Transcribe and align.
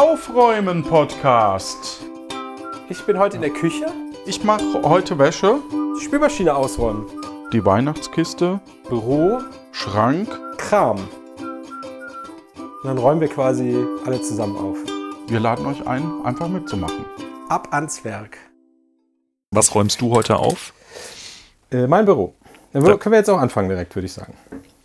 Aufräumen 0.00 0.82
Podcast. 0.84 2.02
Ich 2.90 3.02
bin 3.06 3.18
heute 3.18 3.36
in 3.36 3.40
der 3.40 3.50
Küche. 3.50 3.86
Ich 4.26 4.44
mache 4.44 4.82
heute 4.82 5.18
Wäsche, 5.18 5.58
Die 5.98 6.04
Spülmaschine 6.04 6.54
ausräumen. 6.54 7.06
die 7.50 7.64
Weihnachtskiste, 7.64 8.60
Büro, 8.90 9.38
Schrank. 9.72 10.28
Kram. 10.58 10.98
Und 11.38 12.84
dann 12.84 12.98
räumen 12.98 13.22
wir 13.22 13.28
quasi 13.28 13.74
alle 14.04 14.20
zusammen 14.20 14.58
auf. 14.58 14.76
Wir 15.28 15.40
laden 15.40 15.64
euch 15.64 15.86
ein, 15.86 16.04
einfach 16.26 16.48
mitzumachen. 16.48 17.06
Ab 17.48 17.68
ans 17.70 18.04
Werk. 18.04 18.36
Was 19.50 19.74
räumst 19.74 20.02
du 20.02 20.10
heute 20.14 20.36
auf? 20.36 20.74
Äh, 21.70 21.86
mein 21.86 22.04
Büro. 22.04 22.34
Dann 22.74 22.84
Ja. 22.84 22.98
können 22.98 23.14
wir 23.14 23.18
jetzt 23.20 23.30
auch 23.30 23.40
anfangen 23.40 23.70
direkt, 23.70 23.94
würde 23.96 24.04
ich 24.04 24.12
sagen. 24.12 24.34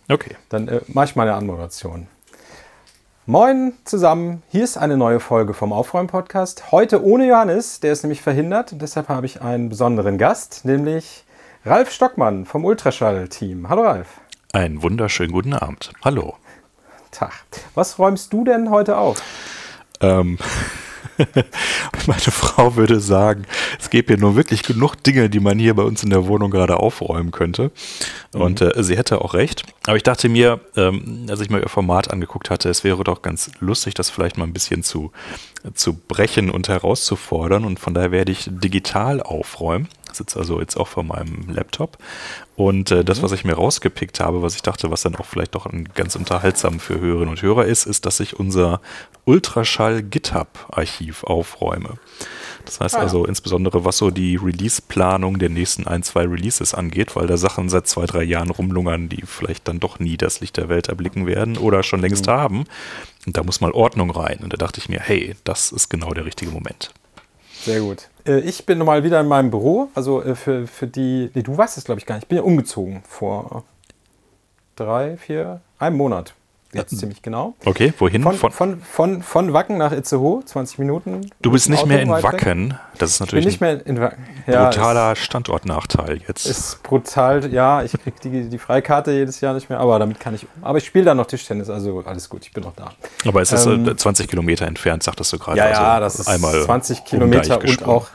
Okay. 0.08 0.36
Dann 0.48 0.68
äh, 0.68 0.80
mache 0.86 1.04
ich 1.04 1.16
mal 1.16 1.24
eine 1.28 1.34
Anmoderation. 1.34 2.08
Moin 3.24 3.74
zusammen, 3.84 4.42
hier 4.48 4.64
ist 4.64 4.76
eine 4.76 4.96
neue 4.96 5.20
Folge 5.20 5.54
vom 5.54 5.72
Aufräumen-Podcast. 5.72 6.72
Heute 6.72 7.04
ohne 7.04 7.28
Johannes, 7.28 7.78
der 7.78 7.92
ist 7.92 8.02
nämlich 8.02 8.20
verhindert 8.20 8.72
und 8.72 8.82
deshalb 8.82 9.08
habe 9.08 9.26
ich 9.26 9.40
einen 9.40 9.68
besonderen 9.68 10.18
Gast, 10.18 10.64
nämlich 10.64 11.22
Ralf 11.64 11.92
Stockmann 11.92 12.46
vom 12.46 12.64
Ultraschall-Team. 12.64 13.68
Hallo 13.68 13.82
Ralf. 13.82 14.20
Einen 14.52 14.82
wunderschönen 14.82 15.30
guten 15.30 15.54
Abend. 15.54 15.92
Hallo. 16.04 16.34
Tag. 17.12 17.44
Was 17.76 17.96
räumst 18.00 18.32
du 18.32 18.42
denn 18.42 18.70
heute 18.70 18.96
auf? 18.96 19.22
Ähm, 20.00 20.36
meine 22.06 22.20
Frau 22.20 22.76
würde 22.76 23.00
sagen, 23.00 23.44
es 23.80 23.90
gäbe 23.90 24.14
hier 24.14 24.20
nur 24.20 24.36
wirklich 24.36 24.62
genug 24.62 24.96
Dinge, 25.02 25.30
die 25.30 25.40
man 25.40 25.58
hier 25.58 25.74
bei 25.74 25.82
uns 25.82 26.02
in 26.02 26.10
der 26.10 26.26
Wohnung 26.26 26.50
gerade 26.50 26.76
aufräumen 26.76 27.30
könnte. 27.30 27.70
Und 28.32 28.60
äh, 28.60 28.82
sie 28.82 28.96
hätte 28.96 29.20
auch 29.20 29.34
recht. 29.34 29.64
Aber 29.86 29.96
ich 29.96 30.02
dachte 30.02 30.28
mir, 30.28 30.60
ähm, 30.76 31.26
als 31.28 31.40
ich 31.40 31.50
mir 31.50 31.60
ihr 31.60 31.68
Format 31.68 32.10
angeguckt 32.10 32.50
hatte, 32.50 32.68
es 32.68 32.84
wäre 32.84 33.04
doch 33.04 33.22
ganz 33.22 33.50
lustig, 33.60 33.94
das 33.94 34.10
vielleicht 34.10 34.38
mal 34.38 34.44
ein 34.44 34.52
bisschen 34.52 34.82
zu, 34.82 35.12
zu 35.74 35.94
brechen 35.94 36.50
und 36.50 36.68
herauszufordern. 36.68 37.64
Und 37.64 37.78
von 37.78 37.94
daher 37.94 38.10
werde 38.10 38.32
ich 38.32 38.48
digital 38.48 39.20
aufräumen. 39.20 39.88
Ich 40.10 40.18
sitze 40.18 40.38
also 40.38 40.60
jetzt 40.60 40.76
auch 40.76 40.88
vor 40.88 41.04
meinem 41.04 41.48
Laptop. 41.48 41.98
Und 42.54 42.90
äh, 42.90 43.04
das, 43.04 43.22
was 43.22 43.32
ich 43.32 43.44
mir 43.44 43.54
rausgepickt 43.54 44.20
habe, 44.20 44.42
was 44.42 44.54
ich 44.54 44.62
dachte, 44.62 44.90
was 44.90 45.02
dann 45.02 45.16
auch 45.16 45.24
vielleicht 45.24 45.54
doch 45.54 45.66
ganz 45.94 46.16
unterhaltsam 46.16 46.80
für 46.80 47.00
Hörerinnen 47.00 47.30
und 47.30 47.42
Hörer 47.42 47.64
ist, 47.64 47.86
ist, 47.86 48.04
dass 48.04 48.20
ich 48.20 48.38
unser 48.38 48.80
Ultraschall-GitHub-Archiv 49.24 51.24
aufräume. 51.24 51.94
Das 52.64 52.80
heißt 52.80 52.96
Ah, 52.96 53.00
also 53.00 53.24
insbesondere, 53.24 53.84
was 53.84 53.98
so 53.98 54.10
die 54.10 54.36
Release-Planung 54.36 55.38
der 55.38 55.48
nächsten 55.48 55.86
ein, 55.86 56.02
zwei 56.02 56.26
Releases 56.26 56.74
angeht, 56.74 57.16
weil 57.16 57.26
da 57.26 57.36
Sachen 57.36 57.68
seit 57.68 57.86
zwei, 57.88 58.06
drei 58.06 58.22
Jahren 58.22 58.50
rumlungern, 58.50 59.08
die 59.08 59.22
vielleicht 59.26 59.66
dann 59.68 59.80
doch 59.80 59.98
nie 59.98 60.16
das 60.16 60.40
Licht 60.40 60.56
der 60.56 60.68
Welt 60.68 60.88
erblicken 60.88 61.26
werden 61.26 61.56
oder 61.58 61.82
schon 61.82 62.00
längst 62.00 62.26
Mhm. 62.26 62.30
haben. 62.30 62.64
Und 63.26 63.36
da 63.36 63.42
muss 63.42 63.60
mal 63.60 63.72
Ordnung 63.72 64.10
rein. 64.10 64.40
Und 64.42 64.52
da 64.52 64.56
dachte 64.56 64.80
ich 64.80 64.88
mir, 64.88 65.00
hey, 65.00 65.34
das 65.44 65.72
ist 65.72 65.88
genau 65.88 66.12
der 66.12 66.24
richtige 66.24 66.50
Moment. 66.52 66.90
Sehr 67.64 67.80
gut. 67.80 68.08
Äh, 68.26 68.40
ich 68.40 68.66
bin 68.66 68.78
mal 68.78 69.04
wieder 69.04 69.20
in 69.20 69.28
meinem 69.28 69.50
Büro. 69.50 69.88
Also 69.94 70.22
äh, 70.22 70.34
für, 70.34 70.66
für 70.66 70.86
die. 70.86 71.30
Nee, 71.34 71.42
du 71.42 71.56
weißt 71.56 71.78
es, 71.78 71.84
glaube 71.84 72.00
ich, 72.00 72.06
gar 72.06 72.16
nicht. 72.16 72.24
Ich 72.24 72.28
bin 72.28 72.38
ja 72.38 72.44
umgezogen 72.44 73.02
vor 73.08 73.64
drei, 74.76 75.16
vier, 75.16 75.60
einem 75.78 75.96
Monat. 75.96 76.34
Jetzt 76.74 76.98
ziemlich 76.98 77.20
genau. 77.20 77.54
Okay, 77.66 77.92
wohin? 77.98 78.22
Von, 78.22 78.50
von, 78.50 78.80
von, 78.80 79.22
von 79.22 79.52
Wacken 79.52 79.76
nach 79.76 79.92
Itzehoe, 79.92 80.42
20 80.44 80.78
Minuten. 80.78 81.30
du 81.42 81.50
bist 81.50 81.68
nicht 81.68 81.84
mehr 81.84 82.00
in 82.00 82.10
weg. 82.10 82.22
Wacken. 82.22 82.78
Das 82.96 83.10
ist 83.10 83.14
Ich 83.14 83.18
bin 83.18 83.26
natürlich 83.26 83.44
nicht 83.46 83.60
mehr 83.60 83.86
in 83.86 84.00
Wacken. 84.00 84.26
Ja, 84.46 84.70
brutaler 84.70 85.14
Standortnachteil 85.14 86.20
jetzt. 86.26 86.46
Ist, 86.46 86.82
brutal. 86.82 87.52
Ja, 87.52 87.82
ich 87.82 87.92
kriege 87.92 88.16
die, 88.24 88.48
die 88.48 88.58
Freikarte 88.58 89.12
jedes 89.12 89.40
Jahr 89.42 89.52
nicht 89.52 89.68
mehr, 89.68 89.80
aber 89.80 89.98
damit 89.98 90.18
kann 90.18 90.34
ich 90.34 90.44
um. 90.44 90.64
Aber 90.64 90.78
ich 90.78 90.86
spiele 90.86 91.04
da 91.04 91.14
noch 91.14 91.26
Tischtennis, 91.26 91.68
also 91.68 92.02
alles 92.06 92.28
gut, 92.30 92.46
ich 92.46 92.52
bin 92.52 92.64
noch 92.64 92.74
da. 92.74 92.92
Aber 93.26 93.42
es 93.42 93.52
ist 93.52 93.66
ähm, 93.66 93.88
äh, 93.88 93.96
20 93.96 94.28
Kilometer 94.28 94.66
entfernt, 94.66 95.02
sagtest 95.02 95.32
du 95.32 95.38
gerade. 95.38 95.58
Ja, 95.58 95.64
also 95.66 95.82
ja, 95.82 96.00
das 96.00 96.18
ist 96.20 96.28
einmal 96.28 96.62
20 96.62 97.00
um 97.00 97.04
Kilometer 97.04 97.60
und 97.60 97.84
auch 97.84 98.08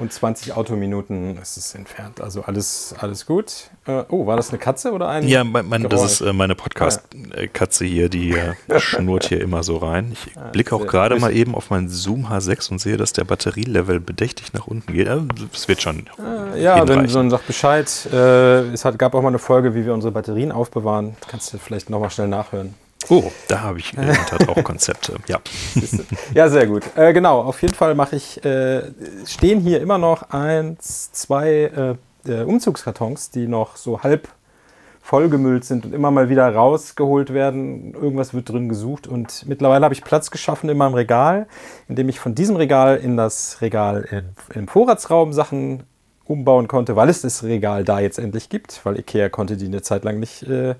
und 0.00 0.12
20 0.12 0.54
Autominuten 0.54 1.36
ist 1.36 1.56
es 1.56 1.74
entfernt. 1.74 2.20
Also 2.20 2.42
alles, 2.42 2.94
alles 2.98 3.26
gut. 3.26 3.70
Äh, 3.86 4.04
oh, 4.08 4.26
war 4.26 4.36
das 4.36 4.50
eine 4.50 4.58
Katze 4.58 4.92
oder 4.92 5.08
ein? 5.08 5.28
Ja, 5.28 5.44
mein, 5.44 5.68
mein, 5.68 5.88
das 5.88 6.02
ist 6.02 6.20
äh, 6.20 6.32
meine 6.32 6.54
Podcast-Katze 6.54 7.84
hier, 7.84 8.08
die 8.08 8.32
äh, 8.32 8.54
schnurrt 8.80 9.26
hier 9.26 9.40
immer 9.40 9.62
so 9.62 9.76
rein. 9.76 10.12
Ich 10.12 10.32
blicke 10.52 10.74
auch 10.74 10.86
gerade 10.86 11.18
mal 11.18 11.32
eben 11.32 11.54
auf 11.54 11.70
meinen 11.70 11.88
Zoom 11.88 12.26
H6 12.26 12.70
und 12.70 12.80
sehe, 12.80 12.96
dass 12.96 13.12
der 13.12 13.24
Batterielevel 13.24 14.00
bedächtig 14.00 14.52
nach 14.52 14.66
unten 14.66 14.92
geht. 14.92 15.08
Also, 15.08 15.26
Es 15.52 15.68
wird 15.68 15.82
schon. 15.82 16.06
Äh, 16.18 16.62
ja, 16.62 16.86
wenn 16.88 17.06
so 17.08 17.28
sagt 17.28 17.46
Bescheid. 17.46 18.08
Äh, 18.12 18.72
es 18.72 18.84
hat, 18.84 18.98
gab 18.98 19.14
auch 19.14 19.22
mal 19.22 19.28
eine 19.28 19.38
Folge, 19.38 19.74
wie 19.74 19.84
wir 19.84 19.94
unsere 19.94 20.12
Batterien 20.12 20.52
aufbewahren. 20.52 21.16
Kannst 21.28 21.52
du 21.52 21.58
vielleicht 21.58 21.90
nochmal 21.90 22.10
schnell 22.10 22.28
nachhören. 22.28 22.74
Oh, 23.08 23.24
da 23.48 23.62
habe 23.62 23.78
ich 23.78 23.94
in 23.94 24.06
der 24.06 24.14
Tat 24.14 24.48
auch 24.48 24.62
Konzepte. 24.64 25.16
Ja. 25.26 25.40
Ja, 26.34 26.48
sehr 26.48 26.66
gut. 26.66 26.84
Äh, 26.96 27.12
genau, 27.12 27.40
auf 27.40 27.60
jeden 27.62 27.74
Fall 27.74 27.94
mache 27.94 28.16
ich, 28.16 28.44
äh, 28.44 28.82
stehen 29.26 29.60
hier 29.60 29.80
immer 29.80 29.98
noch 29.98 30.30
eins, 30.30 31.10
zwei 31.12 31.96
äh, 32.26 32.30
äh, 32.30 32.42
Umzugskartons, 32.42 33.30
die 33.30 33.48
noch 33.48 33.76
so 33.76 34.02
halb 34.02 34.28
vollgemüllt 35.02 35.64
sind 35.64 35.86
und 35.86 35.94
immer 35.94 36.10
mal 36.10 36.28
wieder 36.28 36.54
rausgeholt 36.54 37.32
werden. 37.32 37.94
Irgendwas 37.94 38.34
wird 38.34 38.48
drin 38.50 38.68
gesucht 38.68 39.06
und 39.06 39.44
mittlerweile 39.48 39.84
habe 39.84 39.94
ich 39.94 40.04
Platz 40.04 40.30
geschaffen 40.30 40.68
in 40.68 40.76
meinem 40.76 40.94
Regal, 40.94 41.48
indem 41.88 42.08
ich 42.08 42.20
von 42.20 42.34
diesem 42.34 42.54
Regal 42.56 42.98
in 42.98 43.16
das 43.16 43.60
Regal 43.60 44.24
im 44.54 44.68
Vorratsraum 44.68 45.32
Sachen 45.32 45.82
umbauen 46.30 46.68
konnte, 46.68 46.94
weil 46.94 47.08
es 47.08 47.22
das 47.22 47.42
Regal 47.42 47.82
da 47.82 47.98
jetzt 47.98 48.18
endlich 48.18 48.48
gibt, 48.48 48.80
weil 48.84 48.98
Ikea 48.98 49.28
konnte 49.30 49.56
die 49.56 49.66
eine 49.66 49.82
Zeit 49.82 50.04
lang 50.04 50.20
nicht 50.20 50.44
äh, 50.44 50.76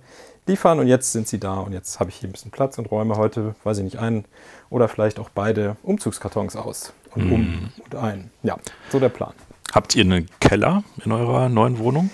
liefern 0.51 0.81
und 0.81 0.87
jetzt 0.87 1.13
sind 1.13 1.29
sie 1.29 1.39
da 1.39 1.55
und 1.61 1.73
jetzt 1.73 2.01
habe 2.01 2.11
ich 2.11 2.17
hier 2.17 2.29
ein 2.29 2.33
bisschen 2.33 2.51
Platz 2.51 2.77
und 2.79 2.91
räume 2.91 3.17
heute, 3.17 3.55
weiß 3.65 3.79
ich 3.79 3.85
nicht, 3.85 3.99
einen 3.99 4.25
oder 4.69 4.89
vielleicht 4.89 5.19
auch 5.19 5.31
beide 5.31 5.77
Umzugskartons 5.83 6.57
aus 6.57 6.93
und 7.15 7.33
um 7.33 7.71
und 7.85 7.95
ein. 7.95 8.31
Ja, 8.43 8.57
so 8.91 8.99
der 8.99 9.09
Plan. 9.09 9.33
Habt 9.73 9.95
ihr 9.95 10.05
einen 10.05 10.29
Keller 10.41 10.83
in 11.05 11.13
eurer 11.13 11.49
neuen 11.49 11.79
Wohnung? 11.79 12.11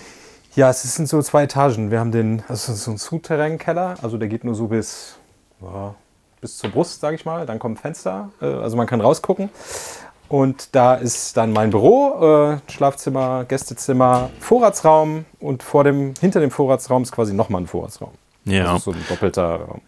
Ja, 0.55 0.69
es 0.69 0.81
sind 0.81 1.07
so 1.07 1.21
zwei 1.21 1.43
Etagen. 1.43 1.91
Wir 1.91 1.99
haben 1.99 2.11
den, 2.11 2.43
also 2.47 2.73
so 2.73 2.91
ein 2.91 2.97
Souterrain-Keller, 2.97 3.95
also 4.01 4.17
der 4.17 4.27
geht 4.27 4.43
nur 4.43 4.55
so 4.55 4.67
bis, 4.67 5.17
ja, 5.61 5.95
bis 6.41 6.57
zur 6.57 6.69
Brust, 6.69 7.01
sage 7.01 7.15
ich 7.15 7.25
mal. 7.25 7.45
Dann 7.45 7.59
kommt 7.59 7.77
ein 7.77 7.81
Fenster, 7.81 8.29
äh, 8.41 8.45
also 8.45 8.77
man 8.77 8.87
kann 8.87 9.01
rausgucken. 9.01 9.49
Und 10.29 10.75
da 10.75 10.95
ist 10.95 11.37
dann 11.37 11.53
mein 11.53 11.69
Büro, 11.69 12.51
äh, 12.51 12.71
Schlafzimmer, 12.71 13.45
Gästezimmer, 13.45 14.29
Vorratsraum 14.39 15.25
und 15.39 15.63
vor 15.63 15.83
dem, 15.83 16.13
hinter 16.19 16.39
dem 16.39 16.51
Vorratsraum 16.51 17.03
ist 17.03 17.11
quasi 17.11 17.33
nochmal 17.33 17.61
ein 17.61 17.67
Vorratsraum. 17.67 18.11
Ja. 18.51 18.63
Das 18.65 18.77
ist 18.79 18.83
so 18.85 18.91
ein 18.91 19.03
doppelter 19.09 19.55
Raum. 19.61 19.81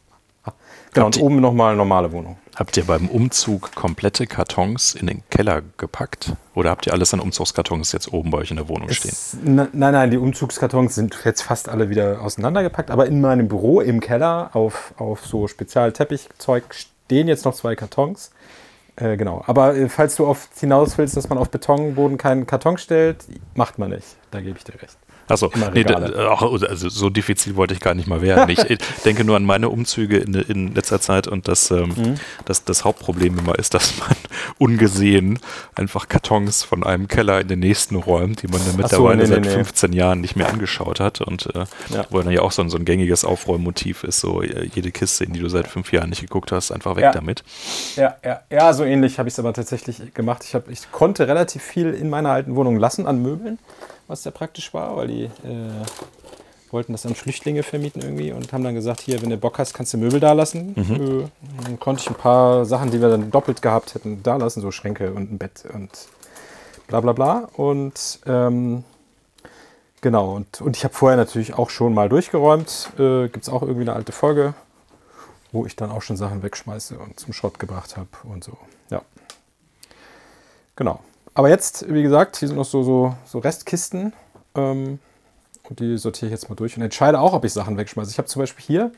Genau, 0.91 1.05
Habt 1.05 1.17
und 1.17 1.23
oben 1.23 1.39
nochmal 1.39 1.75
normale 1.75 2.11
Wohnung. 2.11 2.37
Habt 2.55 2.75
ihr 2.75 2.83
beim 2.83 3.07
Umzug 3.09 3.75
komplette 3.75 4.25
Kartons 4.25 4.95
in 4.95 5.05
den 5.05 5.21
Keller 5.29 5.61
gepackt? 5.77 6.33
Oder 6.55 6.71
habt 6.71 6.87
ihr 6.87 6.93
alles 6.93 7.13
an 7.13 7.19
Umzugskartons 7.19 7.91
jetzt 7.91 8.11
oben 8.11 8.31
bei 8.31 8.39
euch 8.39 8.49
in 8.49 8.57
der 8.57 8.67
Wohnung 8.67 8.89
stehen? 8.89 9.11
Es, 9.11 9.37
ne- 9.43 9.69
nein, 9.71 9.93
nein, 9.93 10.09
die 10.09 10.17
Umzugskartons 10.17 10.95
sind 10.95 11.15
jetzt 11.25 11.43
fast 11.43 11.69
alle 11.69 11.89
wieder 11.89 12.21
auseinandergepackt, 12.23 12.89
aber 12.89 13.05
in 13.05 13.21
meinem 13.21 13.47
Büro 13.47 13.81
im 13.81 13.99
Keller 13.99 14.49
auf, 14.53 14.95
auf 14.97 15.27
so 15.27 15.47
Spezialteppichzeug 15.47 16.63
stehen 16.73 17.27
jetzt 17.27 17.45
noch 17.45 17.53
zwei 17.53 17.75
Kartons. 17.75 18.31
Äh, 18.95 19.15
genau, 19.15 19.43
aber 19.45 19.75
äh, 19.75 19.89
falls 19.89 20.15
du 20.15 20.25
oft 20.25 20.49
hinaus 20.59 20.97
willst, 20.97 21.15
dass 21.15 21.29
man 21.29 21.37
auf 21.37 21.49
Betonboden 21.51 22.17
keinen 22.17 22.47
Karton 22.47 22.77
stellt, 22.79 23.25
macht 23.53 23.77
man 23.77 23.91
nicht. 23.91 24.17
Da 24.31 24.41
gebe 24.41 24.57
ich 24.57 24.63
dir 24.63 24.73
recht. 24.81 24.97
Achso, 25.29 25.51
nee, 25.73 25.85
ach, 25.87 26.41
also 26.41 26.89
so 26.89 27.09
diffizil 27.09 27.55
wollte 27.55 27.73
ich 27.73 27.79
gar 27.79 27.93
nicht 27.93 28.07
mal 28.07 28.21
werden. 28.21 28.49
Ich 28.49 28.77
denke 29.05 29.23
nur 29.23 29.35
an 29.37 29.45
meine 29.45 29.69
Umzüge 29.69 30.17
in, 30.17 30.33
in 30.33 30.73
letzter 30.75 30.99
Zeit 30.99 31.27
und 31.27 31.47
das, 31.47 31.71
ähm, 31.71 31.93
Mhm. 31.95 32.15
das, 32.45 32.63
das 32.65 32.83
Hauptproblem 32.83 33.37
immer 33.39 33.57
ist, 33.57 33.73
dass 33.73 33.97
man 33.99 34.09
ungesehen 34.57 35.39
einfach 35.75 36.07
Kartons 36.07 36.63
von 36.63 36.83
einem 36.83 37.07
Keller 37.07 37.39
in 37.41 37.47
den 37.47 37.59
nächsten 37.59 37.95
räumt, 37.95 38.41
die 38.41 38.47
man 38.47 38.59
dann 38.59 38.69
Ach 38.83 38.89
so, 38.89 39.03
mittlerweile 39.07 39.17
nee, 39.17 39.23
nee, 39.23 39.27
seit 39.35 39.45
nee. 39.45 39.49
15 39.49 39.93
Jahren 39.93 40.21
nicht 40.21 40.35
mehr 40.35 40.49
angeschaut 40.49 40.99
hat 40.99 41.21
und 41.21 41.47
äh, 41.55 41.65
Ja. 41.89 42.05
wo 42.09 42.21
dann 42.21 42.31
ja 42.31 42.41
auch 42.41 42.51
so 42.51 42.61
ein, 42.61 42.69
so 42.69 42.77
ein 42.77 42.85
gängiges 42.85 43.23
Aufräummotiv 43.25 44.03
ist, 44.03 44.19
so 44.19 44.41
äh, 44.41 44.65
jede 44.73 44.91
Kiste, 44.91 45.23
in 45.25 45.33
die 45.33 45.39
du 45.39 45.49
seit 45.49 45.67
fünf 45.67 45.91
Jahren 45.91 46.09
nicht 46.09 46.21
geguckt 46.21 46.51
hast, 46.51 46.71
einfach 46.71 46.95
weg 46.95 47.03
Ja. 47.03 47.11
damit. 47.11 47.43
Ja, 47.95 48.15
ja, 48.25 48.41
ja, 48.51 48.73
so 48.73 48.83
ähnlich 48.83 49.19
habe 49.19 49.29
ich 49.29 49.33
es 49.35 49.39
aber 49.39 49.53
tatsächlich 49.53 50.13
gemacht. 50.13 50.43
Ich, 50.43 50.55
hab, 50.55 50.69
ich 50.69 50.91
konnte 50.91 51.27
relativ 51.27 51.61
viel 51.63 51.93
in 51.93 52.09
meiner 52.09 52.29
alten 52.31 52.55
Wohnung 52.55 52.77
lassen 52.77 53.05
an 53.07 53.21
Möbeln, 53.21 53.59
was 54.09 54.23
sehr 54.23 54.31
praktisch 54.31 54.73
war, 54.73 54.97
weil 54.97 55.07
die 55.07 55.23
äh, 55.23 55.85
wollten 56.71 56.91
das 56.91 57.05
an 57.05 57.15
Flüchtlinge 57.15 57.63
vermieten 57.63 58.01
irgendwie 58.01 58.31
und 58.31 58.51
haben 58.51 58.63
dann 58.63 58.75
gesagt, 58.75 59.01
hier, 59.01 59.21
wenn 59.21 59.29
du 59.29 59.37
Bock 59.37 59.59
hast, 59.59 59.73
kannst 59.73 59.93
du 59.93 59.97
Möbel 59.97 60.19
da 60.19 60.33
lassen. 60.33 60.75
Äh, 60.75 61.63
dann 61.63 61.79
konnte 61.79 62.01
ich 62.01 62.09
ein 62.09 62.15
paar 62.15 62.65
Sachen, 62.65 62.91
die 62.91 63.01
wir 63.01 63.09
dann 63.09 63.31
doppelt 63.31 63.61
gehabt 63.61 63.95
hätten, 63.95 64.21
da 64.23 64.35
lassen, 64.35 64.61
so 64.61 64.71
Schränke 64.71 65.13
und 65.13 65.31
ein 65.31 65.37
Bett 65.37 65.63
und 65.71 65.89
bla 66.87 66.99
bla 66.99 67.13
bla. 67.13 67.49
Und 67.53 68.19
ähm, 68.25 68.83
genau, 70.01 70.35
und, 70.35 70.59
und 70.61 70.75
ich 70.75 70.83
habe 70.83 70.93
vorher 70.93 71.17
natürlich 71.17 71.53
auch 71.53 71.69
schon 71.69 71.93
mal 71.93 72.09
durchgeräumt. 72.09 72.91
Äh, 72.97 73.29
Gibt 73.29 73.43
es 73.43 73.49
auch 73.49 73.61
irgendwie 73.61 73.81
eine 73.81 73.93
alte 73.93 74.11
Folge, 74.11 74.55
wo 75.51 75.65
ich 75.65 75.75
dann 75.75 75.91
auch 75.91 76.01
schon 76.01 76.17
Sachen 76.17 76.41
wegschmeiße 76.41 76.97
und 76.97 77.19
zum 77.19 77.33
Schrott 77.33 77.59
gebracht 77.59 77.95
habe 77.95 78.09
und 78.23 78.43
so. 78.43 78.57
Ja. 78.89 79.03
Genau. 80.75 80.99
Aber 81.39 81.47
jetzt, 81.47 81.85
wie 81.87 82.03
gesagt, 82.03 82.35
hier 82.35 82.49
sind 82.49 82.57
noch 82.57 82.65
so, 82.65 82.83
so, 82.83 83.15
so 83.23 83.39
Restkisten. 83.39 84.11
Ähm, 84.55 84.99
und 85.63 85.79
die 85.79 85.97
sortiere 85.97 86.25
ich 86.25 86.33
jetzt 86.33 86.49
mal 86.49 86.55
durch 86.55 86.75
und 86.75 86.83
entscheide 86.83 87.17
auch, 87.17 87.31
ob 87.31 87.45
ich 87.45 87.53
Sachen 87.53 87.77
wegschmeiße. 87.77 88.11
Ich 88.11 88.17
habe 88.17 88.27
zum 88.27 88.41
Beispiel 88.41 88.65
hier 88.65 88.91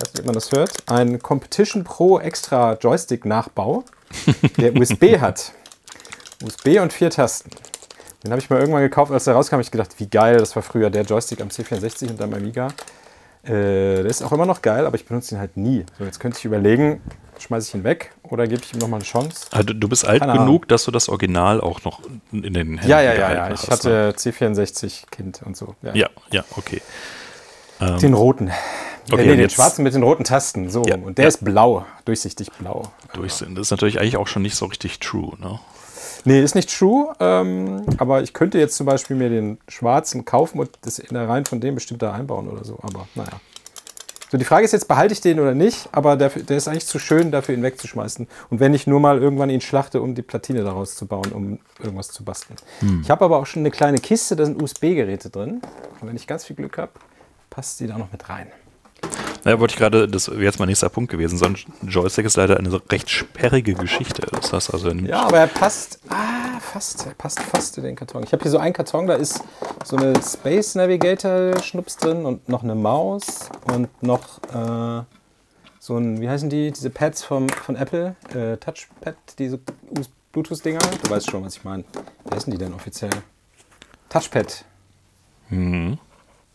weiß 0.00 0.14
nicht, 0.14 0.20
ob 0.20 0.24
man 0.24 0.34
das 0.34 0.50
hört, 0.50 0.70
ein 0.86 1.18
Competition 1.18 1.84
Pro 1.84 2.20
Extra 2.20 2.78
Joystick 2.80 3.26
Nachbau, 3.26 3.84
der 4.56 4.74
USB 4.80 5.20
hat. 5.20 5.52
USB 6.42 6.80
und 6.80 6.90
vier 6.90 7.10
Tasten. 7.10 7.50
Den 8.24 8.30
habe 8.30 8.40
ich 8.40 8.48
mal 8.48 8.60
irgendwann 8.60 8.80
gekauft, 8.80 9.12
als 9.12 9.24
der 9.24 9.34
rauskam, 9.34 9.56
habe 9.56 9.62
ich 9.62 9.70
gedacht, 9.70 9.90
wie 9.98 10.08
geil, 10.08 10.38
das 10.38 10.56
war 10.56 10.62
früher 10.62 10.88
der 10.88 11.02
Joystick 11.02 11.42
am 11.42 11.48
C64 11.48 12.08
und 12.08 12.22
am 12.22 12.32
Amiga. 12.32 12.68
Äh, 13.42 13.50
der 13.50 14.06
ist 14.06 14.22
auch 14.22 14.32
immer 14.32 14.46
noch 14.46 14.62
geil, 14.62 14.86
aber 14.86 14.96
ich 14.96 15.04
benutze 15.04 15.34
ihn 15.34 15.38
halt 15.38 15.58
nie. 15.58 15.84
So, 15.98 16.04
jetzt 16.06 16.18
könnte 16.18 16.38
ich 16.38 16.46
überlegen, 16.46 17.02
schmeiße 17.38 17.68
ich 17.68 17.74
ihn 17.74 17.84
weg 17.84 18.12
oder 18.30 18.46
gebe 18.46 18.62
ich 18.64 18.72
ihm 18.74 18.80
nochmal 18.80 18.98
eine 18.98 19.04
Chance? 19.04 19.46
Also, 19.50 19.72
du 19.72 19.88
bist 19.88 20.06
alt 20.06 20.20
Keine 20.20 20.32
genug, 20.32 20.46
Ahnung. 20.46 20.64
dass 20.68 20.84
du 20.84 20.90
das 20.90 21.08
Original 21.08 21.60
auch 21.60 21.82
noch 21.84 22.00
in 22.32 22.42
den 22.42 22.54
Händen 22.54 22.80
Ja, 22.86 23.00
ja, 23.00 23.12
ja, 23.12 23.14
gehalten 23.14 23.36
ja. 23.36 23.50
Ich 23.54 23.70
hast, 23.70 23.84
ne? 23.84 23.90
hatte 24.06 24.18
C64 24.18 25.10
Kind 25.10 25.42
und 25.44 25.56
so. 25.56 25.74
Ja. 25.82 25.94
Ja, 25.94 26.08
ja, 26.30 26.44
okay. 26.56 26.80
Den 28.00 28.14
roten. 28.14 28.50
Okay, 29.10 29.22
äh, 29.22 29.26
nee, 29.26 29.32
und 29.32 29.38
den 29.38 29.50
schwarzen 29.50 29.84
mit 29.84 29.94
den 29.94 30.02
roten 30.02 30.24
Tasten. 30.24 30.68
So. 30.68 30.82
Ja, 30.84 30.96
Und 30.96 31.16
der 31.16 31.24
ja. 31.24 31.28
ist 31.28 31.44
blau, 31.44 31.86
durchsichtig 32.04 32.50
blau. 32.58 32.90
Durch 33.14 33.34
sind. 33.34 33.56
Das 33.56 33.68
ist 33.68 33.70
natürlich 33.70 34.00
eigentlich 34.00 34.16
auch 34.16 34.26
schon 34.26 34.42
nicht 34.42 34.56
so 34.56 34.66
richtig 34.66 34.98
true, 35.00 35.32
ne? 35.40 35.60
Nee, 36.24 36.42
ist 36.42 36.54
nicht 36.56 36.76
true, 36.76 37.14
ähm, 37.20 37.86
aber 37.98 38.22
ich 38.22 38.32
könnte 38.34 38.58
jetzt 38.58 38.76
zum 38.76 38.86
Beispiel 38.86 39.16
mir 39.16 39.30
den 39.30 39.58
schwarzen 39.68 40.24
kaufen 40.24 40.58
und 40.58 40.70
das 40.82 40.98
Innereien 40.98 41.46
von 41.46 41.60
dem 41.60 41.76
bestimmt 41.76 42.02
da 42.02 42.12
einbauen 42.12 42.48
oder 42.48 42.64
so. 42.64 42.78
Aber 42.82 43.06
naja. 43.14 43.40
So, 44.30 44.36
die 44.36 44.44
Frage 44.44 44.64
ist 44.66 44.72
jetzt, 44.72 44.88
behalte 44.88 45.14
ich 45.14 45.22
den 45.22 45.40
oder 45.40 45.54
nicht, 45.54 45.88
aber 45.90 46.16
der, 46.16 46.28
der 46.28 46.58
ist 46.58 46.68
eigentlich 46.68 46.86
zu 46.86 46.98
schön, 46.98 47.30
dafür 47.30 47.54
ihn 47.54 47.62
wegzuschmeißen. 47.62 48.28
Und 48.50 48.60
wenn 48.60 48.74
ich 48.74 48.86
nur 48.86 49.00
mal 49.00 49.18
irgendwann 49.18 49.48
ihn 49.48 49.62
schlachte, 49.62 50.02
um 50.02 50.14
die 50.14 50.22
Platine 50.22 50.62
daraus 50.64 50.96
zu 50.96 51.06
bauen, 51.06 51.32
um 51.32 51.58
irgendwas 51.82 52.08
zu 52.08 52.24
basteln. 52.24 52.56
Ich 53.02 53.10
habe 53.10 53.24
aber 53.24 53.38
auch 53.38 53.46
schon 53.46 53.60
eine 53.60 53.70
kleine 53.70 53.98
Kiste, 53.98 54.36
da 54.36 54.44
sind 54.44 54.62
USB-Geräte 54.62 55.30
drin. 55.30 55.62
Und 56.00 56.08
wenn 56.08 56.16
ich 56.16 56.26
ganz 56.26 56.44
viel 56.44 56.56
Glück 56.56 56.76
habe, 56.76 56.92
passt 57.48 57.80
die 57.80 57.86
da 57.86 57.96
noch 57.96 58.12
mit 58.12 58.28
rein. 58.28 58.48
Naja, 59.44 59.60
wollte 59.60 59.72
ich 59.72 59.78
gerade, 59.78 60.06
das 60.08 60.28
wäre 60.28 60.42
jetzt 60.42 60.58
mein 60.58 60.68
nächster 60.68 60.90
Punkt 60.90 61.10
gewesen. 61.10 61.38
So 61.38 61.46
ein 61.46 61.56
Joystick 61.82 62.26
ist 62.26 62.36
leider 62.36 62.58
eine 62.58 62.80
recht 62.90 63.08
sperrige 63.08 63.74
Geschichte. 63.74 64.26
Das 64.32 64.52
heißt 64.52 64.74
also, 64.74 64.90
Ja, 64.90 65.22
aber 65.22 65.38
er 65.38 65.46
passt, 65.46 66.00
ah, 66.10 66.37
er 66.78 67.14
passt 67.14 67.40
fast 67.40 67.76
in 67.78 67.84
den 67.84 67.96
Karton. 67.96 68.22
Ich 68.22 68.32
habe 68.32 68.42
hier 68.42 68.52
so 68.52 68.58
einen 68.58 68.72
Karton, 68.72 69.06
da 69.06 69.14
ist 69.14 69.42
so 69.84 69.96
eine 69.96 70.14
Space 70.22 70.74
Navigator 70.76 71.58
Schnups 71.60 71.96
drin 71.96 72.24
und 72.24 72.48
noch 72.48 72.62
eine 72.62 72.74
Maus 72.74 73.48
und 73.72 73.88
noch 74.02 74.38
äh, 74.54 75.02
so 75.80 75.96
ein, 75.96 76.20
wie 76.20 76.28
heißen 76.28 76.48
die, 76.48 76.70
diese 76.70 76.90
Pads 76.90 77.24
vom, 77.24 77.48
von 77.48 77.74
Apple, 77.74 78.14
äh, 78.32 78.56
Touchpad, 78.58 79.16
diese 79.38 79.58
Bluetooth-Dinger. 80.32 80.80
Du 81.02 81.10
weißt 81.10 81.30
schon, 81.30 81.44
was 81.44 81.56
ich 81.56 81.64
meine. 81.64 81.84
Wie 82.24 82.36
heißen 82.36 82.50
die 82.52 82.58
denn 82.58 82.74
offiziell? 82.74 83.10
Touchpad. 84.08 84.64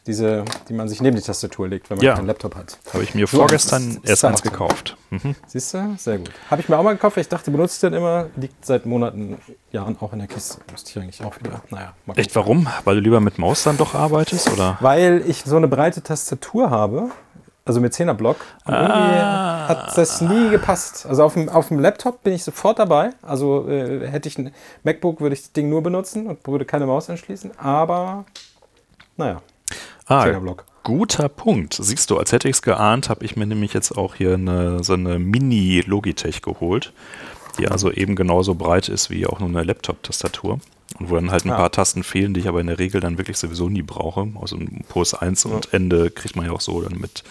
Diese, 0.05 0.44
die 0.67 0.73
man 0.73 0.89
sich 0.89 1.01
neben 1.01 1.15
die 1.15 1.21
Tastatur 1.21 1.65
legt, 1.69 1.89
wenn 1.89 1.95
man 1.97 2.05
Ja. 2.05 2.15
keinen 2.15 2.27
Laptop 2.27 2.55
hat. 2.55 2.77
habe 2.94 3.03
ich 3.03 3.15
mir 3.15 3.25
So, 3.25 3.38
vorgestern 3.38 4.00
erst 4.03 4.25
eins 4.25 4.41
gekauft. 4.41 4.97
Mhm. 5.11 5.33
Siehst 5.47 5.73
du? 5.73 5.95
Sehr 5.97 6.17
gut. 6.17 6.31
Habe 6.51 6.61
ich 6.61 6.67
mir 6.67 6.77
auch 6.77 6.83
mal 6.83 6.91
gekauft, 6.94 7.15
weil 7.15 7.21
ich 7.21 7.29
dachte, 7.29 7.51
benutze 7.51 7.75
ich 7.75 7.79
den 7.79 7.94
immer. 7.97 8.25
Liegt 8.35 8.65
seit 8.65 8.85
Monaten, 8.85 9.38
Jahren 9.71 9.95
auch 10.01 10.11
in 10.11 10.19
der 10.19 10.27
Kiste. 10.27 10.57
Müsste 10.71 10.89
ich 10.91 10.97
eigentlich 11.01 11.23
auch 11.23 11.39
wieder. 11.39 11.61
Naja, 11.69 11.94
Echt, 12.15 12.35
warum? 12.35 12.67
Weil 12.83 12.95
du 12.95 13.01
lieber 13.01 13.21
mit 13.21 13.39
Maus 13.39 13.63
dann 13.63 13.77
doch 13.77 13.95
arbeitest? 13.95 14.51
Oder? 14.51 14.77
Weil 14.81 15.23
ich 15.25 15.44
so 15.45 15.55
eine 15.55 15.69
breite 15.69 16.01
Tastatur 16.03 16.69
habe, 16.69 17.09
also 17.63 17.79
mit 17.79 17.94
10er 17.94 18.13
Block. 18.13 18.35
Und 18.65 18.73
irgendwie 18.73 18.91
Ah. 18.91 19.69
hat 19.69 19.97
das 19.97 20.19
nie 20.19 20.50
gepasst. 20.50 21.05
Also 21.05 21.23
auf 21.23 21.35
dem, 21.35 21.47
auf 21.47 21.69
dem 21.69 21.79
Laptop 21.79 22.21
bin 22.23 22.33
ich 22.33 22.44
sofort 22.44 22.77
dabei. 22.77 23.11
Also 23.21 23.69
äh, 23.69 24.05
hätte 24.09 24.27
ich 24.27 24.38
ein 24.38 24.51
MacBook, 24.83 25.21
würde 25.21 25.33
ich 25.35 25.44
das 25.44 25.53
Ding 25.53 25.69
nur 25.69 25.81
benutzen 25.81 26.27
und 26.27 26.45
würde 26.45 26.65
keine 26.65 26.85
Maus 26.88 27.09
anschließen. 27.09 27.57
Aber 27.57 28.25
naja, 29.15 29.41
Ah, 30.07 30.23
10er 30.23 30.39
Block. 30.39 30.65
guter 30.83 31.29
Punkt. 31.29 31.75
Siehst 31.79 32.09
du, 32.09 32.17
als 32.17 32.31
hätte 32.31 32.50
ich 32.50 32.55
es 32.57 32.61
geahnt, 32.61 33.09
habe 33.09 33.23
ich 33.25 33.35
mir 33.35 33.45
nämlich 33.45 33.73
jetzt 33.73 33.91
auch 33.97 34.15
hier 34.15 34.33
eine, 34.33 34.83
so 34.83 34.94
eine 34.94 35.17
Mini-Logitech 35.19 36.41
geholt, 36.41 36.91
die 37.57 37.67
also 37.67 37.91
eben 37.91 38.15
genauso 38.15 38.55
breit 38.55 38.89
ist 38.89 39.09
wie 39.09 39.25
auch 39.27 39.39
nur 39.39 39.50
eine 39.50 39.63
Laptop-Tastatur. 39.63 40.59
Und 41.00 41.09
wo 41.09 41.15
dann 41.15 41.31
halt 41.31 41.45
ein 41.45 41.50
Ja. 41.50 41.55
paar 41.55 41.71
Tasten 41.71 42.03
fehlen, 42.03 42.33
die 42.35 42.41
ich 42.41 42.47
aber 42.47 42.61
in 42.61 42.67
der 42.67 42.77
Regel 42.77 43.01
dann 43.01 43.17
wirklich 43.17 43.38
sowieso 43.38 43.67
nie 43.69 43.81
brauche. 43.81 44.27
Also 44.39 44.57
ein 44.57 44.83
Puls 44.89 45.13
1 45.15 45.45
und 45.45 45.73
Ende 45.73 46.11
kriegt 46.11 46.35
man 46.35 46.45
ja 46.45 46.51
auch 46.51 46.61
so 46.61 46.81
dann 46.81 47.00
mit 47.00 47.23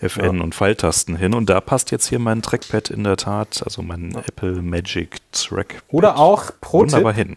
FN 0.00 0.36
Ja. 0.38 0.42
und 0.42 0.54
Pfeiltasten 0.56 1.14
hin. 1.14 1.34
Und 1.34 1.50
da 1.50 1.60
passt 1.60 1.92
jetzt 1.92 2.08
hier 2.08 2.18
mein 2.18 2.42
Trackpad 2.42 2.90
in 2.90 3.04
der 3.04 3.16
Tat, 3.16 3.62
also 3.64 3.82
mein 3.82 4.16
Apple 4.16 4.60
Magic 4.62 5.20
Trackpad. 5.30 5.82
Oder 5.90 6.18
auch 6.18 6.50
pro 6.60 6.80
wunderbar 6.80 7.12
hin. 7.12 7.36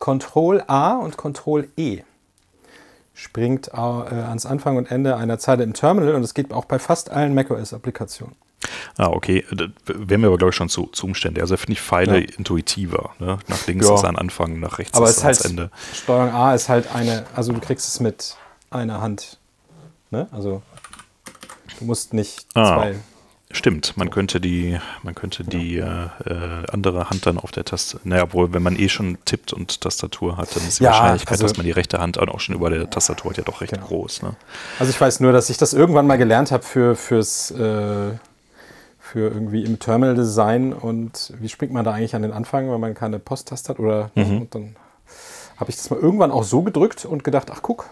Ctrl 0.00 0.62
A 0.68 0.92
und 0.96 1.18
Ctrl 1.18 1.68
E 1.76 2.00
springt 3.18 3.68
äh, 3.68 3.76
ans 3.76 4.46
Anfang 4.46 4.76
und 4.76 4.90
Ende 4.90 5.16
einer 5.16 5.38
Zeile 5.40 5.64
im 5.64 5.74
Terminal 5.74 6.14
und 6.14 6.22
das 6.22 6.34
geht 6.34 6.52
auch 6.52 6.66
bei 6.66 6.78
fast 6.78 7.10
allen 7.10 7.34
macOS-Applikationen. 7.34 8.36
Ah, 8.96 9.08
okay. 9.08 9.44
Das 9.50 9.68
wäre 9.86 10.18
mir 10.18 10.28
aber, 10.28 10.38
glaube 10.38 10.50
ich, 10.50 10.56
schon 10.56 10.68
zu, 10.68 10.86
zu 10.86 11.06
umständlich. 11.06 11.42
Also 11.42 11.56
finde 11.56 11.72
ich 11.72 11.80
Pfeile 11.80 12.20
Ja. 12.20 12.28
intuitiver. 12.38 13.10
Ne? 13.18 13.38
Nach 13.48 13.66
links 13.66 13.88
Ja. 13.88 13.94
ist 13.96 14.04
ein 14.04 14.16
Anfang, 14.16 14.60
nach 14.60 14.78
rechts 14.78 14.96
Aber 14.96 15.08
ist 15.08 15.18
es 15.18 15.24
ans 15.24 15.38
halt, 15.40 15.50
Ende. 15.50 15.70
Steuerung 15.94 16.30
A 16.32 16.54
ist 16.54 16.68
halt 16.68 16.94
eine, 16.94 17.24
also 17.34 17.52
du 17.52 17.60
kriegst 17.60 17.88
es 17.88 17.98
mit 18.00 18.36
einer 18.70 19.00
Hand. 19.00 19.38
Ne? 20.10 20.28
Also 20.32 20.62
du 21.78 21.84
musst 21.86 22.14
nicht 22.14 22.46
Ah. 22.54 22.76
zwei. 22.76 22.94
Stimmt, 23.50 23.96
man 23.96 24.10
könnte 24.10 24.42
die, 24.42 24.78
man 25.02 25.14
könnte 25.14 25.42
die 25.42 25.78
äh, 25.78 25.82
äh, 26.26 26.66
andere 26.70 27.08
Hand 27.08 27.24
dann 27.24 27.38
auf 27.38 27.50
der 27.50 27.64
Taste. 27.64 27.98
Naja, 28.04 28.24
obwohl, 28.24 28.52
wenn 28.52 28.62
man 28.62 28.78
eh 28.78 28.90
schon 28.90 29.16
tippt 29.24 29.54
und 29.54 29.80
Tastatur 29.80 30.36
hat, 30.36 30.54
dann 30.54 30.68
ist 30.68 30.80
die 30.80 30.84
Ja, 30.84 30.90
Wahrscheinlichkeit, 30.90 31.30
also- 31.32 31.44
dass 31.44 31.56
man 31.56 31.64
die 31.64 31.72
rechte 31.72 31.98
Hand 31.98 32.18
auch 32.18 32.40
schon 32.40 32.54
über 32.54 32.68
der 32.68 32.90
Tastatur 32.90 33.30
hat, 33.30 33.38
ja 33.38 33.44
doch 33.44 33.62
recht 33.62 33.72
Genau. 33.72 33.86
groß. 33.86 34.20
Ne? 34.22 34.36
Also 34.78 34.90
ich 34.90 35.00
weiß 35.00 35.20
nur, 35.20 35.32
dass 35.32 35.48
ich 35.48 35.56
das 35.56 35.72
irgendwann 35.72 36.06
mal 36.06 36.18
gelernt 36.18 36.52
habe 36.52 36.62
für, 36.62 36.94
fürs 36.94 37.50
äh, 37.52 38.10
für 39.00 39.20
irgendwie 39.30 39.64
im 39.64 39.78
Terminal 39.78 40.14
Design 40.14 40.74
und 40.74 41.32
wie 41.40 41.48
springt 41.48 41.72
man 41.72 41.82
da 41.82 41.94
eigentlich 41.94 42.14
an 42.14 42.20
den 42.20 42.32
Anfang, 42.32 42.70
wenn 42.70 42.78
man 42.80 42.92
keine 42.92 43.18
Posttaste 43.18 43.70
hat 43.70 43.78
oder 43.80 44.10
Mhm. 44.14 44.42
und 44.42 44.54
dann 44.54 44.76
habe 45.56 45.70
ich 45.70 45.76
das 45.76 45.88
mal 45.88 45.98
irgendwann 45.98 46.30
auch 46.30 46.44
so 46.44 46.60
gedrückt 46.60 47.06
und 47.06 47.24
gedacht, 47.24 47.48
ach 47.50 47.60
guck, 47.62 47.86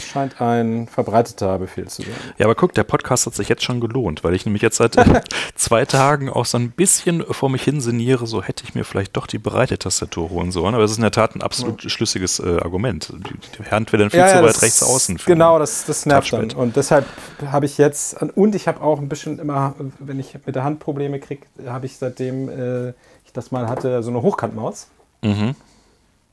scheint 0.00 0.40
ein 0.40 0.86
verbreiteter 0.88 1.58
Befehl 1.58 1.86
zu 1.88 2.02
sein. 2.02 2.10
Ja, 2.38 2.46
aber 2.46 2.54
guck, 2.54 2.72
der 2.74 2.84
Podcast 2.84 3.26
hat 3.26 3.34
sich 3.34 3.48
jetzt 3.48 3.62
schon 3.62 3.80
gelohnt, 3.80 4.24
weil 4.24 4.34
ich 4.34 4.44
nämlich 4.46 4.62
jetzt 4.62 4.76
seit 4.78 4.96
zwei 5.54 5.84
Tagen 5.84 6.28
auch 6.30 6.44
so 6.46 6.58
ein 6.58 6.70
bisschen 6.70 7.22
vor 7.30 7.50
mich 7.50 7.62
hin 7.62 7.80
sinniere, 7.80 8.26
so 8.26 8.42
hätte 8.42 8.64
ich 8.64 8.74
mir 8.74 8.84
vielleicht 8.84 9.16
doch 9.16 9.26
die 9.26 9.38
breite 9.38 9.78
Tastatur 9.78 10.30
holen 10.30 10.50
sollen. 10.52 10.74
Aber 10.74 10.84
es 10.84 10.92
ist 10.92 10.96
in 10.98 11.02
der 11.02 11.10
Tat 11.10 11.34
ein 11.34 11.42
absolut 11.42 11.82
schlüssiges 11.90 12.38
äh, 12.40 12.58
Argument. 12.60 13.12
Die, 13.12 13.62
die 13.62 13.70
Hand 13.70 13.92
wäre 13.92 14.02
dann 14.04 14.10
viel 14.10 14.26
zu 14.26 14.34
weit 14.36 14.44
das- 14.44 14.62
rechts 14.62 14.82
außen. 14.82 15.18
für- 15.18 15.30
Genau, 15.30 15.58
das, 15.58 15.84
das 15.84 16.06
nervt 16.06 16.32
dann. 16.32 16.48
Touchpad. 16.48 16.58
Und 16.62 16.76
deshalb 16.76 17.06
habe 17.50 17.66
ich 17.66 17.78
jetzt, 17.78 18.16
und 18.22 18.54
ich 18.54 18.68
habe 18.68 18.80
auch 18.80 18.98
ein 18.98 19.08
bisschen 19.08 19.38
immer, 19.38 19.74
wenn 19.98 20.18
ich 20.18 20.36
mit 20.46 20.54
der 20.54 20.64
Hand 20.64 20.80
Probleme 20.80 21.20
kriege, 21.20 21.42
habe 21.66 21.86
ich 21.86 21.96
seitdem 21.98 22.48
äh, 22.48 22.88
ich 23.24 23.32
das 23.34 23.50
mal 23.50 23.68
hatte, 23.68 24.02
so 24.02 24.10
eine 24.10 24.22
Hochkantmaus. 24.22 24.88
Mhm. 25.22 25.54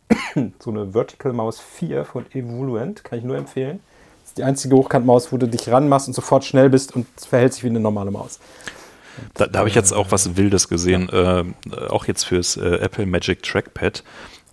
So 0.59 0.71
eine 0.71 0.91
Vertical 0.91 1.33
Maus 1.33 1.59
4 1.59 2.05
von 2.05 2.25
Evoluent, 2.31 3.03
kann 3.03 3.19
ich 3.19 3.25
nur 3.25 3.37
empfehlen. 3.37 3.79
Das 4.21 4.31
ist 4.31 4.37
die 4.37 4.43
einzige 4.43 4.75
Hochkantmaus, 4.75 5.31
wo 5.31 5.37
du 5.37 5.47
dich 5.47 5.69
ranmachst 5.69 6.07
und 6.07 6.13
sofort 6.13 6.45
schnell 6.45 6.69
bist 6.69 6.95
und 6.95 7.07
es 7.17 7.25
verhält 7.25 7.53
sich 7.53 7.63
wie 7.63 7.69
eine 7.69 7.79
normale 7.79 8.11
Maus. 8.11 8.39
Da, 9.33 9.47
da 9.47 9.59
habe 9.59 9.69
ich 9.69 9.75
jetzt 9.75 9.91
auch 9.91 10.11
was 10.11 10.37
Wildes 10.37 10.69
gesehen, 10.69 11.09
äh, 11.09 11.43
auch 11.89 12.05
jetzt 12.05 12.23
fürs 12.23 12.57
äh, 12.57 12.75
Apple 12.75 13.05
Magic 13.05 13.43
Trackpad. 13.43 14.03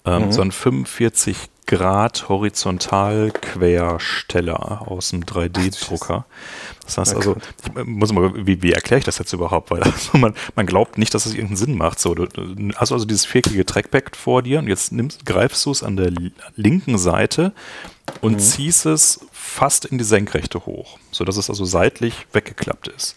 Ähm, 0.04 0.32
So 0.32 0.42
ein 0.42 0.52
45 0.52 1.36
Grad 1.66 2.28
Horizontalquersteller 2.28 4.88
aus 4.90 5.10
dem 5.10 5.24
3D-Drucker. 5.24 6.24
Das 6.84 6.98
heißt 6.98 7.14
also, 7.16 7.36
ich 7.64 7.72
muss 7.84 8.12
mal, 8.12 8.46
wie, 8.46 8.62
wie 8.62 8.72
erkläre 8.72 8.98
ich 9.00 9.04
das 9.04 9.18
jetzt 9.18 9.32
überhaupt? 9.32 9.70
Weil 9.70 9.82
also 9.82 10.16
man, 10.18 10.34
man 10.54 10.66
glaubt 10.66 10.98
nicht, 10.98 11.12
dass 11.14 11.24
das 11.24 11.32
irgendeinen 11.32 11.56
Sinn 11.56 11.76
macht. 11.76 11.98
So, 11.98 12.14
du 12.14 12.26
hast 12.76 12.92
also 12.92 13.04
dieses 13.04 13.26
viereckige 13.26 13.66
Trackpad 13.66 14.14
vor 14.16 14.42
dir 14.42 14.58
und 14.60 14.68
jetzt 14.68 14.92
nimmst, 14.92 15.26
greifst 15.26 15.64
du 15.66 15.70
es 15.72 15.82
an 15.82 15.96
der 15.96 16.10
li- 16.10 16.32
linken 16.54 16.98
Seite 16.98 17.52
und 18.20 18.34
Mhm. 18.34 18.38
ziehst 18.38 18.86
es 18.86 19.20
fast 19.32 19.84
in 19.86 19.98
die 19.98 20.04
Senkrechte 20.04 20.64
hoch, 20.66 20.98
sodass 21.10 21.36
es 21.36 21.50
also 21.50 21.64
seitlich 21.64 22.26
weggeklappt 22.32 22.86
ist. 22.88 23.16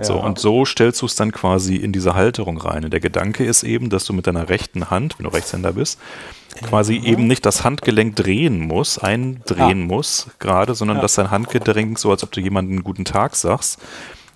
So, 0.00 0.14
Ja. 0.16 0.20
und 0.20 0.38
so 0.38 0.64
stellst 0.64 1.02
du 1.02 1.06
es 1.06 1.16
dann 1.16 1.32
quasi 1.32 1.76
in 1.76 1.92
diese 1.92 2.14
Halterung 2.14 2.56
rein. 2.56 2.84
Und 2.84 2.92
der 2.92 3.00
Gedanke 3.00 3.44
ist 3.44 3.62
eben, 3.62 3.90
dass 3.90 4.06
du 4.06 4.14
mit 4.14 4.26
deiner 4.26 4.48
rechten 4.48 4.88
Hand, 4.88 5.18
wenn 5.18 5.24
du 5.24 5.30
Rechtshänder 5.30 5.74
bist, 5.74 5.98
quasi 6.60 6.96
eben 7.04 7.26
nicht 7.26 7.46
das 7.46 7.64
Handgelenk 7.64 8.16
drehen 8.16 8.60
musst, 8.60 9.02
eindrehen 9.02 9.82
Ah. 9.82 9.86
musst 9.94 10.38
gerade, 10.38 10.74
sondern 10.74 10.98
Ja. 10.98 11.02
dass 11.02 11.14
dein 11.14 11.30
Handgelenk, 11.30 11.98
so 11.98 12.10
als 12.10 12.22
ob 12.22 12.30
du 12.32 12.40
jemanden 12.40 12.72
einen 12.72 12.84
guten 12.84 13.04
Tag 13.04 13.34
sagst, 13.36 13.78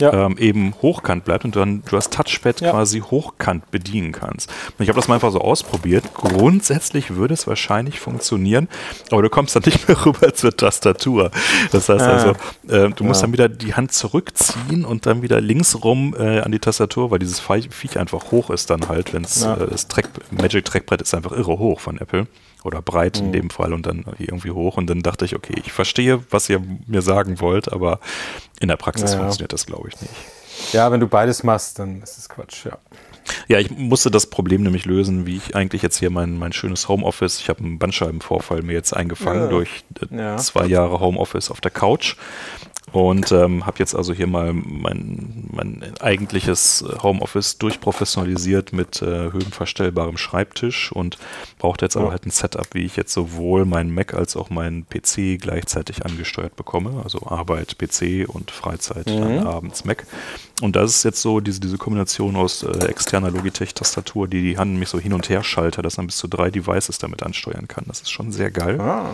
Ja. 0.01 0.13
ähm, 0.27 0.37
eben 0.39 0.75
hochkant 0.83 1.25
bleibt 1.25 1.45
und 1.47 1.57
dann 1.57 1.83
du 1.89 1.97
das 1.97 2.11
Touchpad 2.11 2.61
Ja. 2.61 2.71
quasi 2.73 3.01
hochkant 3.01 3.71
bedienen 3.71 4.13
kannst. 4.13 4.51
Und 4.79 4.83
ich 4.83 4.89
habe 4.91 4.97
das 4.99 5.09
mal 5.09 5.15
einfach 5.15 5.33
so 5.33 5.41
ausprobiert. 5.41 6.05
Grundsätzlich 6.15 7.15
würde 7.17 7.33
es 7.35 7.47
wahrscheinlich 7.47 7.99
funktionieren, 7.99 8.69
aber 9.11 9.23
du 9.23 9.31
kommst 9.31 9.57
dann 9.57 9.63
nicht 9.65 9.89
mehr 9.89 9.97
rüber 10.07 10.35
zur 10.35 10.55
Tastatur. 10.57 11.31
Das 11.73 11.89
heißt 11.89 12.03
Ah. 12.05 12.13
also, 12.13 12.31
äh, 12.69 12.91
du 12.91 13.05
musst 13.05 13.21
Ja. 13.23 13.27
dann 13.27 13.33
wieder 13.33 13.49
die 13.49 13.75
Hand 13.75 13.93
zurückziehen 13.93 14.85
und 14.85 15.07
dann 15.07 15.23
wieder 15.23 15.41
links 15.41 15.83
rum 15.83 16.15
äh, 16.19 16.41
an 16.41 16.53
die 16.53 16.59
Tastatur, 16.59 17.11
weil 17.11 17.19
dieses 17.19 17.41
Viech 17.41 17.99
einfach 17.99 18.31
hoch 18.31 18.51
ist 18.51 18.69
dann 18.71 18.89
halt, 18.89 19.13
wenn 19.15 19.25
es 19.25 19.43
äh, 19.43 19.67
das 19.71 19.89
Track, 19.89 20.09
Magic 20.31 20.65
Trackbrett 20.67 21.01
ist 21.03 21.15
einfach 21.15 21.33
irre 21.33 21.59
hoch 21.59 21.81
von 21.81 21.99
Apple. 21.99 22.27
Oder 22.65 22.83
breit 22.83 23.19
in 23.19 23.33
dem 23.33 23.51
Fall 23.51 23.73
und 23.73 23.87
dann 23.87 24.05
irgendwie 24.19 24.51
hoch. 24.51 24.77
Und 24.77 24.89
dann 24.89 25.01
dachte 25.01 25.25
ich, 25.25 25.37
okay, 25.37 25.55
ich 25.65 25.73
verstehe, 25.73 26.21
was 26.31 26.49
ihr 26.49 26.63
mir 26.87 27.03
sagen 27.03 27.41
wollt, 27.41 27.73
aber 27.73 28.01
in 28.61 28.69
der 28.69 28.77
Praxis 28.77 29.13
ja. 29.13 29.19
funktioniert 29.19 29.53
das, 29.53 29.67
glaube 29.67 29.89
ich, 29.89 30.01
nicht. 30.01 30.13
Ja, 30.73 30.91
wenn 30.91 31.01
du 31.01 31.07
beides 31.07 31.43
machst, 31.43 31.79
dann 31.79 32.03
ist 32.03 32.17
es 32.19 32.29
Quatsch, 32.29 32.65
ja. 32.65 32.79
Ja, 33.49 33.59
ich 33.59 33.71
musste 33.71 34.11
das 34.11 34.27
Problem 34.29 34.63
nämlich 34.63 34.85
lösen, 34.85 35.27
wie 35.27 35.37
ich 35.37 35.55
eigentlich 35.57 35.83
jetzt 35.83 35.99
hier 35.99 36.11
mein, 36.11 36.39
mein 36.39 36.53
schönes 36.53 36.89
Homeoffice, 36.89 37.41
ich 37.41 37.49
habe 37.49 37.61
einen 37.61 37.79
Bandscheibenvorfall 37.79 38.63
mir 38.63 38.73
jetzt 38.73 38.93
eingefangen 38.97 39.43
Ja. 39.43 39.49
durch 39.49 39.85
äh, 40.11 40.17
Ja. 40.17 40.37
zwei 40.37 40.67
Jahre 40.67 41.01
Homeoffice 41.01 41.51
auf 41.51 41.61
der 41.61 41.73
Couch 41.73 42.17
und 42.93 43.33
ähm, 43.33 43.67
habe 43.67 43.79
jetzt 43.79 43.95
also 43.95 44.13
hier 44.15 44.27
mal 44.27 44.53
mein, 44.53 45.49
mein 45.53 45.83
eigentliches 46.01 46.85
Homeoffice 47.03 47.59
durchprofessionalisiert 47.59 48.73
mit 48.73 49.03
äh, 49.03 49.33
höhenverstellbarem 49.33 50.17
Schreibtisch 50.17 50.93
und 50.93 51.19
brauchte 51.59 51.85
jetzt 51.85 51.97
aber 51.97 52.11
halt 52.11 52.25
ein 52.27 52.31
Setup, 52.31 52.67
wie 52.73 52.85
ich 52.85 52.97
jetzt 52.97 53.13
sowohl 53.13 53.65
meinen 53.65 53.93
Mac 53.93 54.15
als 54.15 54.37
auch 54.37 54.51
meinen 54.51 54.87
PC 54.89 55.41
gleichzeitig 55.41 56.05
angesteuert 56.07 56.57
bekomme, 56.57 57.01
also 57.03 57.27
Arbeit 57.27 57.77
PC 57.79 58.27
und 58.29 58.51
Freizeit 58.51 59.09
dann 59.09 59.41
Mhm. 59.41 59.47
abends 59.47 59.85
Mac. 59.85 60.07
Und 60.63 60.75
das 60.75 60.91
ist 60.91 61.03
jetzt 61.05 61.21
so 61.21 61.41
diese, 61.41 61.61
diese 61.61 61.77
Kombination 61.77 62.35
aus 62.37 62.63
äh, 62.63 62.87
externer 62.87 63.31
Logitech-Tastatur, 63.31 64.27
die 64.27 64.41
die 64.43 64.59
Hand 64.59 64.79
mich 64.79 64.89
so 64.89 64.99
hin 64.99 65.13
und 65.13 65.29
her 65.29 65.43
schaltet, 65.45 65.85
dass 65.85 65.99
man 65.99 66.07
bis 66.07 66.17
zu 66.17 66.29
drei 66.29 66.51
Devices 66.51 66.99
damit 66.99 67.23
ansteuern 67.23 67.69
kann. 67.69 67.85
Das 67.89 68.01
ist 68.01 68.11
schon 68.11 68.33
sehr 68.33 68.51
geil. 68.51 68.81
Ah, 68.81 69.11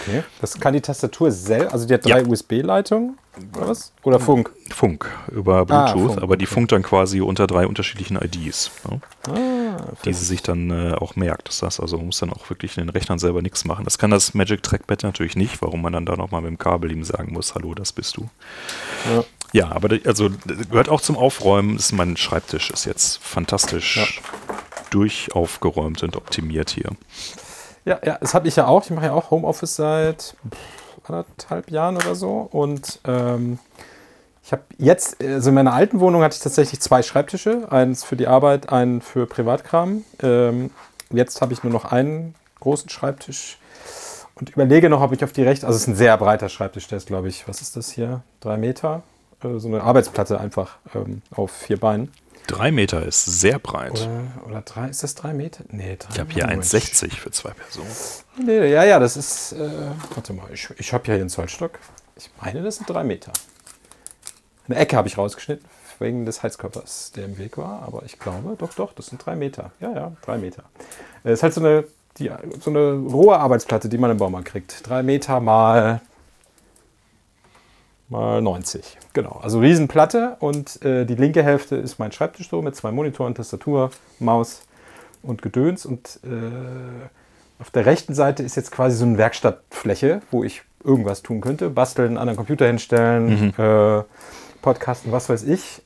okay. 0.00 0.22
Das 0.40 0.58
kann 0.58 0.72
die 0.72 0.80
Tastatur 0.80 1.32
selbst, 1.32 1.72
also 1.72 1.86
die 1.86 1.94
hat 1.94 2.04
drei 2.04 2.20
Ja. 2.20 2.26
USB-Leitungen 2.26 3.18
oder 3.56 3.68
was? 3.68 3.92
Oder 4.04 4.20
Funk? 4.20 4.52
Funk 4.70 5.10
über 5.32 5.66
Bluetooth, 5.66 6.12
Funk, 6.12 6.22
aber 6.22 6.36
die 6.36 6.44
okay. 6.44 6.54
funkt 6.54 6.70
dann 6.72 6.82
quasi 6.84 7.20
unter 7.20 7.48
drei 7.48 7.66
unterschiedlichen 7.66 8.16
IDs, 8.16 8.70
ne, 8.88 9.00
Ah, 9.28 9.76
die 10.04 10.12
sie 10.12 10.24
sich 10.24 10.42
dann 10.42 10.70
äh, 10.70 10.94
auch 10.94 11.16
merkt. 11.16 11.48
Das 11.48 11.62
heißt 11.62 11.80
also, 11.80 11.96
man 11.96 12.06
muss 12.06 12.18
dann 12.18 12.30
auch 12.32 12.48
wirklich 12.48 12.76
in 12.76 12.84
den 12.86 12.90
Rechnern 12.90 13.18
selber 13.18 13.42
nichts 13.42 13.64
machen. 13.64 13.84
Das 13.84 13.98
kann 13.98 14.10
das 14.12 14.34
Magic 14.34 14.62
Trackpad 14.62 15.02
natürlich 15.02 15.34
nicht, 15.34 15.60
warum 15.62 15.82
man 15.82 15.92
dann 15.92 16.06
da 16.06 16.14
nochmal 16.16 16.42
mit 16.42 16.50
dem 16.50 16.58
Kabel 16.58 16.92
ihm 16.92 17.02
sagen 17.02 17.32
muss, 17.32 17.54
hallo, 17.56 17.74
das 17.74 17.92
bist 17.92 18.16
du. 18.16 18.28
Ja. 19.12 19.24
Ja, 19.54 19.70
aber 19.70 20.00
also 20.04 20.30
das 20.30 20.68
gehört 20.68 20.88
auch 20.88 21.00
zum 21.00 21.16
Aufräumen. 21.16 21.76
Ist 21.76 21.92
mein 21.92 22.16
Schreibtisch 22.16 22.72
ist 22.72 22.86
jetzt 22.86 23.22
fantastisch 23.22 24.20
durchaufgeräumt 24.90 26.02
und 26.02 26.16
optimiert 26.16 26.70
hier. 26.70 26.90
Ja, 27.84 28.00
ja, 28.04 28.18
das 28.20 28.34
habe 28.34 28.48
ich 28.48 28.56
ja 28.56 28.66
auch. 28.66 28.82
Ich 28.82 28.90
mache 28.90 29.06
ja 29.06 29.12
auch 29.12 29.30
Homeoffice 29.30 29.76
seit 29.76 30.36
anderthalb 31.04 31.70
Jahren 31.70 31.96
oder 31.96 32.16
so. 32.16 32.48
Und 32.50 32.98
ähm, 33.06 33.60
ich 34.42 34.50
habe 34.50 34.64
jetzt, 34.76 35.22
also 35.22 35.50
in 35.50 35.54
meiner 35.54 35.72
alten 35.72 36.00
Wohnung 36.00 36.24
hatte 36.24 36.34
ich 36.34 36.42
tatsächlich 36.42 36.80
zwei 36.80 37.04
Schreibtische. 37.04 37.70
Eins 37.70 38.02
für 38.02 38.16
die 38.16 38.26
Arbeit, 38.26 38.70
einen 38.70 39.02
für 39.02 39.26
Privatkram. 39.26 40.04
Ähm, 40.20 40.72
jetzt 41.10 41.40
habe 41.40 41.52
ich 41.52 41.62
nur 41.62 41.72
noch 41.72 41.84
einen 41.84 42.34
großen 42.58 42.90
Schreibtisch 42.90 43.58
und 44.34 44.50
überlege 44.50 44.90
noch, 44.90 45.00
ob 45.00 45.12
ich 45.12 45.22
auf 45.22 45.30
die 45.30 45.44
rechte, 45.44 45.64
also 45.64 45.76
es 45.76 45.82
ist 45.82 45.88
ein 45.88 45.94
sehr 45.94 46.18
breiter 46.18 46.48
Schreibtisch, 46.48 46.88
der 46.88 46.98
ist, 46.98 47.06
glaube 47.06 47.28
ich, 47.28 47.46
was 47.46 47.60
ist 47.60 47.76
das 47.76 47.92
hier? 47.92 48.24
Drei 48.40 48.56
Meter? 48.56 49.04
Äh, 49.44 49.58
so 49.58 49.68
eine 49.68 49.82
Arbeitsplatte 49.82 50.40
einfach 50.40 50.76
ähm, 50.94 51.22
auf 51.30 51.50
vier 51.50 51.78
Beinen. 51.78 52.10
Drei 52.46 52.72
Meter 52.72 53.04
ist 53.04 53.24
sehr 53.24 53.58
breit. 53.58 53.92
Oder, 53.92 54.46
oder 54.46 54.60
drei, 54.60 54.88
ist 54.88 55.02
das 55.02 55.14
drei 55.14 55.32
Meter? 55.32 55.64
Nee, 55.70 55.96
drei 55.96 56.08
ich 56.12 56.20
habe 56.20 56.32
hier 56.32 56.44
Moment. 56.44 56.64
1,60 56.64 57.14
für 57.16 57.30
zwei 57.30 57.50
Personen. 57.50 57.88
Nee, 58.44 58.70
ja, 58.70 58.84
ja, 58.84 58.98
das 58.98 59.16
ist. 59.16 59.52
Äh, 59.52 59.70
warte 60.14 60.34
mal, 60.34 60.46
ich, 60.52 60.68
ich 60.76 60.92
habe 60.92 61.06
ja 61.06 61.14
hier 61.14 61.22
einen 61.22 61.30
Zollstock. 61.30 61.78
Ich 62.16 62.30
meine, 62.40 62.62
das 62.62 62.76
sind 62.76 62.88
drei 62.88 63.02
Meter. 63.02 63.32
Eine 64.68 64.78
Ecke 64.78 64.96
habe 64.96 65.08
ich 65.08 65.16
rausgeschnitten, 65.16 65.66
wegen 65.98 66.26
des 66.26 66.42
Heizkörpers, 66.42 67.12
der 67.16 67.26
im 67.26 67.38
Weg 67.38 67.56
war. 67.56 67.82
Aber 67.82 68.02
ich 68.04 68.18
glaube, 68.18 68.56
doch, 68.58 68.74
doch, 68.74 68.92
das 68.92 69.06
sind 69.06 69.24
drei 69.24 69.36
Meter. 69.36 69.72
Ja, 69.80 69.92
ja, 69.92 70.12
drei 70.22 70.36
Meter. 70.36 70.64
Es 71.22 71.34
ist 71.34 71.42
halt 71.42 71.54
so 71.54 71.60
eine, 71.60 71.84
die, 72.18 72.30
so 72.60 72.70
eine 72.70 72.92
rohe 72.92 73.38
Arbeitsplatte, 73.38 73.88
die 73.88 73.98
man 73.98 74.10
im 74.10 74.18
Baumarkt 74.18 74.48
kriegt. 74.48 74.86
Drei 74.86 75.02
Meter 75.02 75.40
mal, 75.40 76.02
mal 78.08 78.42
90. 78.42 78.98
Genau, 79.12 79.40
also 79.42 79.60
Riesenplatte. 79.60 80.36
Und 80.40 80.82
äh, 80.84 81.04
die 81.04 81.14
linke 81.14 81.42
Hälfte 81.42 81.76
ist 81.76 81.98
mein 81.98 82.12
Schreibtisch 82.12 82.48
so 82.48 82.62
mit 82.62 82.76
zwei 82.76 82.92
Monitoren, 82.92 83.34
Tastatur, 83.34 83.90
Maus 84.18 84.62
und 85.22 85.42
Gedöns. 85.42 85.86
Und 85.86 86.20
äh, 86.24 87.60
auf 87.60 87.70
der 87.70 87.86
rechten 87.86 88.14
Seite 88.14 88.42
ist 88.42 88.56
jetzt 88.56 88.70
quasi 88.70 88.96
so 88.96 89.04
eine 89.04 89.18
Werkstattfläche, 89.18 90.22
wo 90.30 90.44
ich 90.44 90.62
irgendwas 90.82 91.22
tun 91.22 91.40
könnte. 91.40 91.70
Basteln, 91.70 92.18
an 92.18 92.26
den 92.26 92.36
Computer 92.36 92.66
hinstellen, 92.66 93.54
äh, 93.58 94.02
Podcasten, 94.62 95.12
was 95.12 95.28
weiß 95.28 95.44
ich. 95.44 95.82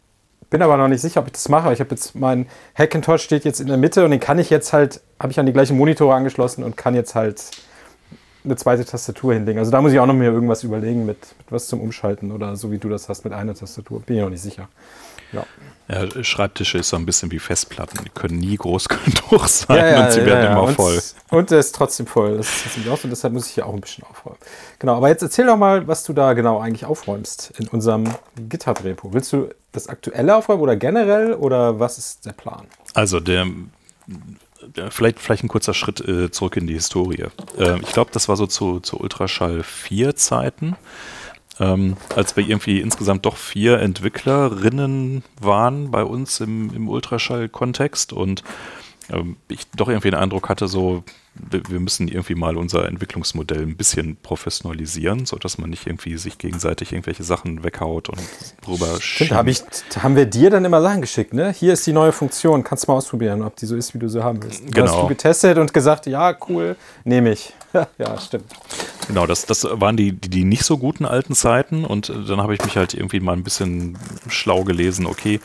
Bin 0.50 0.62
aber 0.62 0.76
noch 0.76 0.88
nicht 0.88 1.02
sicher, 1.02 1.20
ob 1.20 1.26
ich 1.26 1.32
das 1.32 1.48
mache. 1.48 1.72
Ich 1.72 1.80
habe 1.80 1.90
jetzt 1.90 2.14
mein 2.14 2.46
Hackintosh 2.75 3.22
steht 3.22 3.44
jetzt 3.44 3.60
in 3.60 3.66
der 3.66 3.76
Mitte 3.76 4.04
und 4.04 4.10
den 4.10 4.20
kann 4.20 4.38
ich 4.38 4.48
jetzt 4.48 4.72
halt, 4.72 5.02
habe 5.20 5.30
ich 5.30 5.38
an 5.38 5.46
die 5.46 5.52
gleichen 5.52 5.76
Monitore 5.76 6.14
angeschlossen 6.14 6.64
und 6.64 6.76
kann 6.76 6.94
jetzt 6.94 7.14
halt 7.14 7.50
eine 8.45 8.57
zweite 8.57 8.85
Tastatur 8.85 9.35
hinlegen. 9.35 9.59
Also 9.59 9.71
da 9.71 9.80
muss 9.80 9.92
ich 9.92 10.00
auch 10.00 10.07
noch 10.07 10.14
mir 10.14 10.30
irgendwas 10.30 10.62
überlegen 10.62 11.07
mit, 11.07 11.18
mit 11.38 11.50
was 11.50 11.66
zum 11.66 11.80
Umschalten 11.80 12.33
oder 12.33 12.57
so 12.57 12.71
wie 12.71 12.78
du 12.78 12.88
das 12.88 13.09
hast 13.09 13.25
mit 13.25 13.33
einer 13.33 13.54
Tastatur. 13.54 14.00
Bin 14.00 14.16
ich 14.16 14.23
noch 14.23 14.30
nicht 14.30 14.42
sicher. 14.42 14.68
Ja. 15.33 15.45
Ja, 15.90 16.23
Schreibtische 16.23 16.78
ist 16.78 16.90
so 16.90 16.97
ein 16.97 17.07
bisschen 17.07 17.30
wie 17.30 17.38
Festplatten. 17.38 18.04
Die 18.04 18.11
können 18.11 18.38
nie 18.38 18.57
groß 18.57 18.88
genug 18.88 19.49
sein 19.49 20.04
und 20.04 20.12
sie 20.12 20.25
werden 20.25 20.52
immer 20.52 20.64
und, 20.64 20.75
voll. 20.75 21.00
Und 21.30 21.50
der 21.50 21.61
ist 21.61 21.75
trotzdem 21.75 22.07
voll. 22.07 22.37
Das 22.37 22.66
ist 22.66 22.76
nämlich 22.76 22.92
auch 22.92 22.99
so, 22.99 23.09
deshalb 23.09 23.33
muss 23.33 23.47
ich 23.47 23.54
hier 23.54 23.66
auch 23.66 23.73
ein 23.73 23.80
bisschen 23.80 24.04
aufräumen. 24.04 24.38
Genau, 24.78 24.97
aber 24.97 25.09
jetzt 25.09 25.23
erzähl 25.23 25.47
doch 25.47 25.57
mal, 25.57 25.87
was 25.88 26.04
du 26.04 26.12
da 26.12 26.35
genau 26.35 26.61
eigentlich 26.61 26.85
aufräumst 26.85 27.54
in 27.59 27.68
unserem 27.68 28.04
GitHub-Repo. 28.37 29.14
Willst 29.14 29.33
du 29.33 29.49
das 29.73 29.88
aktuelle 29.88 30.37
aufräumen 30.37 30.61
oder 30.61 30.76
generell 30.76 31.33
oder 31.33 31.80
was 31.80 31.97
ist 31.97 32.26
der 32.26 32.33
Plan? 32.33 32.66
Also 32.92 33.18
der 33.21 33.47
vielleicht, 34.90 35.18
vielleicht 35.20 35.44
ein 35.44 35.48
kurzer 35.48 35.74
Schritt 35.74 36.00
äh, 36.00 36.30
zurück 36.30 36.56
in 36.56 36.66
die 36.66 36.74
Historie. 36.74 37.26
Ähm, 37.58 37.80
ich 37.82 37.92
glaube, 37.92 38.10
das 38.12 38.28
war 38.28 38.36
so 38.36 38.46
zu, 38.46 38.80
zu 38.80 38.98
Ultraschall 38.98 39.62
4 39.62 40.16
Zeiten, 40.16 40.76
ähm, 41.60 41.96
als 42.14 42.36
wir 42.36 42.46
irgendwie 42.46 42.80
insgesamt 42.80 43.26
doch 43.26 43.36
vier 43.36 43.80
Entwicklerinnen 43.80 45.24
waren 45.40 45.90
bei 45.90 46.02
uns 46.02 46.40
im, 46.40 46.74
im 46.74 46.88
Ultraschall-Kontext 46.88 48.12
und 48.12 48.42
ich 49.48 49.66
doch 49.76 49.88
irgendwie 49.88 50.10
den 50.10 50.18
Eindruck 50.18 50.48
hatte, 50.48 50.68
so 50.68 51.04
wir 51.50 51.80
müssen 51.80 52.08
irgendwie 52.08 52.34
mal 52.34 52.56
unser 52.56 52.86
Entwicklungsmodell 52.86 53.62
ein 53.62 53.76
bisschen 53.76 54.16
professionalisieren, 54.16 55.26
sodass 55.26 55.58
man 55.58 55.70
nicht 55.70 55.86
irgendwie 55.86 56.16
sich 56.16 56.38
gegenseitig 56.38 56.92
irgendwelche 56.92 57.22
Sachen 57.22 57.64
weghaut 57.64 58.08
und 58.08 58.20
rüber 58.66 58.98
Stimmt, 59.00 59.32
hab 59.32 59.46
ich, 59.46 59.62
haben 59.98 60.16
wir 60.16 60.26
dir 60.26 60.50
dann 60.50 60.64
immer 60.64 60.82
Sachen 60.82 61.00
geschickt, 61.00 61.34
ne? 61.34 61.52
Hier 61.52 61.72
ist 61.72 61.86
die 61.86 61.92
neue 61.92 62.12
Funktion, 62.12 62.64
kannst 62.64 62.86
du 62.86 62.92
mal 62.92 62.98
ausprobieren, 62.98 63.42
ob 63.42 63.56
die 63.56 63.66
so 63.66 63.76
ist, 63.76 63.94
wie 63.94 63.98
du 63.98 64.08
sie 64.08 64.22
haben 64.22 64.42
willst. 64.42 64.66
Genau. 64.66 64.86
Hast 64.86 65.02
du 65.02 65.06
getestet 65.06 65.58
und 65.58 65.72
gesagt, 65.72 66.06
ja, 66.06 66.36
cool, 66.48 66.76
nehme 67.04 67.32
ich. 67.32 67.52
ja, 67.98 68.18
stimmt. 68.18 68.52
Genau, 69.06 69.26
das, 69.26 69.46
das 69.46 69.64
waren 69.64 69.96
die, 69.96 70.12
die, 70.12 70.28
die 70.28 70.44
nicht 70.44 70.64
so 70.64 70.76
guten 70.78 71.04
alten 71.04 71.34
Zeiten 71.34 71.84
und 71.84 72.08
äh, 72.08 72.24
dann 72.26 72.42
habe 72.42 72.54
ich 72.54 72.64
mich 72.64 72.76
halt 72.76 72.94
irgendwie 72.94 73.20
mal 73.20 73.32
ein 73.32 73.44
bisschen 73.44 73.96
schlau 74.28 74.64
gelesen, 74.64 75.06
okay, 75.06 75.40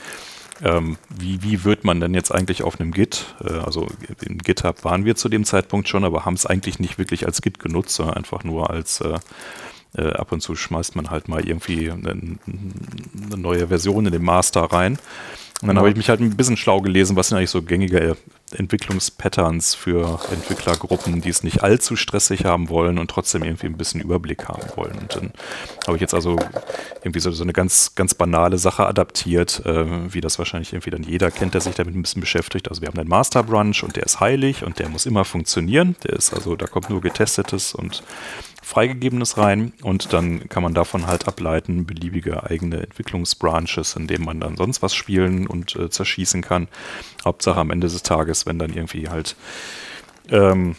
ähm, 0.63 0.97
wie, 1.09 1.43
wie 1.43 1.63
wird 1.63 1.83
man 1.83 1.99
denn 1.99 2.13
jetzt 2.13 2.31
eigentlich 2.33 2.63
auf 2.63 2.79
einem 2.79 2.91
Git, 2.91 3.35
äh, 3.43 3.53
also 3.53 3.87
in 4.21 4.37
GitHub 4.37 4.83
waren 4.83 5.05
wir 5.05 5.15
zu 5.15 5.29
dem 5.29 5.43
Zeitpunkt 5.45 5.87
schon, 5.89 6.03
aber 6.03 6.25
haben 6.25 6.35
es 6.35 6.45
eigentlich 6.45 6.79
nicht 6.79 6.97
wirklich 6.97 7.25
als 7.25 7.41
Git 7.41 7.59
genutzt, 7.59 7.95
sondern 7.95 8.15
einfach 8.17 8.43
nur 8.43 8.69
als 8.69 9.01
äh, 9.01 9.19
äh, 9.95 10.13
ab 10.13 10.31
und 10.31 10.41
zu 10.41 10.55
schmeißt 10.55 10.95
man 10.95 11.09
halt 11.11 11.27
mal 11.27 11.47
irgendwie 11.47 11.91
eine, 11.91 12.11
eine 12.11 13.37
neue 13.37 13.67
Version 13.67 14.05
in 14.05 14.11
den 14.11 14.23
Master 14.23 14.61
rein. 14.63 14.97
Und 15.61 15.67
dann 15.67 15.75
Ja. 15.75 15.81
habe 15.81 15.89
ich 15.89 15.95
mich 15.95 16.09
halt 16.09 16.19
ein 16.19 16.35
bisschen 16.35 16.57
schlau 16.57 16.81
gelesen, 16.81 17.15
was 17.15 17.27
sind 17.29 17.37
eigentlich 17.37 17.49
so 17.51 17.61
gängige 17.61 18.17
Entwicklungspatterns 18.55 19.75
für 19.75 20.19
Entwicklergruppen, 20.31 21.21
die 21.21 21.29
es 21.29 21.43
nicht 21.43 21.63
allzu 21.63 21.95
stressig 21.95 22.45
haben 22.45 22.69
wollen 22.69 22.97
und 22.97 23.09
trotzdem 23.09 23.43
irgendwie 23.43 23.67
ein 23.67 23.77
bisschen 23.77 24.01
Überblick 24.01 24.47
haben 24.47 24.63
wollen. 24.75 24.97
Und 24.99 25.15
dann 25.15 25.31
habe 25.85 25.97
ich 25.97 26.01
jetzt 26.01 26.13
also 26.13 26.37
irgendwie 27.01 27.19
so, 27.19 27.31
so 27.31 27.43
eine 27.43 27.53
ganz, 27.53 27.95
ganz 27.95 28.13
banale 28.13 28.57
Sache 28.57 28.85
adaptiert, 28.85 29.65
äh, 29.65 30.13
wie 30.13 30.21
das 30.21 30.39
wahrscheinlich 30.39 30.73
irgendwie 30.73 30.91
dann 30.91 31.03
jeder 31.03 31.31
kennt, 31.31 31.53
der 31.53 31.61
sich 31.61 31.75
damit 31.75 31.95
ein 31.95 32.01
bisschen 32.01 32.21
beschäftigt. 32.21 32.69
Also 32.69 32.81
wir 32.81 32.87
haben 32.87 32.99
einen 32.99 33.09
Master 33.09 33.43
Branch 33.43 33.75
und 33.83 33.95
der 33.95 34.03
ist 34.03 34.19
heilig 34.19 34.63
und 34.63 34.79
der 34.79 34.89
muss 34.89 35.05
immer 35.05 35.25
funktionieren. 35.25 35.95
Der 36.03 36.13
ist 36.13 36.33
also, 36.33 36.55
da 36.55 36.67
kommt 36.67 36.89
nur 36.89 37.01
getestetes 37.01 37.73
und 37.73 38.03
freigegebenes 38.63 39.37
rein 39.37 39.73
und 39.83 40.13
dann 40.13 40.47
kann 40.49 40.63
man 40.63 40.73
davon 40.73 41.05
halt 41.05 41.27
ableiten, 41.27 41.85
beliebige 41.85 42.43
eigene 42.49 42.81
Entwicklungsbranches, 42.81 43.95
in 43.95 44.07
denen 44.07 44.25
man 44.25 44.39
dann 44.39 44.55
sonst 44.55 44.81
was 44.81 44.95
spielen 44.95 45.45
und 45.45 45.75
äh, 45.75 45.89
zerschießen 45.89 46.41
kann. 46.41 46.67
Hauptsache 47.25 47.59
am 47.59 47.71
Ende 47.71 47.87
des 47.87 48.03
Tages, 48.03 48.45
wenn 48.45 48.59
dann 48.59 48.73
irgendwie 48.73 49.09
halt 49.09 49.35
ähm, 50.29 50.75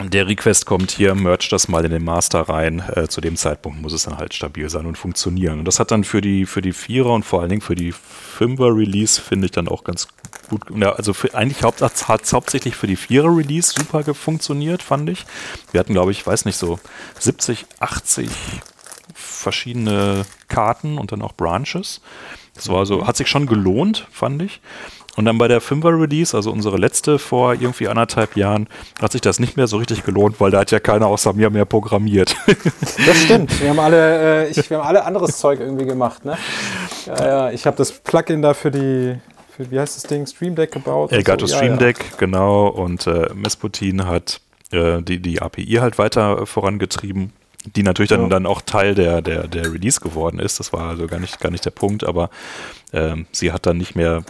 der 0.00 0.26
Request 0.26 0.64
kommt 0.64 0.90
hier, 0.90 1.14
merge 1.14 1.48
das 1.50 1.68
mal 1.68 1.84
in 1.84 1.90
den 1.90 2.04
Master 2.04 2.40
rein. 2.40 2.82
Äh, 2.94 3.08
zu 3.08 3.20
dem 3.20 3.36
Zeitpunkt 3.36 3.82
muss 3.82 3.92
es 3.92 4.04
dann 4.04 4.16
halt 4.16 4.32
stabil 4.32 4.68
sein 4.70 4.86
und 4.86 4.96
funktionieren. 4.96 5.58
Und 5.58 5.66
das 5.66 5.80
hat 5.80 5.90
dann 5.90 6.04
für 6.04 6.20
die, 6.20 6.46
für 6.46 6.62
die 6.62 6.72
Vierer 6.72 7.10
und 7.10 7.24
vor 7.24 7.40
allen 7.40 7.50
Dingen 7.50 7.60
für 7.60 7.74
die 7.74 7.92
Fünfer 7.92 8.74
Release, 8.74 9.20
finde 9.20 9.46
ich 9.46 9.52
dann 9.52 9.68
auch 9.68 9.84
ganz 9.84 10.08
gut. 10.48 10.62
Ja, 10.74 10.92
also 10.92 11.12
für, 11.12 11.34
eigentlich 11.34 11.62
hat 11.62 11.82
es 12.22 12.32
hauptsächlich 12.32 12.74
für 12.74 12.86
die 12.86 12.96
Vierer 12.96 13.36
Release 13.36 13.74
super 13.74 14.02
funktioniert, 14.14 14.82
fand 14.82 15.10
ich. 15.10 15.26
Wir 15.72 15.80
hatten, 15.80 15.92
glaube 15.92 16.10
ich, 16.10 16.26
weiß 16.26 16.46
nicht, 16.46 16.56
so 16.56 16.80
70, 17.18 17.66
80 17.80 18.30
verschiedene 19.14 20.24
Karten 20.48 20.96
und 20.96 21.12
dann 21.12 21.22
auch 21.22 21.34
Branches. 21.34 22.00
Das 22.54 22.68
war 22.68 22.78
also, 22.78 23.06
hat 23.06 23.16
sich 23.16 23.28
schon 23.28 23.46
gelohnt, 23.46 24.06
fand 24.10 24.42
ich. 24.42 24.60
Und 25.16 25.26
dann 25.26 25.36
bei 25.36 25.46
der 25.46 25.60
5er 25.60 26.00
Release, 26.00 26.34
also 26.34 26.50
unsere 26.50 26.78
letzte 26.78 27.18
vor 27.18 27.52
irgendwie 27.54 27.86
anderthalb 27.88 28.34
Jahren, 28.36 28.66
hat 29.00 29.12
sich 29.12 29.20
das 29.20 29.38
nicht 29.38 29.56
mehr 29.58 29.66
so 29.66 29.76
richtig 29.76 30.04
gelohnt, 30.04 30.40
weil 30.40 30.50
da 30.50 30.60
hat 30.60 30.70
ja 30.70 30.80
keiner 30.80 31.06
außer 31.06 31.34
mir 31.34 31.50
mehr 31.50 31.64
programmiert. 31.66 32.34
Das 33.06 33.16
stimmt. 33.24 33.60
Wir 33.60 33.70
haben 33.70 33.78
alle, 33.78 34.46
äh, 34.46 34.50
ich, 34.50 34.70
wir 34.70 34.78
haben 34.78 34.86
alle 34.86 35.04
anderes 35.04 35.38
Zeug 35.38 35.60
irgendwie 35.60 35.84
gemacht, 35.84 36.24
ne? 36.24 36.38
Ja, 37.06 37.26
ja. 37.26 37.50
Ich 37.50 37.66
habe 37.66 37.76
das 37.76 37.92
Plugin 37.92 38.42
da 38.42 38.54
für 38.54 38.70
die, 38.70 39.18
für, 39.56 39.70
wie 39.70 39.78
heißt 39.78 39.96
das 39.96 40.04
Ding, 40.04 40.26
Stream 40.26 40.54
Deck 40.54 40.72
gebaut. 40.72 41.12
Elgato 41.12 41.46
so. 41.46 41.56
Stream 41.56 41.72
ja, 41.72 41.76
Deck, 41.78 42.18
genau. 42.18 42.68
Und 42.68 43.06
äh, 43.06 43.28
Mesputin 43.34 44.06
hat 44.06 44.40
äh, 44.70 45.02
die, 45.02 45.20
die 45.20 45.42
API 45.42 45.78
halt 45.80 45.98
weiter 45.98 46.46
vorangetrieben 46.46 47.32
die 47.64 47.82
natürlich 47.82 48.08
dann, 48.08 48.22
Ja. 48.22 48.28
dann 48.28 48.46
auch 48.46 48.60
Teil 48.62 48.94
der, 48.94 49.22
der, 49.22 49.46
der 49.46 49.72
Release 49.72 50.00
geworden 50.00 50.38
ist. 50.38 50.58
Das 50.58 50.72
war 50.72 50.90
also 50.90 51.06
gar 51.06 51.20
nicht, 51.20 51.38
gar 51.40 51.50
nicht 51.50 51.64
der 51.64 51.70
Punkt, 51.70 52.04
aber 52.04 52.30
ähm, 52.92 53.26
sie 53.32 53.52
hat 53.52 53.66
dann 53.66 53.78
nicht 53.78 53.94
mehr 53.94 54.24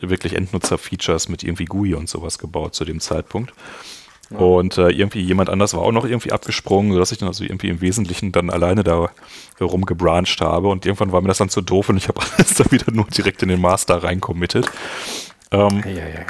wirklich 0.00 0.34
Endnutzer-Features 0.34 1.28
mit 1.28 1.42
irgendwie 1.42 1.66
GUI 1.66 1.94
und 1.94 2.08
sowas 2.08 2.38
gebaut 2.38 2.74
zu 2.74 2.84
dem 2.84 3.00
Zeitpunkt. 3.00 3.52
Und 4.30 4.78
äh, 4.78 4.88
irgendwie 4.88 5.20
jemand 5.20 5.50
anders 5.50 5.74
war 5.74 5.82
auch 5.82 5.92
noch 5.92 6.04
irgendwie 6.04 6.32
abgesprungen, 6.32 6.92
sodass 6.92 7.12
ich 7.12 7.18
dann 7.18 7.28
also 7.28 7.44
irgendwie 7.44 7.68
im 7.68 7.80
Wesentlichen 7.80 8.32
dann 8.32 8.50
alleine 8.50 8.82
da 8.82 9.10
rumgebrancht 9.60 10.40
habe. 10.40 10.68
Und 10.68 10.86
irgendwann 10.86 11.12
war 11.12 11.20
mir 11.20 11.28
das 11.28 11.38
dann 11.38 11.50
zu 11.50 11.60
doof 11.60 11.88
und 11.88 11.96
ich 11.96 12.08
habe 12.08 12.20
alles 12.36 12.54
dann 12.54 12.70
wieder 12.70 12.90
nur 12.90 13.06
direkt 13.06 13.42
in 13.42 13.48
den 13.48 13.60
Master 13.60 14.02
reinkommittet. 14.02 14.66
Ähm, 15.50 15.82
Ja, 15.84 15.90
ja, 15.90 16.08
ja. 16.08 16.26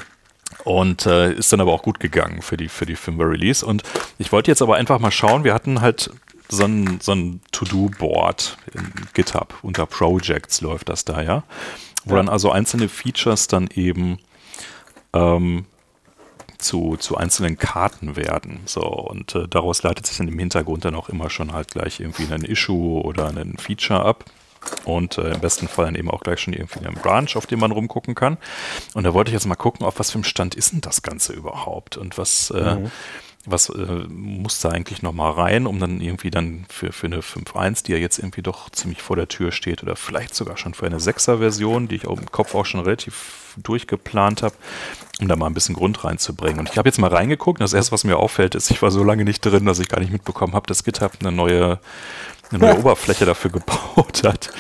und 0.65 1.07
äh, 1.07 1.33
ist 1.33 1.53
dann 1.53 1.61
aber 1.61 1.73
auch 1.73 1.83
gut 1.83 2.01
gegangen 2.01 2.43
für 2.43 2.57
die, 2.57 2.69
für 2.69 2.85
die 2.85 2.97
Firmware 2.97 3.31
Release. 3.31 3.65
Und 3.65 3.83
ich 4.19 4.33
wollte 4.33 4.51
jetzt 4.51 4.61
aber 4.61 4.77
einfach 4.77 4.99
mal 4.99 5.13
schauen, 5.13 5.45
wir 5.45 5.55
hatten 5.55 5.81
halt 5.81 6.11
so 6.49 6.65
ein, 6.65 6.99
so 7.01 7.13
ein 7.13 7.41
To-Do-Board 7.53 8.59
in 8.75 8.93
GitHub. 9.15 9.55
Unter 9.63 9.87
Projects 9.87 10.61
läuft 10.61 10.89
das 10.89 11.05
da, 11.05 11.23
ja. 11.23 11.45
Wo 12.05 12.17
dann 12.17 12.29
also 12.29 12.51
einzelne 12.51 12.89
Features 12.89 13.49
dann 13.49 13.69
eben 13.75 14.19
ähm, 15.13 15.67
zu, 16.59 16.97
zu 16.97 17.17
einzelnen 17.17 17.59
Karten 17.59 18.17
werden. 18.17 18.61
So, 18.65 18.83
und 18.83 19.35
äh, 19.35 19.47
daraus 19.49 19.83
leitet 19.83 20.07
sich 20.07 20.17
dann 20.17 20.29
im 20.29 20.39
Hintergrund 20.39 20.85
dann 20.85 20.95
auch 20.95 21.09
immer 21.09 21.31
schon 21.31 21.53
halt 21.53 21.69
gleich 21.69 22.01
irgendwie 22.01 22.33
ein 22.33 22.43
Issue 22.43 23.03
oder 23.03 23.29
ein 23.29 23.57
Feature 23.59 24.05
ab. 24.05 24.25
Und 24.85 25.19
äh, 25.19 25.33
im 25.33 25.41
besten 25.41 25.69
Fall 25.69 25.85
dann 25.85 25.95
eben 25.95 26.11
auch 26.11 26.23
gleich 26.23 26.41
schon 26.41 26.55
irgendwie 26.55 26.87
einen 26.87 26.95
Branch, 26.95 27.29
auf 27.35 27.47
den 27.47 27.59
man 27.59 27.71
rumgucken 27.71 28.15
kann. 28.15 28.39
Und 28.95 29.05
da 29.05 29.13
wollte 29.13 29.29
ich 29.29 29.35
jetzt 29.35 29.47
mal 29.47 29.57
gucken, 29.57 29.85
auf 29.85 29.99
was 29.99 30.11
für 30.11 30.17
einem 30.17 30.25
Stand 30.25 30.55
ist 30.55 30.73
denn 30.73 30.81
das 30.81 31.03
Ganze 31.03 31.35
überhaupt? 31.35 31.99
Und 31.99 32.17
was, 32.17 32.51
äh, 32.51 32.77
was 33.47 33.69
äh, 33.69 34.07
muss 34.09 34.61
da 34.61 34.71
eigentlich 34.71 35.03
nochmal 35.03 35.33
rein, 35.33 35.67
um 35.67 35.79
dann 35.79 36.01
irgendwie 36.01 36.31
dann 36.31 36.65
für, 36.69 36.93
für 36.93 37.07
eine 37.07 37.21
5.1, 37.21 37.85
die 37.85 37.93
ja 37.93 37.99
jetzt 37.99 38.19
irgendwie 38.19 38.43
doch 38.43 38.71
ziemlich 38.71 39.03
vor 39.03 39.17
der 39.17 39.29
Tür 39.29 39.53
steht, 39.53 39.83
oder 39.83 39.97
vielleicht 39.97 40.35
sogar 40.35 40.57
schon 40.57 40.75
für 40.75 40.87
eine 40.87 40.99
6er-Version, 40.99 41.89
die 41.89 41.97
ich 41.97 42.07
auch 42.07 42.19
im 42.19 42.31
Kopf 42.31 42.55
auch 42.55 42.65
schon 42.65 42.81
relativ 42.81 43.55
durchgeplant 43.57 44.43
habe, 44.43 44.55
um 45.21 45.29
da 45.29 45.37
mal 45.37 45.47
ein 45.47 45.55
bisschen 45.55 45.75
Grund 45.75 46.05
reinzubringen. 46.05 46.59
Und 46.59 46.71
ich 46.71 46.79
habe 46.79 46.89
jetzt 46.89 46.99
mal 46.99 47.13
reingeguckt. 47.13 47.61
und 47.61 47.65
Das 47.65 47.75
erste, 47.75 47.93
was 47.93 48.05
mir 48.05 48.17
auffällt, 48.17 48.55
ist, 48.55 48.71
ich 48.71 48.83
war 48.83 48.91
so 48.91 49.05
lange 49.05 49.25
nicht 49.25 49.45
drin, 49.45 49.67
dass 49.67 49.79
ich 49.79 49.89
gar 49.89 50.01
nicht 50.01 50.13
mitbekommen 50.13 50.55
habe, 50.55 50.67
dass 50.67 50.85
GitHub 50.85 51.13
eine 51.21 51.31
neue, 51.31 51.79
eine 52.51 52.59
neue 52.59 52.79
Oberfläche 52.81 53.27
dafür 53.27 53.51
gebaut 53.51 54.23
hat. 54.25 54.51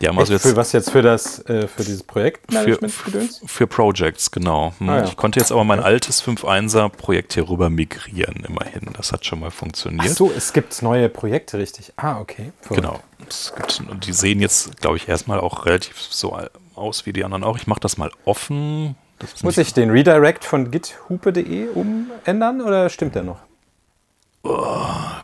Die 0.00 0.08
haben 0.08 0.18
also 0.18 0.34
jetzt 0.34 0.42
für 0.42 0.56
was 0.56 0.72
jetzt 0.72 0.90
für 0.90 1.00
das, 1.00 1.38
äh, 1.46 1.66
für 1.66 1.82
dieses 1.82 2.00
für, 2.00 2.06
Projektmanagement-Gedöns? 2.06 3.40
für 3.46 3.66
Projects, 3.66 4.30
genau. 4.30 4.74
Hm, 4.78 4.88
Ah, 4.90 4.96
ja. 4.98 5.04
Ich 5.04 5.16
konnte 5.16 5.40
jetzt 5.40 5.50
aber 5.52 5.64
mein 5.64 5.80
altes 5.80 6.22
5.1er 6.22 6.90
Projekt 6.90 7.32
hier 7.32 7.48
rüber 7.48 7.70
migrieren, 7.70 8.44
immerhin. 8.46 8.90
Das 8.94 9.12
hat 9.12 9.24
schon 9.24 9.40
mal 9.40 9.48
Ach 9.50 9.54
funktioniert. 9.54 10.14
so, 10.14 10.30
es 10.36 10.52
gibt 10.52 10.82
neue 10.82 11.08
Projekte, 11.08 11.56
richtig. 11.58 11.92
Ah, 11.96 12.20
okay. 12.20 12.52
Verrückt. 12.60 12.82
Genau. 12.82 13.00
Es 13.26 13.54
gibt, 13.56 13.80
und 13.88 14.06
die 14.06 14.12
sehen 14.12 14.40
jetzt, 14.40 14.76
glaube 14.80 14.98
ich, 14.98 15.08
erstmal 15.08 15.40
auch 15.40 15.64
relativ 15.64 15.98
so 15.98 16.38
aus 16.74 17.06
wie 17.06 17.12
die 17.14 17.24
anderen 17.24 17.42
auch. 17.44 17.56
Ich 17.56 17.66
mache 17.66 17.80
das 17.80 17.96
mal 17.96 18.10
offen. 18.26 18.96
Das 19.18 19.42
Muss 19.42 19.56
ich 19.56 19.72
den 19.72 19.90
Redirect 19.90 20.44
von 20.44 20.70
githupe.de 20.70 21.68
umändern 21.68 22.60
oder 22.60 22.90
stimmt 22.90 23.14
der 23.14 23.22
noch? 23.22 23.38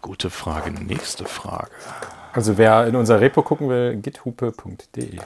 Gute 0.01 0.31
Frage. 0.31 0.71
Nächste 0.71 1.27
Frage. 1.27 1.71
Also 2.33 2.57
wer 2.57 2.87
in 2.87 2.97
unser 2.97 3.21
Repo 3.21 3.43
gucken 3.43 3.69
will, 3.69 3.97
githupe.de. 3.97 5.21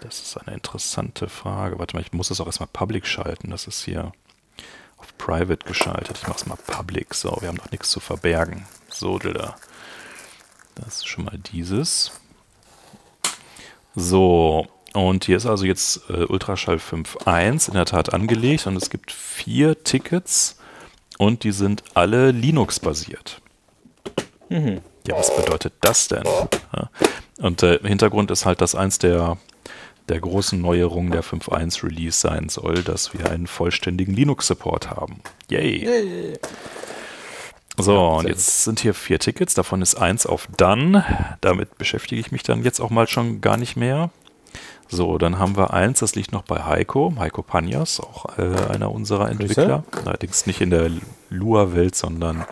Das 0.00 0.22
ist 0.22 0.36
eine 0.36 0.54
interessante 0.54 1.28
Frage. 1.28 1.78
Warte 1.78 1.96
mal, 1.96 2.02
ich 2.02 2.12
muss 2.12 2.28
das 2.28 2.40
auch 2.40 2.46
erstmal 2.46 2.68
public 2.72 3.06
schalten. 3.06 3.50
Das 3.50 3.66
ist 3.66 3.84
hier 3.84 4.12
auf 4.96 5.16
private 5.18 5.66
geschaltet. 5.66 6.18
Ich 6.18 6.28
mache 6.28 6.38
es 6.38 6.46
mal 6.46 6.56
public. 6.56 7.14
So, 7.14 7.36
wir 7.40 7.48
haben 7.48 7.56
noch 7.56 7.70
nichts 7.70 7.90
zu 7.90 8.00
verbergen. 8.00 8.66
So, 8.88 9.18
da. 9.18 9.56
Das 10.76 10.98
ist 10.98 11.08
schon 11.08 11.24
mal 11.24 11.38
dieses. 11.38 12.12
So, 13.94 14.68
und 14.94 15.24
hier 15.24 15.36
ist 15.36 15.46
also 15.46 15.64
jetzt 15.64 16.08
äh, 16.08 16.24
Ultraschall 16.24 16.76
5.1 16.76 17.68
in 17.68 17.74
der 17.74 17.86
Tat 17.86 18.14
angelegt 18.14 18.66
und 18.66 18.76
es 18.76 18.88
gibt 18.88 19.12
vier 19.12 19.82
Tickets 19.84 20.58
und 21.18 21.44
die 21.44 21.52
sind 21.52 21.82
alle 21.94 22.30
Linux-basiert. 22.30 23.42
Ja, 25.10 25.18
was 25.18 25.34
bedeutet 25.34 25.74
das 25.80 26.08
denn? 26.08 26.24
Ja. 26.24 26.90
Und 27.38 27.62
der 27.62 27.80
Hintergrund 27.80 28.30
ist 28.30 28.46
halt, 28.46 28.60
dass 28.60 28.74
eins 28.74 28.98
der, 28.98 29.38
der 30.08 30.20
großen 30.20 30.60
Neuerungen 30.60 31.10
der 31.10 31.24
5.1 31.24 31.84
Release 31.84 32.18
sein 32.18 32.48
soll, 32.48 32.82
dass 32.82 33.14
wir 33.14 33.30
einen 33.30 33.46
vollständigen 33.46 34.14
Linux-Support 34.14 34.90
haben. 34.90 35.20
Yay! 35.48 36.38
So, 37.78 37.98
und 37.98 38.22
sehr 38.22 38.30
jetzt 38.30 38.64
sind 38.64 38.80
hier 38.80 38.94
vier 38.94 39.18
Tickets, 39.18 39.54
davon 39.54 39.80
ist 39.80 39.94
eins 39.94 40.26
auf 40.26 40.48
Done. 40.56 41.04
Damit 41.40 41.78
beschäftige 41.78 42.20
ich 42.20 42.30
mich 42.30 42.42
dann 42.42 42.62
jetzt 42.62 42.80
auch 42.80 42.90
mal 42.90 43.08
schon 43.08 43.40
gar 43.40 43.56
nicht 43.56 43.76
mehr. 43.76 44.10
So, 44.88 45.18
dann 45.18 45.38
haben 45.38 45.56
wir 45.56 45.72
eins, 45.72 46.00
das 46.00 46.16
liegt 46.16 46.32
noch 46.32 46.42
bei 46.42 46.64
Heiko, 46.64 47.14
Heiko 47.16 47.42
Panjas, 47.42 48.00
auch 48.00 48.36
äh, 48.38 48.72
einer 48.72 48.90
unserer 48.90 49.30
Entwickler. 49.30 49.84
Allerdings 50.04 50.46
nicht 50.46 50.60
in 50.60 50.70
der 50.70 50.90
Lua-Welt, 51.30 51.94
sondern 51.94 52.44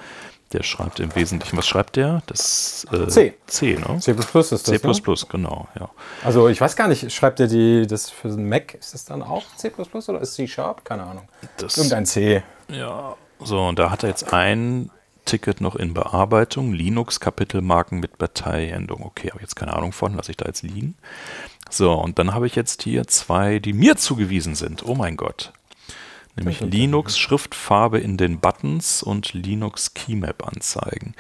der 0.52 0.62
schreibt 0.62 1.00
im 1.00 1.14
Wesentlichen, 1.14 1.56
was 1.56 1.66
schreibt 1.66 1.96
der? 1.96 2.22
Das 2.26 2.86
äh, 2.92 3.06
C. 3.08 3.34
C, 3.46 3.74
ne? 3.76 3.98
C 4.00 4.12
ist 4.12 4.52
das. 4.52 4.62
C++, 4.62 4.78
Ne? 4.82 5.14
genau, 5.28 5.68
ja. 5.78 5.90
Also 6.24 6.48
ich 6.48 6.60
weiß 6.60 6.74
gar 6.76 6.88
nicht, 6.88 7.12
schreibt 7.12 7.40
er 7.40 7.46
die 7.48 7.86
das 7.86 8.10
für 8.10 8.28
den 8.28 8.48
Mac? 8.48 8.74
Ist 8.74 8.94
das 8.94 9.04
dann 9.04 9.22
auch 9.22 9.44
C 9.56 9.70
oder 10.08 10.20
ist 10.20 10.34
C 10.34 10.46
Sharp? 10.46 10.84
Keine 10.84 11.04
Ahnung. 11.04 11.28
Das, 11.58 11.76
Irgendein 11.76 12.06
C. 12.06 12.42
ja. 12.68 13.16
So, 13.40 13.66
und 13.66 13.78
da 13.78 13.90
hat 13.90 14.02
er 14.02 14.08
jetzt 14.08 14.32
ein 14.32 14.90
Ticket 15.24 15.60
noch 15.60 15.76
in 15.76 15.94
Bearbeitung, 15.94 16.72
Linux 16.72 17.20
Kapitelmarken 17.20 18.00
mit 18.00 18.12
Dateiendung. 18.20 19.04
Okay, 19.04 19.28
habe 19.28 19.36
ich 19.38 19.42
jetzt 19.42 19.54
keine 19.56 19.74
Ahnung 19.74 19.92
von, 19.92 20.14
lasse 20.16 20.30
ich 20.32 20.36
da 20.38 20.46
jetzt 20.46 20.62
liegen. 20.62 20.96
So, 21.70 21.92
und 21.92 22.18
dann 22.18 22.34
habe 22.34 22.46
ich 22.46 22.56
jetzt 22.56 22.82
hier 22.82 23.06
zwei, 23.06 23.58
die 23.58 23.74
mir 23.74 23.96
zugewiesen 23.96 24.54
sind. 24.54 24.84
Oh 24.84 24.94
mein 24.94 25.16
Gott. 25.16 25.52
Nämlich 26.38 26.60
Linux 26.60 27.18
Schriftfarbe 27.18 27.98
in 27.98 28.16
den 28.16 28.38
Buttons 28.38 29.02
und 29.02 29.32
Linux 29.34 29.94
Keymap 29.94 30.46
anzeigen. 30.46 31.14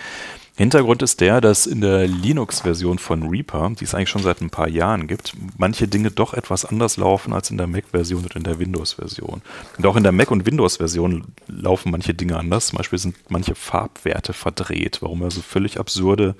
Hintergrund 0.58 1.02
ist 1.02 1.20
der, 1.20 1.40
dass 1.40 1.66
in 1.66 1.80
der 1.80 2.08
Linux-Version 2.08 2.98
von 2.98 3.28
Reaper, 3.28 3.70
die 3.78 3.84
es 3.84 3.94
eigentlich 3.94 4.08
schon 4.08 4.24
seit 4.24 4.40
ein 4.40 4.50
paar 4.50 4.68
Jahren 4.68 5.06
gibt, 5.06 5.32
manche 5.56 5.86
Dinge 5.86 6.10
doch 6.10 6.34
etwas 6.34 6.64
anders 6.64 6.96
laufen 6.96 7.32
als 7.32 7.52
in 7.52 7.58
der 7.58 7.68
Mac-Version 7.68 8.24
und 8.24 8.34
in 8.34 8.42
der 8.42 8.58
Windows-Version. 8.58 9.42
Und 9.76 9.86
auch 9.86 9.94
in 9.94 10.02
der 10.02 10.10
Mac- 10.10 10.32
und 10.32 10.46
Windows-Version 10.46 11.26
laufen 11.46 11.92
manche 11.92 12.12
Dinge 12.12 12.36
anders. 12.36 12.66
Zum 12.66 12.78
Beispiel 12.78 12.98
sind 12.98 13.14
manche 13.28 13.54
Farbwerte 13.54 14.32
verdreht, 14.32 14.98
warum 15.00 15.20
wir 15.20 15.30
so 15.30 15.42
völlig 15.42 15.78
absurde 15.78 16.34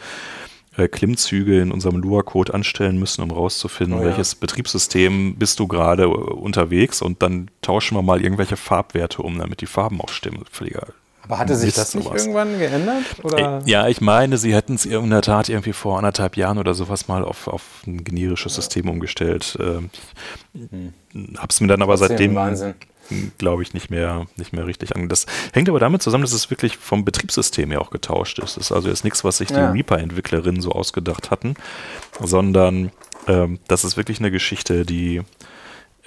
äh, 0.79 0.89
Klimmzüge 0.89 1.61
in 1.61 1.73
unserem 1.73 1.97
Lua-Code 1.99 2.55
anstellen 2.55 2.99
müssen, 2.99 3.23
um 3.23 3.31
rauszufinden, 3.31 3.99
Oh 3.99 4.01
ja. 4.03 4.07
welches 4.09 4.35
Betriebssystem 4.35 5.37
bist 5.37 5.59
du 5.59 5.67
gerade 5.69 6.05
äh, 6.05 6.07
unterwegs 6.07 7.03
und 7.03 7.23
dann 7.23 7.51
tauschen 7.63 7.97
wir 7.97 8.03
mal 8.03 8.23
irgendwelche 8.23 8.57
Farbwerte 8.57 9.23
um, 9.23 9.39
damit 9.39 9.61
die 9.61 9.67
Farben 9.67 10.01
auch 10.01 10.09
stimmen. 10.09 10.45
Völliger 10.51 10.87
Aber 11.25 11.39
hatte 11.39 11.57
sich 11.57 11.75
das 11.75 11.95
nicht 11.95 12.05
sowas. 12.05 12.23
irgendwann 12.23 12.59
geändert? 12.59 13.05
Oder? 13.23 13.59
Äh, 13.67 13.71
Ja, 13.71 13.89
ich 13.89 14.01
meine, 14.01 14.39
sie 14.39 14.55
hätten 14.55 14.75
es 14.77 14.87
in 14.87 15.11
der 15.11 15.23
Tat 15.23 15.49
irgendwie 15.49 15.73
vor 15.75 15.99
anderthalb 15.99 16.37
Jahren 16.37 16.59
oder 16.59 16.75
sowas 16.75 17.09
mal 17.09 17.25
auf, 17.25 17.49
auf 17.49 17.63
ein 17.87 18.05
generisches 18.05 18.55
System 18.55 18.89
umgestellt. 18.89 19.59
Ähm, 19.61 19.91
Ich 20.55 21.39
hab's 21.39 21.61
mir 21.61 21.67
dann 21.69 21.83
aber 21.83 21.97
Trotzdem 21.97 22.09
seitdem, 22.17 22.35
Wahnsinn. 22.35 22.75
Glaube 23.39 23.63
ich, 23.63 23.75
nicht 23.75 23.91
mehr, 23.91 24.27
nicht 24.37 24.53
mehr 24.53 24.67
richtig 24.67 24.95
an. 24.97 25.09
Das 25.09 25.27
hängt 25.53 25.69
aber 25.69 25.81
damit 25.81 26.03
zusammen, 26.03 26.23
dass 26.23 26.33
es 26.33 26.51
wirklich 26.51 26.77
vom 26.77 27.05
Betriebssystem 27.05 27.73
ja 27.73 27.79
auch 27.81 27.91
getauscht 27.91 28.39
ist. 28.39 28.57
Das 28.57 28.67
ist 28.67 28.73
also 28.73 28.89
jetzt 28.89 29.05
nichts, 29.05 29.25
was 29.25 29.39
sich 29.39 29.49
die 29.49 29.55
Ja. 29.55 29.71
Reaper-Entwicklerinnen 29.71 30.61
so 30.61 30.73
ausgedacht 30.73 31.31
hatten, 31.31 31.55
sondern 32.21 32.91
ähm, 33.27 33.59
das 33.69 33.85
ist 33.85 33.97
wirklich 33.97 34.19
eine 34.21 34.31
Geschichte, 34.31 34.85
die 34.85 35.23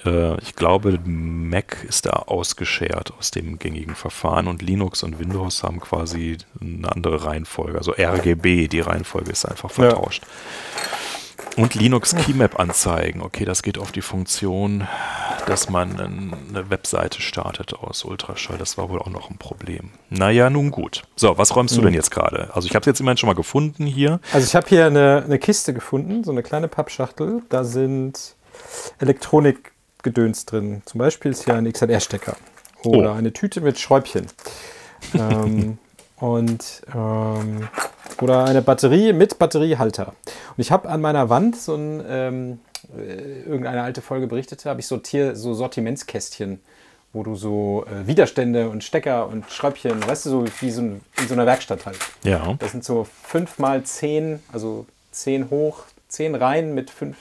äh, 0.04 0.40
ich 0.42 0.56
glaube, 0.56 0.98
Mac 1.04 1.84
ist 1.88 2.06
da 2.06 2.10
ausgeschert 2.10 3.12
aus 3.18 3.30
dem 3.30 3.58
gängigen 3.58 3.94
Verfahren 3.94 4.48
und 4.48 4.62
Linux 4.62 5.02
und 5.02 5.18
Windows 5.18 5.62
haben 5.62 5.80
quasi 5.80 6.38
eine 6.60 6.90
andere 6.90 7.24
Reihenfolge. 7.24 7.78
Also 7.78 7.92
RGB, 7.92 8.68
die 8.68 8.80
Reihenfolge 8.80 9.30
ist 9.30 9.44
einfach 9.44 9.70
vertauscht. 9.70 10.22
Und 11.56 11.74
Linux 11.74 12.14
Keymap 12.16 12.58
anzeigen. 12.58 13.20
Okay, 13.20 13.44
das 13.44 13.62
geht 13.62 13.76
auf 13.78 13.92
die 13.92 14.00
Funktion, 14.00 14.88
dass 15.46 15.68
man 15.68 16.00
eine 16.00 16.70
Webseite 16.70 17.20
startet 17.20 17.74
aus 17.74 18.04
Ultraschall. 18.04 18.56
Das 18.56 18.78
war 18.78 18.88
wohl 18.88 19.00
auch 19.00 19.10
noch 19.10 19.30
ein 19.30 19.36
Problem. 19.38 19.90
Naja, 20.08 20.48
nun 20.48 20.70
gut. 20.70 21.02
So, 21.16 21.36
was 21.36 21.54
räumst 21.54 21.76
du 21.76 21.82
denn 21.82 21.92
jetzt 21.94 22.10
gerade? 22.10 22.50
Also 22.54 22.66
ich 22.68 22.74
habe 22.74 22.80
es 22.82 22.86
jetzt 22.86 23.00
immerhin 23.00 23.18
schon 23.18 23.26
mal 23.28 23.34
gefunden 23.34 23.84
hier. 23.86 24.20
Also 24.32 24.46
ich 24.46 24.54
habe 24.54 24.66
hier 24.68 24.86
eine, 24.86 25.22
eine 25.24 25.38
Kiste 25.38 25.74
gefunden, 25.74 26.24
so 26.24 26.30
eine 26.30 26.42
kleine 26.42 26.68
Pappschachtel. 26.68 27.42
Da 27.50 27.64
sind 27.64 28.34
Elektronikgedöns 28.98 30.46
drin. 30.46 30.82
Zum 30.86 30.98
Beispiel 30.98 31.30
ist 31.32 31.44
hier 31.44 31.54
ein 31.54 31.70
XLR-Stecker 31.70 32.36
oder 32.84 33.12
Oh. 33.12 33.14
eine 33.14 33.32
Tüte 33.32 33.60
mit 33.60 33.78
Schräubchen. 33.78 34.26
ähm, 35.14 35.78
und 36.16 36.82
ähm, 36.94 37.68
oder 38.22 38.44
eine 38.44 38.62
Batterie 38.62 39.12
mit 39.12 39.38
Batteriehalter. 39.38 40.08
Und 40.08 40.58
ich 40.58 40.70
habe 40.70 40.88
an 40.88 41.00
meiner 41.00 41.28
Wand 41.28 41.56
so 41.56 41.74
ein, 41.74 42.04
ähm, 42.08 42.60
äh, 42.96 43.42
irgendeine 43.42 43.82
alte 43.82 44.02
Folge 44.02 44.26
berichtete, 44.26 44.68
habe 44.68 44.80
ich 44.80 44.86
so, 44.86 44.98
Tier, 44.98 45.36
so 45.36 45.54
Sortimentskästchen, 45.54 46.60
wo 47.12 47.22
du 47.22 47.34
so 47.34 47.84
äh, 47.86 48.06
Widerstände 48.06 48.68
und 48.68 48.84
Stecker 48.84 49.28
und 49.28 49.50
Schräubchen, 49.50 50.06
weißt 50.06 50.26
du, 50.26 50.30
so 50.30 50.44
wie 50.60 50.70
so 50.70 50.82
ein, 50.82 51.00
in 51.20 51.28
so 51.28 51.34
einer 51.34 51.46
Werkstatt 51.46 51.84
halt. 51.86 51.98
Ja. 52.24 52.54
Das 52.58 52.72
sind 52.72 52.84
so 52.84 53.06
fünf 53.22 53.58
mal 53.58 53.82
zehn, 53.82 54.40
also 54.52 54.86
zehn 55.10 55.50
hoch, 55.50 55.80
zehn 56.08 56.34
Reihen 56.34 56.74
mit 56.74 56.90
fünf 56.90 57.16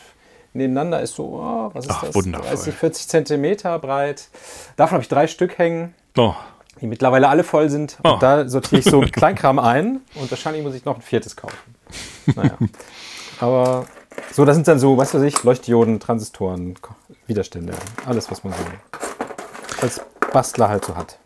nebeneinander. 0.54 1.02
Ist 1.02 1.16
so, 1.16 1.26
oh, 1.26 1.72
was 1.74 1.86
ist 1.86 1.92
Ach, 1.92 2.04
das? 2.04 2.16
wundervoll. 2.16 2.50
30, 2.50 2.74
40 2.76 3.08
Zentimeter 3.08 3.80
breit. 3.80 4.30
Davon 4.78 4.94
habe 4.94 5.04
ich 5.04 5.10
drei 5.10 5.28
Stück 5.28 5.58
hängen, 5.58 5.94
Oh, 6.18 6.36
die 6.82 6.88
mittlerweile 6.88 7.30
alle 7.30 7.44
voll 7.44 7.70
sind. 7.70 7.98
Oh. 8.04 8.14
Und 8.14 8.24
da 8.24 8.48
sortiere 8.50 8.80
ich 8.80 8.86
so 8.86 9.02
Kleinkram 9.02 9.60
ein 9.60 10.02
und 10.16 10.30
wahrscheinlich 10.30 10.64
muss 10.64 10.76
ich 10.76 10.84
noch 10.86 10.96
ein 10.96 11.02
viertes 11.02 11.36
kaufen. 11.36 11.56
Naja. 12.36 12.58
Aber 13.40 13.86
so, 14.32 14.46
das 14.46 14.56
sind 14.56 14.68
dann 14.68 14.80
so, 14.80 14.98
was 14.98 15.14
weiß 15.14 15.22
ich, 15.24 15.44
Leuchtdioden, 15.44 16.00
Transistoren, 16.00 16.76
Widerstände, 17.28 17.74
alles, 18.06 18.30
was 18.30 18.44
man 18.44 18.54
so 18.54 18.60
als 19.82 20.02
Bastler 20.34 20.70
halt 20.70 20.86
so 20.86 20.96
hat. 20.96 21.18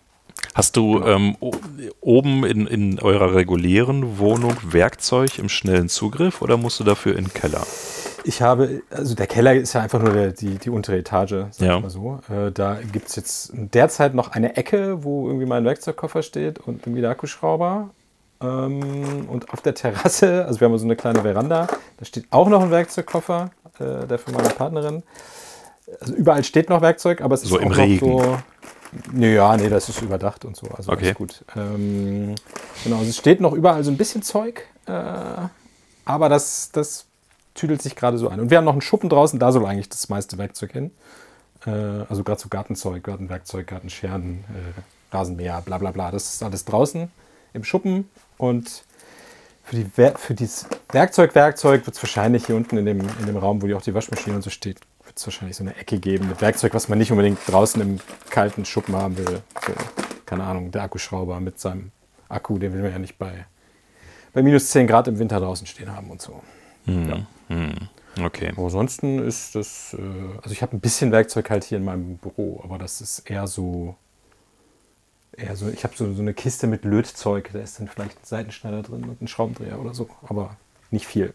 Hast 0.54 0.78
du 0.78 1.04
ähm, 1.04 1.36
o- 1.42 1.52
oben 2.00 2.46
in, 2.46 2.66
in 2.68 3.00
eurer 3.00 3.36
regulären 3.36 4.20
Wohnung 4.20 4.56
Werkzeug 4.64 5.38
im 5.38 5.50
schnellen 5.50 5.90
Zugriff 5.90 6.42
oder 6.42 6.56
musst 6.56 6.80
du 6.80 6.84
dafür 6.86 7.18
in 7.18 7.26
den 7.26 7.34
Keller? 7.34 7.66
Ich 8.28 8.42
habe, 8.42 8.82
also 8.90 9.14
der 9.14 9.28
Keller 9.28 9.54
ist 9.54 9.74
ja 9.74 9.82
einfach 9.82 10.02
nur 10.02 10.12
der, 10.12 10.32
die, 10.32 10.56
die 10.58 10.70
untere 10.72 10.98
Etage, 10.98 11.46
sag 11.52 11.60
Ja. 11.60 11.76
ich 11.78 11.84
mal 11.84 11.90
so. 11.90 12.20
Äh, 12.30 12.52
da 12.52 12.80
gibt 12.92 13.10
es 13.10 13.16
jetzt 13.16 13.52
derzeit 13.54 14.16
noch 14.16 14.32
eine 14.32 14.58
Ecke, 14.58 15.04
wo 15.04 15.28
irgendwie 15.28 15.46
mein 15.46 15.64
Werkzeugkoffer 15.64 16.24
steht 16.24 16.58
und 16.60 16.82
irgendwie 16.88 17.02
der 17.02 17.12
Akkuschrauber. 17.12 17.92
Ähm, 18.42 19.28
und 19.30 19.54
auf 19.54 19.62
der 19.62 19.76
Terrasse, 19.76 20.44
also 20.46 20.60
wir 20.60 20.68
haben 20.68 20.78
so 20.78 20.86
eine 20.86 20.96
kleine 20.96 21.22
Veranda, 21.22 21.68
da 21.98 22.06
steht 22.06 22.26
auch 22.32 22.50
noch 22.50 22.64
ein 22.64 22.72
Werkzeugkoffer, 22.72 23.52
äh, 23.80 24.08
der 24.08 24.18
von 24.18 24.34
meiner 24.34 24.50
Partnerin. 24.50 25.04
Also 26.02 26.16
überall 26.16 26.44
steht 26.44 26.70
noch 26.70 26.82
Werkzeug, 26.82 27.22
aber 27.22 27.36
es 27.36 27.44
ist 27.44 27.50
So 27.50 27.58
auch 27.58 27.62
im 27.62 27.70
noch 27.70 27.78
Regen. 27.78 28.00
so. 28.00 28.38
Nee, 29.12 29.36
ja, 29.36 29.56
nee, 29.56 29.70
das 29.70 29.88
ist 29.90 30.02
überdacht 30.02 30.46
und 30.46 30.56
so. 30.58 30.68
Also 30.76 30.92
Okay. 30.92 31.06
alles 31.06 31.16
gut. 31.16 31.46
Ähm, 31.56 32.34
genau, 32.84 32.98
also 32.98 33.10
es 33.10 33.18
steht 33.18 33.40
noch 33.40 33.54
überall 33.54 33.84
so 33.84 33.92
ein 33.92 33.98
bisschen 33.98 34.24
Zeug, 34.24 34.64
äh, 34.88 34.92
aber 36.06 36.30
das, 36.30 36.72
das 36.72 37.06
tüdelt 37.56 37.82
sich 37.82 37.96
gerade 37.96 38.18
so 38.18 38.30
ein. 38.30 38.40
Und 38.40 38.52
wir 38.52 38.58
haben 38.58 38.66
noch 38.66 38.74
einen 38.74 38.82
Schuppen 38.82 39.10
draußen, 39.10 39.40
da 39.40 39.52
soll 39.52 39.66
eigentlich 39.66 39.90
das 39.90 40.10
meiste 40.10 40.38
Werkzeug 40.38 40.74
hin. 40.74 40.92
Äh, 41.66 41.72
also 41.72 42.24
gerade 42.24 42.40
so 42.40 42.50
Gartenzeug, 42.50 43.04
Gartenwerkzeug, 43.04 43.66
Gartenscheren, 43.66 44.44
äh, 44.50 45.16
Rasenmäher, 45.16 45.62
bla 45.62 45.78
bla 45.78 45.92
bla. 45.92 46.12
Das 46.12 46.34
ist 46.34 46.44
alles 46.44 46.66
draußen 46.66 47.10
im 47.54 47.64
Schuppen. 47.64 48.10
Und 48.38 48.84
für, 49.64 49.78
die 49.78 49.90
Wer 49.96 50.18
für 50.18 50.36
dieses 50.36 50.68
Werkzeug, 50.92 51.34
Werkzeug 51.34 51.86
wird 51.86 51.96
es 51.96 52.04
wahrscheinlich 52.04 52.46
hier 52.46 52.56
unten 52.56 52.78
in 52.78 52.86
dem, 52.86 53.00
in 53.00 53.26
dem 53.26 53.38
Raum, 53.38 53.62
wo 53.62 53.68
die 53.68 53.74
auch 53.74 53.82
die 53.82 53.94
Waschmaschine 53.94 54.36
und 54.36 54.42
so 54.44 54.50
steht, 54.50 54.82
wird 55.06 55.18
es 55.18 55.26
wahrscheinlich 55.26 55.58
so 55.58 55.64
eine 55.64 55.76
Ecke 55.78 55.98
geben 56.00 56.28
mit 56.28 56.42
Werkzeug, 56.42 56.74
was 56.74 56.90
man 56.90 56.98
nicht 56.98 57.12
unbedingt 57.12 57.40
draußen 57.48 57.82
im 57.82 58.00
kalten 58.30 58.66
Schuppen 58.66 58.96
haben 58.96 59.18
will. 59.18 59.42
So, 59.66 59.74
keine 60.26 60.44
Ahnung, 60.44 60.72
der 60.72 60.84
Akkuschrauber 60.84 61.40
mit 61.40 61.60
seinem 61.60 61.92
Akku, 62.28 62.58
den 62.60 62.74
will 62.74 62.82
man 62.82 62.92
ja 62.92 63.00
nicht 63.00 63.18
bei, 63.18 63.46
bei 64.34 64.44
minus 64.44 64.70
10 64.70 64.88
Grad 64.88 65.08
im 65.08 65.18
Winter 65.18 65.40
draußen 65.40 65.66
stehen 65.66 65.96
haben 65.96 66.12
und 66.12 66.22
so. 66.22 66.42
Hm. 67.48 67.74
Okay. 68.24 68.50
Aber 68.56 68.64
ansonsten 68.64 69.20
ist 69.20 69.56
das, 69.56 69.94
äh, 70.00 70.38
also 70.42 70.52
ich 70.52 70.62
habe 70.62 70.76
ein 70.76 70.80
bisschen 70.80 71.12
Werkzeug 71.12 71.50
halt 71.50 71.64
hier 71.66 71.78
in 71.78 71.84
meinem 71.86 72.18
Büro, 72.18 72.62
aber 72.64 72.78
das 72.78 73.02
ist 73.02 73.30
eher 73.30 73.46
so, 73.48 73.96
eher 75.36 75.56
so, 75.56 75.68
ich 75.68 75.84
habe 75.84 75.94
so, 75.98 76.14
so 76.14 76.22
eine 76.22 76.34
Kiste 76.34 76.68
mit 76.68 76.86
Lötzeug, 76.86 77.50
da 77.52 77.60
ist 77.60 77.80
dann 77.80 77.88
vielleicht 77.90 78.18
ein 78.18 78.26
Seitenschneider 78.26 78.84
drin 78.84 79.04
und 79.04 79.22
ein 79.22 79.28
Schraubendreher 79.28 79.80
oder 79.80 79.94
so, 79.94 80.10
aber 80.28 80.56
nicht 80.92 81.08
viel. 81.08 81.34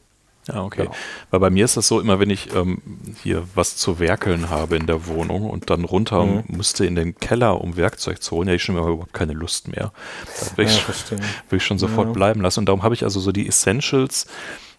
Ja, 0.48 0.64
okay. 0.64 0.84
Genau. 0.84 0.96
Weil 1.30 1.40
bei 1.40 1.50
mir 1.50 1.66
ist 1.66 1.76
das 1.76 1.86
so, 1.86 2.00
immer 2.00 2.18
wenn 2.18 2.30
ich 2.30 2.52
ähm, 2.54 2.80
hier 3.22 3.46
was 3.54 3.76
zu 3.76 3.98
werkeln 3.98 4.48
habe 4.48 4.76
in 4.76 4.86
der 4.86 5.06
Wohnung 5.06 5.50
und 5.50 5.68
dann 5.68 5.84
runter 5.84 6.24
Mhm. 6.24 6.44
müsste 6.48 6.86
in 6.86 6.94
den 6.94 7.14
Keller, 7.14 7.60
um 7.60 7.76
Werkzeug 7.76 8.22
zu 8.22 8.36
holen, 8.36 8.48
ja, 8.48 8.54
ich 8.54 8.62
schon 8.62 8.76
überhaupt 8.78 9.12
keine 9.12 9.34
Lust 9.34 9.68
mehr. 9.68 9.92
Da 10.24 10.56
will 10.56 10.64
ich, 10.64 10.72
Ja, 10.76 10.80
verstehe. 10.80 11.18
will 11.50 11.58
ich 11.58 11.64
schon 11.64 11.78
sofort 11.78 12.06
Ja. 12.08 12.12
bleiben 12.14 12.40
lassen. 12.40 12.60
Und 12.60 12.66
darum 12.66 12.82
habe 12.82 12.94
ich 12.94 13.04
also 13.04 13.20
so 13.20 13.32
die 13.32 13.46
Essentials 13.46 14.26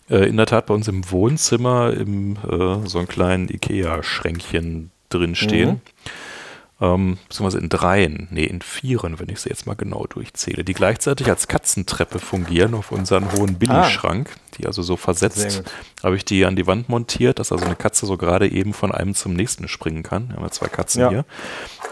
äh, 0.10 0.28
in 0.28 0.38
der 0.38 0.46
Tat 0.46 0.66
bei 0.68 0.74
uns 0.74 0.88
im 0.88 1.10
Wohnzimmer 1.12 1.94
im 1.94 2.38
äh, 2.38 2.88
so 2.88 2.98
einem 2.98 3.08
kleinen 3.08 3.50
Ikea-Schränkchen 3.50 4.92
drin 5.10 5.36
stehen. 5.36 5.70
Mhm. 5.70 5.82
Ähm, 6.82 7.20
beziehungsweise 7.30 7.60
in 7.62 7.70
dreien, 7.70 8.28
nee, 8.32 8.44
in 8.46 8.62
vieren, 8.62 9.20
wenn 9.20 9.30
ich 9.30 9.39
sie 9.39 9.50
jetzt 9.50 9.67
mal 9.67 9.76
genau 9.76 10.08
durchzähle, 10.10 10.63
die 10.63 10.74
gleichzeitig 10.74 11.28
als 11.30 11.48
Katzentreppe 11.48 12.17
fungieren 12.17 12.74
auf 12.74 12.91
unseren 12.91 13.32
hohen 13.34 13.60
Billigschrank, 13.60 14.32
die 14.58 14.65
also 14.65 14.82
so 14.82 14.98
versetzt, 14.98 15.62
habe 16.04 16.15
ich 16.15 16.26
die 16.26 16.44
an 16.44 16.56
die 16.56 16.65
Wand 16.65 16.89
montiert, 16.89 17.38
dass 17.38 17.52
also 17.52 17.65
eine 17.65 17.76
Katze 17.76 18.08
so 18.08 18.17
gerade 18.17 18.50
eben 18.52 18.74
von 18.74 18.91
einem 18.91 19.13
zum 19.13 19.34
nächsten 19.34 19.67
springen 19.67 20.02
kann. 20.02 20.30
Wir 20.30 20.38
haben 20.38 20.44
ja 20.44 20.50
zwei 20.50 20.70
Katzen 20.70 21.02
Ja. 21.02 21.10
hier. 21.10 21.26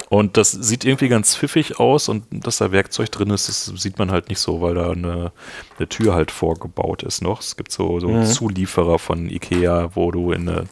Und 0.10 0.38
das 0.38 0.52
sieht 0.54 0.86
irgendwie 0.86 1.08
ganz 1.08 1.36
pfiffig 1.36 1.80
aus 1.80 2.10
und 2.10 2.26
dass 2.32 2.58
da 2.58 2.72
Werkzeug 2.72 3.12
drin 3.12 3.30
ist, 3.30 3.48
das 3.48 3.66
sieht 3.66 4.00
man 4.00 4.10
halt 4.10 4.30
nicht 4.30 4.40
so, 4.40 4.60
weil 4.60 4.74
da 4.74 4.90
eine, 4.90 5.32
eine 5.78 5.88
Tür 5.88 6.16
halt 6.16 6.32
vorgebaut 6.32 7.04
ist 7.04 7.22
noch. 7.22 7.42
Es 7.42 7.56
gibt 7.56 7.72
so, 7.72 8.00
so 8.00 8.08
Mhm. 8.08 8.26
Zulieferer 8.26 8.98
von 8.98 9.30
Ikea, 9.30 9.92
wo 9.94 10.10
du 10.10 10.32
in, 10.32 10.50
eine, 10.50 10.64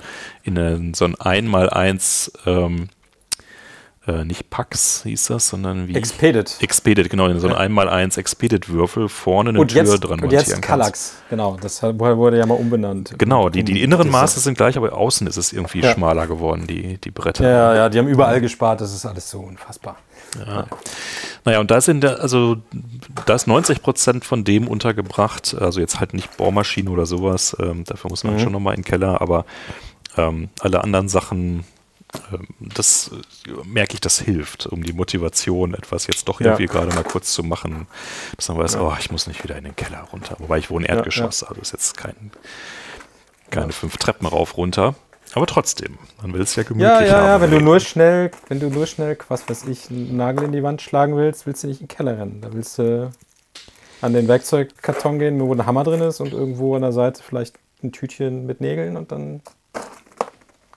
in 0.42 0.58
eine, 0.58 0.92
so 0.96 1.06
ein 1.06 1.14
1x1 1.16 2.32
ähm, 2.48 2.90
äh, 4.08 4.24
nicht 4.24 4.50
Pax 4.50 5.04
hieß 5.04 5.28
das, 5.28 5.50
sondern 5.50 5.88
wie 5.88 5.96
Expedit. 5.96 6.56
Expedit, 6.62 7.10
genau, 7.10 7.32
so 7.40 7.48
ein 7.54 7.72
1x1 7.74 8.18
Expedit-Würfel 8.18 9.10
vorne 9.10 9.50
eine 9.50 9.60
Und 9.60 9.68
Tür 9.70 9.84
jetzt, 9.84 10.00
dran 10.00 10.14
und 10.14 10.22
montieren 10.22 10.40
jetzt 10.44 10.52
kannst. 10.54 10.68
Kallax, 10.68 11.14
genau, 11.30 11.58
das 11.62 11.84
wurde 11.84 12.38
ja 12.38 12.46
mal 12.46 12.56
umbenannt. 12.56 13.14
Genau, 13.18 13.50
die, 13.50 13.64
die 13.64 13.82
inneren 13.82 14.10
Maße 14.10 14.40
sind 14.40 14.58
gleich, 14.58 14.78
aber 14.78 14.94
außen 14.94 15.28
ist 15.28 15.38
es 15.38 15.52
irgendwie 15.54 15.82
Ja. 15.82 15.94
schmaler 15.94 16.26
geworden, 16.28 16.68
die, 16.68 16.98
die 16.98 17.12
Bretter. 17.12 17.44
Ja, 17.48 17.76
ja, 17.76 17.90
die 17.90 18.00
haben 18.00 18.08
überall 18.08 18.40
gespart, 18.42 18.82
das 18.82 18.94
ist 18.94 19.06
alles 19.06 19.30
so 19.30 19.40
unfassbar. 19.40 19.98
Naja, 21.46 21.60
und 21.60 21.72
da 21.72 21.80
sind 21.82 22.04
also 22.06 22.58
da 23.26 23.34
ist 23.36 23.48
90 23.48 23.82
Prozent 23.82 24.26
von 24.26 24.44
dem 24.44 24.68
untergebracht, 24.68 25.56
also 25.60 25.80
jetzt 25.80 26.00
halt 26.00 26.14
nicht 26.14 26.36
Bohrmaschine 26.38 26.90
oder 26.90 27.06
sowas, 27.06 27.56
ähm, 27.60 27.84
dafür 27.86 28.10
muss 28.10 28.24
man 28.24 28.36
Mhm. 28.36 28.40
schon 28.40 28.52
nochmal 28.52 28.76
in 28.76 28.82
den 28.82 28.86
Keller, 28.86 29.22
aber 29.22 29.46
ähm, 30.18 30.50
alle 30.60 30.84
anderen 30.84 31.08
Sachen, 31.10 31.64
das 32.60 33.12
äh, 33.48 33.52
merke 33.66 33.96
ich, 33.96 34.02
das 34.02 34.20
hilft, 34.20 34.66
um 34.68 34.84
die 34.84 34.94
Motivation, 34.94 35.74
etwas 35.74 36.08
jetzt 36.08 36.28
doch 36.28 36.40
Ja. 36.40 36.48
irgendwie 36.48 36.68
gerade 36.68 36.94
mal 36.96 37.04
kurz 37.04 37.34
zu 37.34 37.44
machen, 37.44 37.88
dass 38.36 38.48
man 38.50 38.58
weiß, 38.58 38.78
oh, 38.78 38.94
ich 39.00 39.12
muss 39.12 39.28
nicht 39.28 39.44
wieder 39.44 39.58
in 39.58 39.66
den 39.66 39.76
Keller 39.76 40.02
runter. 40.12 40.36
Wobei 40.40 40.58
ich 40.58 40.70
wohne 40.70 40.88
Ja, 40.88 40.96
Erdgeschoss, 40.96 41.44
also 41.44 41.62
ist 41.62 41.74
jetzt 41.74 41.98
kein, 41.98 42.32
keine 43.50 43.72
fünf 43.74 43.98
Treppen 43.98 44.28
rauf 44.28 44.58
runter. 44.58 44.96
Aber 45.34 45.46
trotzdem, 45.46 45.98
man 46.22 46.34
will 46.34 46.42
es 46.42 46.56
ja 46.56 46.64
gemütlich 46.64 46.90
Ja, 46.90 47.02
ja, 47.04 47.14
haben. 47.18 47.26
ja, 47.28 47.42
wenn 47.42 47.52
du 47.52 47.60
nur 47.60 47.80
schnell, 47.82 48.32
wenn 48.48 48.60
du 48.62 48.70
nur 48.70 48.88
schnell, 48.88 49.18
was 49.28 49.48
weiß 49.50 49.66
ich, 49.68 49.90
einen 49.90 50.16
Nagel 50.16 50.46
in 50.46 50.52
die 50.54 50.64
Wand 50.64 50.82
schlagen 50.82 51.18
willst, 51.18 51.46
willst 51.46 51.64
du 51.64 51.68
nicht 51.68 51.82
in 51.82 51.88
den 51.88 51.96
Keller 51.96 52.18
rennen. 52.18 52.40
Da 52.42 52.54
willst 52.54 52.78
du 52.78 53.12
an 54.02 54.14
den 54.14 54.28
Werkzeugkarton 54.30 55.20
gehen, 55.20 55.40
wo 55.42 55.54
ein 55.54 55.66
Hammer 55.66 55.84
drin 55.84 56.02
ist 56.02 56.22
und 56.22 56.32
irgendwo 56.32 56.76
an 56.76 56.82
der 56.82 56.94
Seite 56.94 57.22
vielleicht 57.22 57.56
ein 57.84 57.92
Tütchen 57.92 58.46
mit 58.46 58.62
Nägeln 58.62 58.96
und 58.96 59.12
dann 59.12 59.42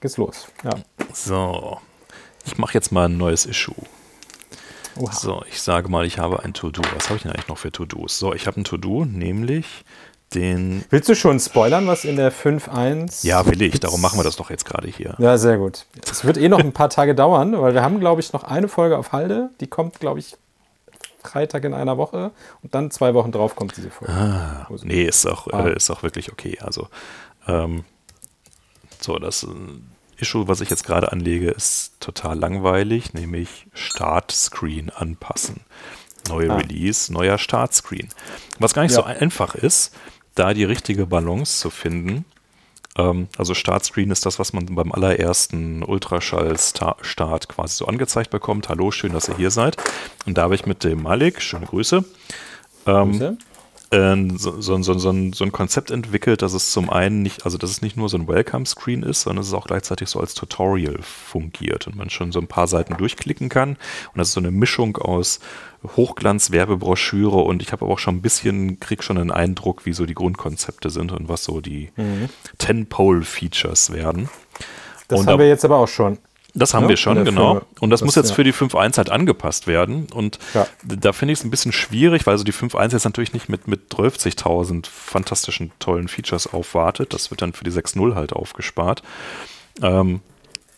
geht's 0.00 0.16
los. 0.16 0.48
Ja. 0.64 0.70
So, 1.12 1.78
ich 2.46 2.58
mache 2.58 2.74
jetzt 2.74 2.92
mal 2.92 3.06
ein 3.06 3.16
neues 3.16 3.46
Issue. 3.46 3.74
Oha. 4.96 5.12
So, 5.12 5.42
ich 5.48 5.60
sage 5.62 5.88
mal, 5.88 6.04
ich 6.04 6.18
habe 6.18 6.42
ein 6.42 6.52
To-Do. 6.52 6.82
Was 6.94 7.06
habe 7.08 7.16
ich 7.16 7.22
denn 7.22 7.32
eigentlich 7.32 7.48
noch 7.48 7.58
für 7.58 7.70
To-Dos? 7.72 8.18
So, 8.18 8.34
ich 8.34 8.46
habe 8.46 8.60
ein 8.60 8.64
To-Do, 8.64 9.04
nämlich 9.04 9.84
den. 10.34 10.84
Willst 10.90 11.08
du 11.08 11.14
schon 11.14 11.38
spoilern, 11.40 11.86
was 11.86 12.04
in 12.04 12.16
der 12.16 12.32
5.1? 12.32 13.26
Ja, 13.26 13.46
will 13.46 13.60
ich. 13.62 13.78
Darum 13.80 14.00
machen 14.00 14.18
wir 14.18 14.24
das 14.24 14.36
doch 14.36 14.50
jetzt 14.50 14.64
gerade 14.64 14.88
hier. 14.88 15.14
Ja, 15.18 15.38
sehr 15.38 15.58
gut. 15.58 15.86
Es 16.10 16.24
wird 16.24 16.36
eh 16.38 16.48
noch 16.48 16.58
ein 16.60 16.72
paar 16.72 16.90
Tage 16.90 17.14
dauern, 17.14 17.60
weil 17.60 17.74
wir 17.74 17.82
haben, 17.82 18.00
glaube 18.00 18.20
ich, 18.20 18.32
noch 18.32 18.44
eine 18.44 18.68
Folge 18.68 18.98
auf 18.98 19.12
Halde. 19.12 19.50
Die 19.60 19.66
kommt, 19.66 20.00
glaube 20.00 20.18
ich, 20.20 20.36
Freitag 21.22 21.64
in 21.64 21.74
einer 21.74 21.98
Woche 21.98 22.30
und 22.62 22.74
dann 22.74 22.90
zwei 22.90 23.12
Wochen 23.14 23.30
drauf 23.32 23.54
kommt 23.54 23.76
diese 23.76 23.90
Folge. 23.90 24.12
Ah, 24.12 24.66
Also- 24.70 24.86
nee, 24.86 25.04
ist 25.04 25.26
auch, 25.26 25.46
Ah. 25.48 25.66
äh, 25.68 25.76
ist 25.76 25.90
auch 25.90 26.02
wirklich 26.02 26.32
okay. 26.32 26.58
Also, 26.60 26.88
ähm, 27.46 27.84
so, 29.00 29.18
das 29.18 29.42
äh, 29.44 29.48
Issue, 30.18 30.48
was 30.48 30.60
ich 30.60 30.68
jetzt 30.70 30.84
gerade 30.84 31.12
anlege, 31.12 31.50
ist 31.50 31.92
total 32.00 32.38
langweilig, 32.38 33.14
nämlich 33.14 33.66
Startscreen 33.72 34.90
anpassen. 34.90 35.60
Neue 36.28 36.50
Ah. 36.50 36.56
Release, 36.56 37.10
neuer 37.12 37.38
Startscreen. 37.38 38.08
Was 38.58 38.74
gar 38.74 38.82
nicht 38.82 38.92
Ja. 38.92 38.96
so 38.98 39.02
einfach 39.04 39.54
ist, 39.54 39.94
da 40.34 40.52
die 40.54 40.64
richtige 40.64 41.06
Balance 41.06 41.58
zu 41.58 41.70
finden 41.70 42.24
Ähm, 42.98 43.28
also 43.38 43.54
Startscreen 43.54 44.10
ist 44.10 44.26
das, 44.26 44.40
was 44.40 44.52
man 44.52 44.66
beim 44.66 44.90
allerersten 44.90 45.84
Ultraschall-Start 45.84 47.48
quasi 47.48 47.76
so 47.76 47.86
angezeigt 47.86 48.30
bekommt. 48.30 48.68
Hallo, 48.68 48.90
schön, 48.90 49.12
dass 49.12 49.28
ihr 49.28 49.36
hier 49.36 49.52
seid. 49.52 49.76
Und 50.26 50.36
da 50.36 50.42
habe 50.42 50.56
ich 50.56 50.66
mit 50.66 50.82
dem 50.82 51.00
Malik, 51.02 51.40
schöne 51.40 51.66
Grüße, 51.66 52.04
ähm, 52.86 53.12
Grüße. 53.12 53.38
Äh, 53.90 54.16
so, 54.36 54.60
so, 54.60 54.82
so, 54.82 54.98
so, 54.98 55.10
ein, 55.10 55.32
so 55.32 55.44
ein 55.44 55.52
Konzept 55.52 55.90
entwickelt, 55.90 56.42
dass 56.42 56.52
es 56.52 56.70
zum 56.70 56.90
einen 56.90 57.22
nicht, 57.22 57.44
also 57.44 57.58
dass 57.58 57.70
es 57.70 57.82
nicht 57.82 57.96
nur 57.96 58.08
so 58.08 58.16
ein 58.16 58.28
Welcome-Screen 58.28 59.02
ist, 59.02 59.22
sondern 59.22 59.38
dass 59.38 59.48
es 59.48 59.54
auch 59.54 59.66
gleichzeitig 59.66 60.08
so 60.08 60.20
als 60.20 60.34
Tutorial 60.34 60.98
fungiert 61.02 61.86
und 61.86 61.96
man 61.96 62.10
schon 62.10 62.32
so 62.32 62.40
ein 62.40 62.46
paar 62.46 62.68
Seiten 62.68 62.96
durchklicken 62.96 63.48
kann. 63.48 63.70
Und 63.70 64.18
das 64.18 64.28
ist 64.28 64.34
so 64.34 64.40
eine 64.40 64.50
Mischung 64.50 64.96
aus 64.96 65.40
Hochglanz, 65.96 66.50
Werbebroschüre 66.50 67.38
und 67.38 67.62
ich 67.62 67.72
habe 67.72 67.84
aber 67.84 67.94
auch 67.94 67.98
schon 67.98 68.16
ein 68.16 68.22
bisschen, 68.22 68.80
krieg 68.80 69.02
schon 69.02 69.18
einen 69.18 69.30
Eindruck, 69.30 69.86
wie 69.86 69.92
so 69.92 70.06
die 70.06 70.14
Grundkonzepte 70.14 70.90
sind 70.90 71.10
und 71.12 71.28
was 71.28 71.44
so 71.44 71.60
die 71.60 71.90
Ten-Pole-Features 72.58 73.92
werden. 73.92 74.28
Das 75.08 75.20
Und 75.20 75.26
haben 75.26 75.38
wir 75.40 75.48
jetzt 75.48 75.64
aber 75.64 75.78
auch 75.78 75.88
schon. 75.88 76.18
Das 76.54 76.74
haben 76.74 76.84
Ja, 76.84 76.88
wir 76.90 76.96
schon, 76.96 77.24
genau. 77.24 77.52
Firma. 77.54 77.66
Und 77.80 77.90
das, 77.90 78.00
Das, 78.00 78.06
muss 78.06 78.14
jetzt 78.16 78.30
ja. 78.30 78.34
für 78.34 78.44
die 78.44 78.52
5.1 78.52 78.96
halt 78.96 79.10
angepasst 79.10 79.66
werden. 79.66 80.06
Und 80.12 80.38
Ja. 80.54 80.66
da 80.82 81.12
finde 81.12 81.32
ich 81.32 81.38
es 81.38 81.44
ein 81.44 81.50
bisschen 81.50 81.72
schwierig, 81.72 82.26
weil 82.26 82.36
so 82.38 82.44
die 82.44 82.52
5.1 82.52 82.92
jetzt 82.92 83.04
natürlich 83.04 83.32
nicht 83.32 83.48
mit, 83.48 83.68
mit 83.68 83.90
12.000 83.92 84.86
fantastischen, 84.88 85.70
tollen 85.78 86.08
Features 86.08 86.46
aufwartet. 86.52 87.14
Das 87.14 87.30
wird 87.30 87.42
dann 87.42 87.52
für 87.52 87.64
die 87.64 87.70
6.0 87.70 88.14
halt 88.14 88.32
aufgespart. 88.32 89.02
Ähm, 89.82 90.20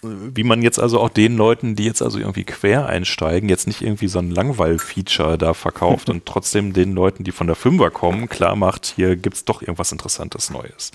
wie 0.04 0.42
man 0.42 0.62
jetzt 0.62 0.80
also 0.80 1.00
auch 1.00 1.11
den 1.11 1.37
Leuten, 1.37 1.76
die 1.76 1.85
jetzt 1.85 2.02
also 2.02 2.18
irgendwie 2.18 2.42
quer 2.42 2.87
einsteigen, 2.87 3.48
jetzt 3.48 3.68
nicht 3.68 3.82
irgendwie 3.82 4.08
so 4.08 4.18
ein 4.18 4.32
Langweil-Feature 4.32 5.38
da 5.38 5.54
verkauft 5.54 6.08
und 6.11 6.26
trotzdem 6.26 6.72
den 6.72 6.92
Leuten, 6.92 7.22
die 7.22 7.30
von 7.30 7.46
der 7.46 7.56
5er 7.56 7.90
kommen, 7.90 8.28
klar 8.28 8.56
macht, 8.56 8.92
hier 8.96 9.14
gibt 9.14 9.37
es 9.37 9.44
doch 9.44 9.62
irgendwas 9.62 9.92
Interessantes 9.92 10.50
Neues. 10.50 10.90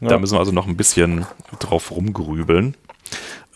Da 0.00 0.18
müssen 0.18 0.34
wir 0.36 0.38
also 0.38 0.52
noch 0.52 0.68
ein 0.68 0.76
bisschen 0.76 1.26
drauf 1.58 1.90
rumgrübeln. 1.90 2.76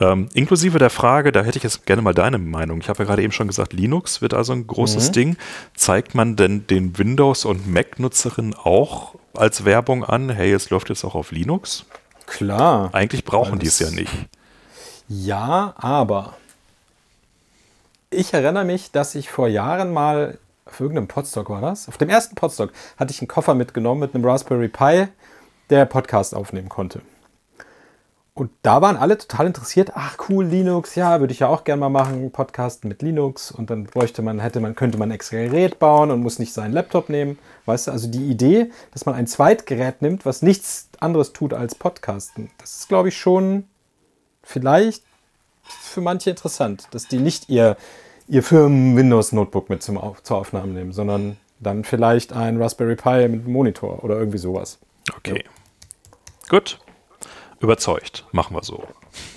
Ähm, 0.01 0.29
inklusive 0.33 0.79
der 0.79 0.91
Frage, 0.91 1.33
da 1.33 1.43
hätte 1.43 1.59
ich 1.59 1.65
jetzt 1.65 1.85
gerne 1.87 2.03
mal 2.03 2.15
deine 2.15 2.39
Meinung. 2.39 2.81
Ich 2.81 2.89
habe 2.89 3.01
ja 3.01 3.05
gerade 3.05 3.23
eben 3.23 3.33
schon 3.33 3.49
gesagt, 3.49 3.73
Linux 3.73 4.23
wird 4.23 4.33
also 4.33 4.53
ein 4.53 4.67
großes 4.67 5.11
Ding. 5.11 5.37
Zeigt 5.75 6.15
man 6.15 6.37
denn 6.37 6.67
den 6.67 6.97
Windows- 6.99 7.45
und 7.45 7.67
Mac-Nutzerinnen 7.67 8.55
auch 8.55 9.17
als 9.35 9.65
Werbung 9.65 10.05
an, 10.05 10.31
hey, 10.31 10.53
es 10.53 10.71
läuft 10.71 10.89
jetzt 10.89 11.05
auch 11.05 11.15
auf 11.15 11.33
Linux? 11.33 11.85
Klar. 12.27 12.91
Eigentlich 12.93 13.25
brauchen 13.25 13.59
die 13.59 13.67
es 13.67 13.79
ja 13.79 13.91
nicht. 13.91 14.13
Ja, 15.09 15.75
aber 15.79 16.37
ich 18.11 18.35
erinnere 18.35 18.65
mich, 18.65 18.93
dass 18.93 19.15
ich 19.15 19.31
vor 19.31 19.49
Jahren 19.49 19.93
mal 19.93 20.39
auf 20.67 20.81
irgendeinem 20.81 21.09
Podstock 21.09 21.49
war 21.51 21.61
das. 21.61 21.89
Auf 21.89 21.97
dem 21.97 22.11
ersten 22.11 22.35
Podstock 22.35 22.73
hatte 22.99 23.13
ich 23.13 23.21
einen 23.21 23.29
Koffer 23.29 23.55
mitgenommen 23.55 24.01
mit 24.01 24.15
einem 24.15 24.25
Raspberry 24.25 24.69
Pi, 24.69 25.09
der 25.71 25.87
Podcast 25.87 26.35
aufnehmen 26.35 26.69
konnte. 26.69 27.01
Und 28.39 28.53
da 28.63 28.81
waren 28.81 28.97
alle 28.97 29.19
total 29.19 29.49
interessiert. 29.49 29.91
Ach 29.95 30.17
cool, 30.29 30.45
Linux, 30.45 30.95
ja, 30.95 31.19
würde 31.19 31.33
ich 31.33 31.41
ja 31.41 31.49
auch 31.49 31.65
gerne 31.65 31.81
mal 31.81 31.89
machen, 31.89 32.31
Podcast 32.31 32.85
mit 32.85 33.03
Linux. 33.03 33.51
Und 33.51 33.69
dann 33.69 33.83
bräuchte 33.83 34.23
man, 34.23 34.39
hätte 34.39 34.61
man, 34.61 34.77
könnte 34.77 34.97
man 34.97 35.09
ein 35.09 35.15
extra 35.17 35.39
Gerät 35.39 35.81
bauen 35.81 36.13
und 36.13 36.21
muss 36.21 36.39
nicht 36.39 36.53
seinen 36.53 36.73
Laptop 36.73 37.09
nehmen. 37.09 37.37
Weißt 37.67 37.89
du, 37.89 37.91
also 37.91 38.09
die 38.09 38.31
Idee, 38.31 38.71
dass 38.93 39.07
man 39.07 39.17
ein 39.17 39.27
Zweitgerät 39.27 40.03
nimmt, 40.03 40.25
was 40.25 40.43
nichts 40.43 40.89
anderes 41.01 41.33
tut 41.33 41.53
als 41.53 41.75
Podcasten, 41.75 42.49
das 42.59 42.77
ist, 42.77 42.89
glaube 42.89 43.09
ich, 43.09 43.19
schon 43.19 43.65
vielleicht 44.45 45.03
für 45.65 46.01
manche 46.01 46.31
interessant, 46.31 46.87
dass 46.93 47.09
die 47.09 47.19
nicht 47.19 47.49
ihr, 47.49 47.77
ihr 48.29 48.45
Firmen-Windows-Notebook 48.45 49.69
mit 49.69 49.83
zum 49.83 50.01
zur 50.23 50.37
Aufnahme 50.37 50.73
nehmen, 50.75 50.93
sondern 50.93 51.39
dann 51.59 51.83
vielleicht 51.83 52.33
ein 52.33 52.63
Raspberry 52.63 52.95
Pi 52.95 53.27
mit 53.27 53.49
Monitor 53.49 54.05
oder 54.05 54.17
irgendwie 54.17 54.39
sowas. 54.39 54.79
Okay. 55.17 55.43
Gut. 56.49 56.79
Überzeugt. 57.61 58.25
Machen 58.33 58.55
wir 58.57 58.63
so. 58.63 58.85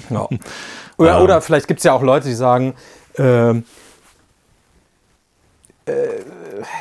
Ja. 0.10 0.28
Oder, 0.98 1.18
Ähm. 1.18 1.24
oder 1.24 1.42
vielleicht 1.42 1.68
gibt 1.68 1.80
es 1.80 1.84
ja 1.84 1.94
auch 1.94 2.04
Leute, 2.04 2.28
die 2.28 2.36
sagen, 2.36 2.76
ähm, 3.18 3.64
äh, 5.86 5.92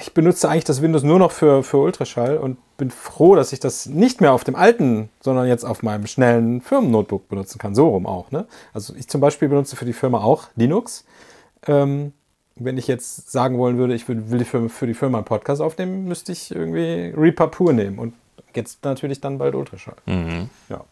ich 0.03 0.12
benutze 0.12 0.48
eigentlich 0.48 0.64
das 0.64 0.83
Windows 0.83 1.03
nur 1.03 1.18
noch 1.18 1.33
für, 1.33 1.62
für 1.62 1.79
Ultraschall 1.79 2.37
und 2.37 2.59
bin 2.76 2.90
froh, 2.90 3.35
dass 3.35 3.53
ich 3.53 3.61
das 3.61 3.87
nicht 3.87 4.20
mehr 4.20 4.33
auf 4.33 4.44
dem 4.44 4.57
alten, 4.57 5.09
sondern 5.20 5.46
jetzt 5.46 5.64
auf 5.64 5.83
meinem 5.83 6.07
schnellen 6.07 6.61
Firmen-Notebook 6.61 7.29
benutzen 7.29 7.59
kann. 7.59 7.74
So 7.74 7.88
rum 7.88 8.07
auch. 8.07 8.31
Ne? 8.31 8.46
Also 8.74 8.94
ich 8.94 9.09
zum 9.09 9.20
Beispiel 9.20 9.48
benutze 9.48 9.76
für 9.76 9.85
die 9.85 9.92
Firma 9.92 10.18
auch 10.22 10.48
Linux. 10.57 11.05
Ähm, 11.66 12.12
wenn 12.57 12.76
ich 12.76 12.87
jetzt 12.87 13.31
sagen 13.31 13.57
wollen 13.59 13.79
würde, 13.79 13.94
ich 13.94 14.07
will, 14.09 14.31
will 14.31 14.38
die 14.40 14.44
Firma, 14.44 14.68
für 14.68 14.87
die 14.87 14.94
Firma 14.94 15.18
einen 15.18 15.24
Podcast 15.24 15.62
aufnehmen, 15.62 16.05
müsste 16.05 16.33
ich 16.33 16.50
irgendwie 16.55 17.14
Reaper 17.16 17.46
pur 17.48 17.72
nehmen 17.72 17.98
und 17.98 18.12
jetzt 18.55 18.85
natürlich 18.85 19.20
dann 19.20 19.38
bald 19.38 19.55
Ultraschall. 19.55 19.96
Ja. 20.68 20.85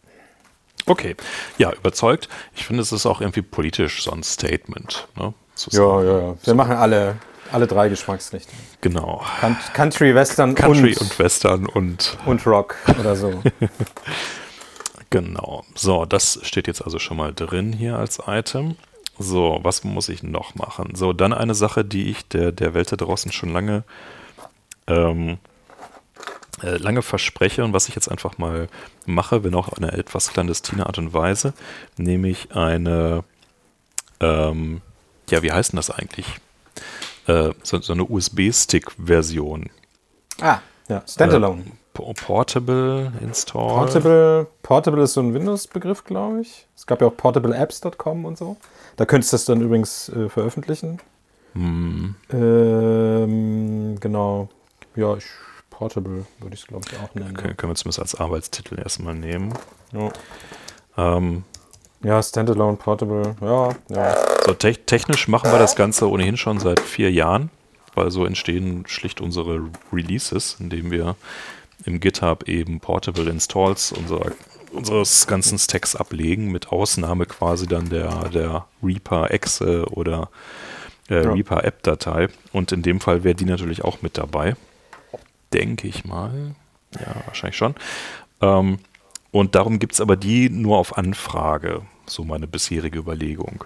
Okay. 0.85 1.15
Ja, 1.57 1.71
überzeugt. 1.73 2.29
Ich 2.55 2.65
finde, 2.65 2.81
es 2.81 2.91
ist 2.91 3.05
auch 3.05 3.21
irgendwie 3.21 3.41
politisch 3.41 4.03
so 4.03 4.11
ein 4.11 4.23
Statement. 4.23 5.07
Ne? 5.15 5.33
Ja, 5.71 6.03
ja, 6.03 6.19
ja. 6.19 6.35
Wir 6.43 6.53
machen 6.55 6.75
alle, 6.75 7.17
alle 7.51 7.67
drei 7.67 7.89
Geschmacksrichtungen. 7.89 8.63
Genau. 8.81 9.21
Coun- 9.41 9.57
Country, 9.73 10.15
Western 10.15 10.55
Country 10.55 10.93
und, 10.93 11.01
und 11.01 11.19
Western 11.19 11.65
und 11.67 12.17
und 12.25 12.45
Rock 12.47 12.75
oder 12.99 13.15
so. 13.15 13.41
Genau. 15.11 15.63
So, 15.75 16.05
das 16.05 16.39
steht 16.43 16.67
jetzt 16.67 16.83
also 16.83 16.99
schon 16.99 17.17
mal 17.17 17.33
drin 17.33 17.73
hier 17.73 17.97
als 17.97 18.19
Item. 18.27 18.75
So, 19.17 19.59
was 19.63 19.83
muss 19.83 20.07
ich 20.07 20.23
noch 20.23 20.55
machen? 20.55 20.93
So, 20.95 21.13
dann 21.13 21.33
eine 21.33 21.55
Sache, 21.55 21.83
die 21.83 22.09
ich 22.11 22.27
der, 22.27 22.51
der 22.51 22.73
Welt 22.73 22.91
da 22.91 22.95
draußen 22.95 23.31
schon 23.31 23.51
lange, 23.51 23.83
ähm, 24.87 25.29
äh, 25.29 25.37
lange 26.61 27.01
verspreche 27.01 27.63
und 27.63 27.73
was 27.73 27.87
ich 27.89 27.95
jetzt 27.95 28.09
einfach 28.09 28.37
mal 28.37 28.67
mache, 29.05 29.43
wenn 29.43 29.55
auch 29.55 29.67
auf 29.69 29.77
eine 29.77 29.91
etwas 29.93 30.33
clandestine 30.33 30.85
Art 30.85 30.97
und 30.97 31.13
Weise, 31.13 31.53
nämlich 31.97 32.51
eine, 32.53 33.23
ähm, 34.19 34.81
ja, 35.29 35.41
wie 35.43 35.51
heißt 35.51 35.71
denn 35.71 35.77
das 35.77 35.89
eigentlich? 35.89 36.25
Äh, 37.27 37.51
so, 37.63 37.79
so 37.79 37.93
eine 37.93 38.03
USB-Stick-Version. 38.05 39.69
ah, 40.41 40.59
ja. 40.87 41.03
Standalone. 41.07 41.63
P- 41.93 42.13
Portable 42.13 43.11
Install. 43.21 43.67
Portable, 43.67 44.47
Portable 44.63 45.03
ist 45.03 45.13
so 45.13 45.21
ein 45.21 45.33
Windows-Begriff, 45.33 46.03
glaube 46.03 46.41
ich. 46.41 46.65
Es 46.75 46.85
gab 46.87 47.01
ja 47.01 47.07
auch 47.07 47.15
portableapps.com 47.15 48.25
und 48.25 48.37
so. 48.37 48.57
Da 48.95 49.05
könntest 49.05 49.31
du 49.33 49.35
das 49.35 49.45
dann 49.45 49.61
übrigens 49.61 50.09
äh, 50.09 50.29
veröffentlichen. 50.29 50.99
Hm. 51.53 52.15
Ähm, 52.31 53.99
genau. 53.99 54.49
Ja, 54.95 55.15
ich, 55.17 55.25
Portable 55.79 56.25
würde 56.39 56.55
ich 56.55 56.59
es, 56.59 56.67
glaube 56.67 56.85
ich, 56.91 56.99
auch 56.99 57.15
nennen. 57.15 57.33
Können, 57.35 57.55
können 57.55 57.71
wir 57.71 57.75
zumindest 57.75 58.01
als 58.01 58.15
Arbeitstitel 58.15 58.77
erstmal 58.77 59.15
nehmen. 59.15 59.53
Ja. 59.93 60.11
Ähm, 60.97 61.45
ja, 62.03 62.21
Standalone, 62.21 62.75
Portable, 62.75 63.37
ja, 63.39 63.69
ja. 63.87 64.17
so 64.45 64.53
te 64.53 64.73
technisch 64.73 65.29
machen 65.29 65.49
wir 65.49 65.57
das 65.57 65.77
Ganze 65.77 66.09
ohnehin 66.09 66.35
schon 66.35 66.59
seit 66.59 66.81
vier 66.81 67.13
Jahren, 67.13 67.49
weil 67.95 68.11
so 68.11 68.25
entstehen 68.25 68.83
schlicht 68.87 69.21
unsere 69.21 69.69
Releases, 69.93 70.57
indem 70.59 70.91
wir 70.91 71.15
im 71.85 72.01
GitHub 72.01 72.49
eben 72.49 72.81
Portable 72.81 73.29
Installs 73.29 73.93
unserer, 73.93 74.33
unseres 74.73 75.27
ganzen 75.27 75.57
Stacks 75.57 75.95
ablegen, 75.95 76.51
mit 76.51 76.73
Ausnahme 76.73 77.25
quasi 77.25 77.67
dann 77.67 77.87
der, 77.87 78.27
der 78.27 78.65
Reaper 78.83 79.31
Exe 79.31 79.85
oder 79.85 80.29
äh, 81.09 81.23
Ja. 81.23 81.31
Reaper 81.31 81.63
App-Datei. 81.63 82.27
Und 82.51 82.73
in 82.73 82.81
dem 82.81 82.99
Fall 82.99 83.23
wäre 83.23 83.35
die 83.35 83.45
natürlich 83.45 83.85
auch 83.85 84.01
mit 84.01 84.17
dabei. 84.17 84.55
Denke 85.53 85.87
ich 85.87 86.05
mal. 86.05 86.55
Ja, 86.99 87.15
wahrscheinlich 87.25 87.57
schon. 87.57 87.75
Ähm, 88.41 88.79
und 89.31 89.55
darum 89.55 89.79
gibt 89.79 89.93
es 89.93 90.01
aber 90.01 90.15
die 90.15 90.49
nur 90.49 90.77
auf 90.77 90.97
Anfrage, 90.97 91.81
so 92.05 92.23
meine 92.23 92.47
bisherige 92.47 92.99
Überlegung. 92.99 93.63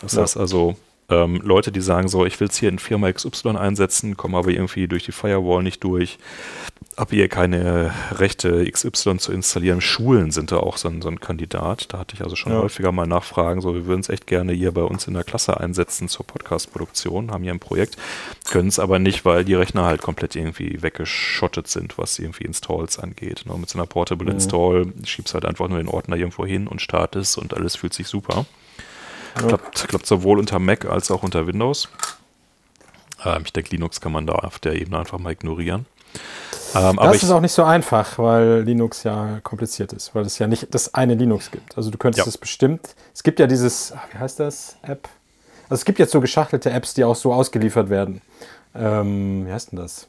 Das 0.00 0.14
Ja. 0.14 0.22
heißt 0.22 0.36
also, 0.36 0.76
ähm, 1.10 1.40
Leute, 1.42 1.72
die 1.72 1.80
sagen 1.80 2.08
so, 2.08 2.26
ich 2.26 2.38
will 2.40 2.48
es 2.48 2.58
hier 2.58 2.68
in 2.68 2.78
Firma 2.78 3.10
XY 3.10 3.56
einsetzen, 3.56 4.16
komme 4.16 4.36
aber 4.38 4.50
irgendwie 4.50 4.88
durch 4.88 5.04
die 5.04 5.12
Firewall 5.12 5.62
nicht 5.62 5.82
durch, 5.84 6.18
habe 6.98 7.14
hier 7.16 7.28
keine 7.28 7.94
Rechte 8.12 8.70
XY 8.70 9.16
zu 9.18 9.32
installieren. 9.32 9.80
Schulen 9.80 10.32
sind 10.32 10.52
da 10.52 10.58
auch 10.58 10.76
so 10.76 10.88
ein, 10.88 11.00
so 11.00 11.08
ein 11.08 11.20
Kandidat. 11.20 11.92
Da 11.92 12.00
hatte 12.00 12.14
ich 12.14 12.22
also 12.22 12.36
schon 12.36 12.52
Ja. 12.52 12.58
häufiger 12.58 12.92
mal 12.92 13.06
Nachfragen, 13.06 13.60
so 13.60 13.74
wir 13.74 13.86
würden 13.86 14.00
es 14.00 14.08
echt 14.08 14.26
gerne 14.26 14.52
hier 14.52 14.72
bei 14.72 14.82
uns 14.82 15.06
in 15.06 15.14
der 15.14 15.24
Klasse 15.24 15.58
einsetzen 15.60 16.08
zur 16.08 16.26
Podcast-Produktion, 16.26 17.30
haben 17.30 17.44
hier 17.44 17.54
ein 17.54 17.60
Projekt, 17.60 17.96
können 18.50 18.68
es 18.68 18.78
aber 18.78 18.98
nicht, 18.98 19.24
weil 19.24 19.44
die 19.44 19.54
Rechner 19.54 19.84
halt 19.84 20.02
komplett 20.02 20.36
irgendwie 20.36 20.82
weggeschottet 20.82 21.68
sind, 21.68 21.96
was 21.96 22.18
irgendwie 22.18 22.44
Installs 22.44 22.98
angeht. 22.98 23.44
Ne? 23.46 23.54
Mit 23.56 23.70
so 23.70 23.78
einer 23.78 23.86
Portable 23.86 24.26
Mhm. 24.26 24.32
Install 24.32 24.92
schiebst 25.04 25.32
halt 25.34 25.44
einfach 25.46 25.68
nur 25.68 25.78
den 25.78 25.88
Ordner 25.88 26.16
irgendwo 26.16 26.44
hin 26.44 26.66
und 26.66 26.82
startest 26.82 27.38
und 27.38 27.54
alles 27.54 27.76
fühlt 27.76 27.94
sich 27.94 28.08
super. 28.08 28.44
Ja. 29.40 29.46
Klappt, 29.48 29.88
klappt 29.88 30.06
sowohl 30.06 30.38
unter 30.38 30.58
Mac 30.58 30.84
als 30.86 31.10
auch 31.10 31.22
unter 31.22 31.46
Windows. 31.46 31.88
Ähm, 33.24 33.42
ich 33.44 33.52
denke, 33.52 33.70
Linux 33.70 34.00
kann 34.00 34.12
man 34.12 34.26
da 34.26 34.34
auf 34.34 34.58
der 34.58 34.74
Ebene 34.74 34.98
einfach 34.98 35.18
mal 35.18 35.32
ignorieren. 35.32 35.86
Ähm, 36.74 36.98
aber 36.98 37.08
das 37.08 37.16
ich, 37.16 37.22
ist 37.24 37.30
auch 37.30 37.40
nicht 37.40 37.52
so 37.52 37.64
einfach, 37.64 38.18
weil 38.18 38.62
Linux 38.62 39.02
ja 39.02 39.40
kompliziert 39.42 39.92
ist, 39.92 40.14
weil 40.14 40.24
es 40.24 40.38
ja 40.38 40.46
nicht 40.46 40.74
das 40.74 40.94
eine 40.94 41.14
Linux 41.14 41.50
gibt. 41.50 41.76
Also 41.76 41.90
du 41.90 41.98
könntest 41.98 42.26
Ja. 42.26 42.28
es 42.28 42.36
bestimmt, 42.38 42.94
es 43.14 43.22
gibt 43.22 43.40
ja 43.40 43.46
dieses, 43.46 43.92
ah, 43.92 44.02
wie 44.12 44.18
heißt 44.18 44.40
das, 44.40 44.76
App? 44.82 45.08
Also 45.64 45.80
es 45.80 45.84
gibt 45.84 45.98
jetzt 45.98 46.12
so 46.12 46.20
geschachtelte 46.20 46.70
Apps, 46.70 46.94
die 46.94 47.04
auch 47.04 47.16
so 47.16 47.32
ausgeliefert 47.32 47.90
werden. 47.90 48.20
Ähm, 48.74 49.46
wie 49.46 49.52
heißt 49.52 49.72
denn 49.72 49.78
das? 49.78 50.08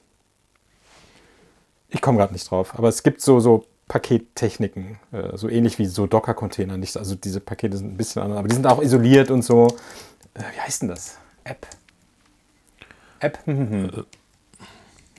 Ich 1.89 2.01
komme 2.01 2.17
gerade 2.17 2.33
nicht 2.33 2.49
drauf, 2.49 2.73
aber 2.77 2.87
es 2.89 3.03
gibt 3.03 3.21
so, 3.21 3.39
so 3.39 3.65
Pakettechniken, 3.89 4.97
äh, 5.11 5.35
so 5.35 5.49
ähnlich 5.49 5.77
wie 5.79 5.85
so 5.87 6.07
Docker-Container. 6.07 6.77
Nicht, 6.77 6.95
also 6.95 7.15
diese 7.15 7.41
Pakete 7.41 7.75
sind 7.75 7.93
ein 7.93 7.97
bisschen 7.97 8.21
anders, 8.21 8.39
aber 8.39 8.47
die 8.47 8.55
sind 8.55 8.65
auch 8.67 8.81
isoliert 8.81 9.29
und 9.31 9.41
so. 9.41 9.67
Äh, 10.35 10.43
wie 10.55 10.61
heißt 10.61 10.83
denn 10.83 10.89
das? 10.89 11.17
App. 11.43 11.67
App. 13.19 13.39
Hm, 13.45 13.57
hm, 13.57 13.91
hm. 13.91 14.05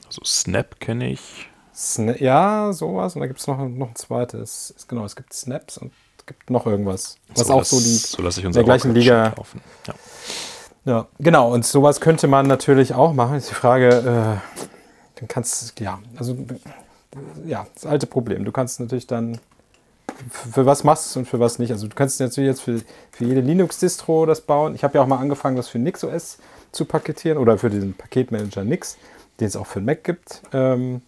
Also 0.07 0.21
Snap 0.25 0.79
kenne 0.79 1.11
ich. 1.11 1.49
Sna 1.75 2.17
ja, 2.17 2.73
sowas. 2.73 3.15
Und 3.15 3.21
da 3.21 3.27
gibt 3.27 3.39
es 3.39 3.47
noch, 3.47 3.57
noch 3.57 3.89
ein 3.89 3.95
zweites. 3.95 4.73
Es- 4.75 4.87
Genau, 4.87 5.05
es 5.05 5.15
gibt 5.15 5.33
Snaps 5.33 5.77
und 5.77 5.91
es 6.17 6.25
gibt 6.25 6.49
noch 6.49 6.65
irgendwas. 6.65 7.17
Was 7.35 7.47
so, 7.47 7.53
auch 7.53 7.63
so 7.65 7.77
die 7.79 7.85
So 7.95 8.21
lasse 8.21 8.39
ich 8.39 8.45
in 8.45 8.51
der 8.53 8.63
gleichen 8.63 8.93
Liga. 8.93 9.33
laufen. 9.37 9.61
Ja. 9.87 9.93
Ja, 10.83 11.07
genau. 11.19 11.53
Und 11.53 11.65
sowas 11.65 12.01
könnte 12.01 12.27
man 12.27 12.47
natürlich 12.47 12.93
auch 12.95 13.13
machen. 13.13 13.35
Ist 13.35 13.49
die 13.51 13.55
Frage, 13.55 13.87
äh, 13.89 15.19
dann 15.19 15.27
kannst 15.27 15.79
ja, 15.79 15.99
also 16.17 16.33
äh, 16.33 16.37
ja, 17.45 17.67
das 17.73 17.85
alte 17.85 18.07
Problem. 18.07 18.45
Du 18.45 18.51
kannst 18.51 18.79
natürlich 18.79 19.07
dann 19.07 19.39
für 20.29 20.65
was 20.65 20.83
machst 20.83 21.05
du 21.05 21.09
es 21.09 21.17
und 21.17 21.25
für 21.25 21.39
was 21.39 21.59
nicht. 21.59 21.71
Also 21.71 21.87
du 21.87 21.95
kannst 21.95 22.19
natürlich 22.19 22.49
jetzt 22.49 22.61
für, 22.61 22.81
für 23.11 23.25
jede 23.25 23.41
Linux-Distro 23.41 24.25
das 24.25 24.41
bauen. 24.41 24.75
Ich 24.75 24.83
habe 24.83 24.97
ja 24.97 25.03
auch 25.03 25.07
mal 25.07 25.17
angefangen, 25.17 25.55
das 25.55 25.67
für 25.67 25.79
NixOS 25.79 26.37
zu 26.71 26.85
paketieren 26.85 27.37
oder 27.37 27.57
für 27.57 27.69
diesen 27.69 27.93
Paketmanager 27.93 28.63
Nix, 28.63 28.97
den 29.39 29.47
es 29.47 29.55
auch 29.55 29.67
für 29.67 29.79
den 29.79 29.85
Mac 29.85 30.03
gibt. 30.03 30.41
Ähm, 30.53 31.01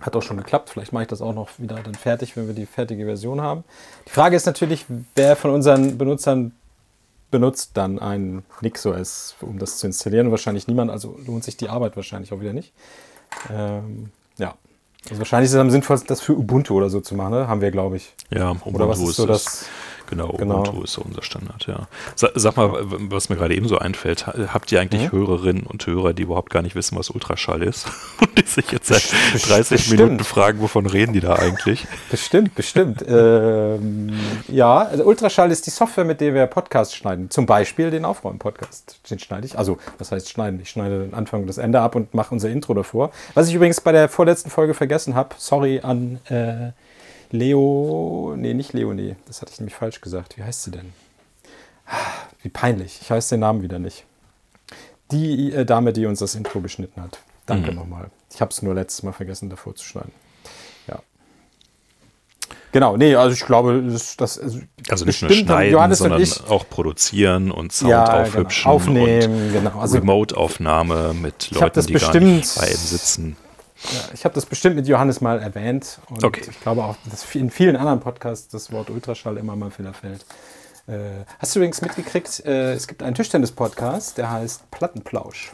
hat 0.00 0.16
auch 0.16 0.22
schon 0.22 0.36
geklappt. 0.36 0.70
Vielleicht 0.70 0.92
mache 0.92 1.04
ich 1.04 1.08
das 1.08 1.22
auch 1.22 1.34
noch 1.34 1.50
wieder 1.58 1.76
dann 1.76 1.94
fertig, 1.94 2.36
wenn 2.36 2.46
wir 2.46 2.54
die 2.54 2.66
fertige 2.66 3.04
Version 3.04 3.40
haben. 3.40 3.64
Die 4.06 4.10
Frage 4.10 4.36
ist 4.36 4.46
natürlich, 4.46 4.86
wer 5.14 5.36
von 5.36 5.50
unseren 5.50 5.98
Benutzern 5.98 6.52
benutzt 7.30 7.72
dann 7.74 7.98
ein 7.98 8.44
NixOS, 8.60 9.36
um 9.40 9.58
das 9.58 9.78
zu 9.78 9.86
installieren. 9.86 10.30
Wahrscheinlich 10.30 10.68
niemand, 10.68 10.90
also 10.90 11.18
lohnt 11.26 11.44
sich 11.44 11.56
die 11.56 11.68
Arbeit 11.68 11.96
wahrscheinlich 11.96 12.32
auch 12.32 12.40
wieder 12.40 12.52
nicht. 12.52 12.72
Ähm, 13.50 14.10
ja. 14.38 14.54
Also 15.08 15.18
wahrscheinlich 15.20 15.48
ist 15.48 15.54
es 15.54 15.60
am 15.60 15.70
sinnvollsten, 15.70 16.08
das 16.08 16.20
für 16.20 16.32
Ubuntu 16.32 16.74
oder 16.74 16.90
so 16.90 17.00
zu 17.00 17.14
machen, 17.14 17.32
ne? 17.32 17.48
haben 17.48 17.60
wir, 17.60 17.70
glaube 17.70 17.96
ich. 17.96 18.12
Ja, 18.30 18.50
Ubuntu 18.50 18.76
Oder 18.76 18.88
was 18.88 18.98
ist 19.00 19.16
so 19.16 19.26
das? 19.26 19.66
Genau, 20.08 20.28
Genau. 20.28 20.60
Ubuntu 20.60 20.82
ist 20.82 20.92
so 20.92 21.02
unser 21.02 21.22
Standard, 21.22 21.66
ja. 21.66 21.88
Sa 22.14 22.28
sag 22.34 22.56
mal, 22.56 22.70
was 22.82 23.28
mir 23.28 23.36
gerade 23.36 23.54
eben 23.56 23.68
so 23.68 23.78
einfällt, 23.78 24.26
ha- 24.26 24.34
habt 24.54 24.70
ihr 24.72 24.80
eigentlich 24.80 25.12
Mhm. 25.12 25.18
Hörerinnen 25.18 25.62
und 25.64 25.86
Hörer, 25.86 26.12
die 26.12 26.22
überhaupt 26.22 26.50
gar 26.50 26.62
nicht 26.62 26.74
wissen, 26.74 26.96
was 26.98 27.10
Ultraschall 27.10 27.62
ist? 27.62 27.86
Und 28.20 28.38
die 28.38 28.46
sich 28.46 28.70
jetzt 28.72 28.86
seit 28.88 29.02
Best- 29.32 29.48
30 29.50 29.70
bestimmt. 29.78 30.00
Minuten 30.00 30.24
fragen, 30.24 30.60
wovon 30.60 30.86
reden 30.86 31.12
die 31.12 31.20
da 31.20 31.34
eigentlich? 31.34 31.86
Bestimmt, 32.10 32.54
bestimmt. 32.54 33.04
ähm, 33.08 34.12
ja, 34.48 34.78
also 34.78 35.04
Ultraschall 35.04 35.50
ist 35.50 35.66
die 35.66 35.70
Software, 35.70 36.04
mit 36.04 36.20
der 36.20 36.34
wir 36.34 36.46
Podcasts 36.46 36.94
schneiden. 36.94 37.30
Zum 37.30 37.46
Beispiel 37.46 37.90
den 37.90 38.04
Aufräumen-Podcast. 38.04 39.00
Den 39.10 39.18
schneide 39.18 39.46
ich. 39.46 39.58
Also, 39.58 39.78
was 39.98 40.12
heißt 40.12 40.28
schneiden? 40.30 40.60
Ich 40.60 40.70
schneide 40.70 41.00
den 41.00 41.14
Anfang 41.14 41.42
und 41.42 41.46
das 41.46 41.58
Ende 41.58 41.80
ab 41.80 41.94
und 41.94 42.14
mache 42.14 42.32
unser 42.32 42.48
Intro 42.48 42.74
davor. 42.74 43.10
Was 43.34 43.48
ich 43.48 43.54
übrigens 43.54 43.80
bei 43.80 43.92
der 43.92 44.08
vorletzten 44.08 44.50
Folge 44.50 44.74
vergessen 44.74 45.14
habe. 45.14 45.30
Sorry 45.38 45.80
an 45.82 46.20
äh, 46.28 46.72
Leo. 47.32 48.34
Nee, 48.36 48.54
nicht 48.54 48.72
Leonie. 48.72 49.16
Das 49.26 49.40
hatte 49.42 49.52
ich 49.52 49.60
nämlich 49.60 49.74
falsch 49.74 50.00
gesagt. 50.00 50.36
Wie 50.36 50.42
heißt 50.42 50.64
sie 50.64 50.70
denn? 50.70 50.92
Ah, 51.86 51.94
Wie 52.42 52.48
peinlich. 52.48 52.98
Ich 53.00 53.10
weiß 53.10 53.28
den 53.28 53.40
Namen 53.40 53.62
wieder 53.62 53.78
nicht. 53.78 54.04
Die 55.12 55.52
äh, 55.52 55.64
Dame, 55.64 55.92
die 55.92 56.06
uns 56.06 56.18
das 56.18 56.34
Intro 56.34 56.60
geschnitten 56.60 57.00
hat. 57.02 57.18
Danke 57.46 57.72
nochmal. 57.72 58.10
Ich 58.34 58.40
habe 58.40 58.50
es 58.50 58.60
nur 58.62 58.74
letztes 58.74 59.04
Mal 59.04 59.12
vergessen, 59.12 59.48
davor 59.50 59.74
zu 59.76 59.84
schneiden. 59.84 60.10
Ja. 60.88 60.98
Genau, 62.72 62.96
nee, 62.96 63.14
also 63.14 63.32
ich 63.34 63.44
glaube, 63.46 63.82
das, 63.88 64.16
das 64.16 64.38
also 64.38 64.60
Also 64.88 65.04
nicht 65.04 65.22
nur 65.22 65.30
schneiden, 65.30 65.72
Johannes 65.72 65.98
sondern 65.98 66.20
ich 66.20 66.44
auch 66.48 66.68
produzieren 66.68 67.50
und 67.52 67.72
Sound 67.72 67.90
ja, 67.90 68.22
aufhübschen 68.22 68.64
genau, 68.64 68.74
aufnehmen, 68.74 69.52
genau. 69.52 69.70
und 69.70 69.80
Also 69.80 69.98
Remote-Aufnahme 69.98 71.14
mit 71.14 71.50
Leuten, 71.52 71.86
die 71.86 71.92
gar 71.92 72.00
bestimmt- 72.00 72.26
nicht 72.36 72.58
bei 72.58 72.68
ihm 72.68 72.76
sitzen. 72.76 73.36
Ich 74.14 74.24
habe 74.24 74.34
das 74.34 74.46
bestimmt 74.46 74.76
mit 74.76 74.86
Johannes 74.88 75.20
mal 75.20 75.40
erwähnt 75.40 75.98
und 76.10 76.24
Okay. 76.24 76.42
ich 76.48 76.60
glaube 76.60 76.84
auch, 76.84 76.96
dass 77.10 77.34
in 77.34 77.50
vielen 77.50 77.76
anderen 77.76 78.00
Podcasts 78.00 78.48
das 78.48 78.72
Wort 78.72 78.90
Ultraschall 78.90 79.36
immer 79.36 79.56
mal 79.56 79.70
wieder 79.78 79.92
fällt. 79.92 80.24
Äh, 80.86 81.24
hast 81.38 81.54
du 81.54 81.58
übrigens 81.58 81.82
mitgekriegt, 81.82 82.44
äh, 82.46 82.72
es 82.74 82.86
gibt 82.86 83.02
einen 83.02 83.14
Tischtennis-Podcast, 83.14 84.18
der 84.18 84.30
heißt 84.30 84.70
Plattenplausch. 84.70 85.52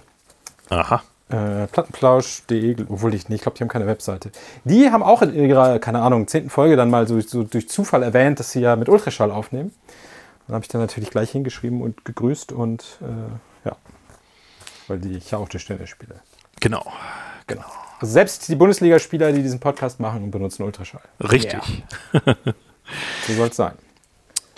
Aha. 0.68 1.02
Äh, 1.30 1.66
Plattenplausch.de, 1.68 2.76
obwohl 2.88 3.14
ich, 3.14 3.28
nee, 3.28 3.36
ich 3.36 3.42
glaube, 3.42 3.56
die 3.56 3.62
haben 3.64 3.68
keine 3.70 3.86
Webseite. 3.86 4.30
Die 4.64 4.90
haben 4.90 5.02
auch 5.02 5.22
in 5.22 5.34
ihrer, 5.34 5.78
keine 5.78 6.02
Ahnung, 6.02 6.28
zehnten 6.28 6.50
Folge 6.50 6.76
dann 6.76 6.90
mal 6.90 7.08
so, 7.08 7.18
so 7.20 7.44
durch 7.44 7.68
Zufall 7.68 8.02
erwähnt, 8.02 8.38
dass 8.40 8.52
sie 8.52 8.60
ja 8.60 8.76
mit 8.76 8.88
Ultraschall 8.90 9.30
aufnehmen. 9.30 9.72
Dann 10.46 10.54
habe 10.56 10.64
ich 10.64 10.68
dann 10.68 10.80
natürlich 10.82 11.08
gleich 11.10 11.30
hingeschrieben 11.30 11.80
und 11.80 12.04
gegrüßt 12.04 12.52
und 12.52 12.98
äh, 13.00 13.68
ja, 13.68 13.76
weil 14.88 14.98
die 14.98 15.16
ich 15.16 15.30
ja 15.30 15.38
auch 15.38 15.48
Tischtennis 15.48 15.88
spiele. 15.88 16.16
Genau. 16.60 16.84
Genau. 17.46 17.64
Also 18.02 18.14
selbst 18.14 18.48
die 18.48 18.56
Bundesligaspieler, 18.56 19.32
die 19.32 19.42
diesen 19.42 19.60
Podcast 19.60 20.00
machen, 20.00 20.32
benutzen 20.32 20.64
Ultraschall. 20.64 21.02
Richtig. 21.20 21.84
So 23.26 23.32
soll 23.34 23.48
es 23.48 23.56
sein. 23.56 23.72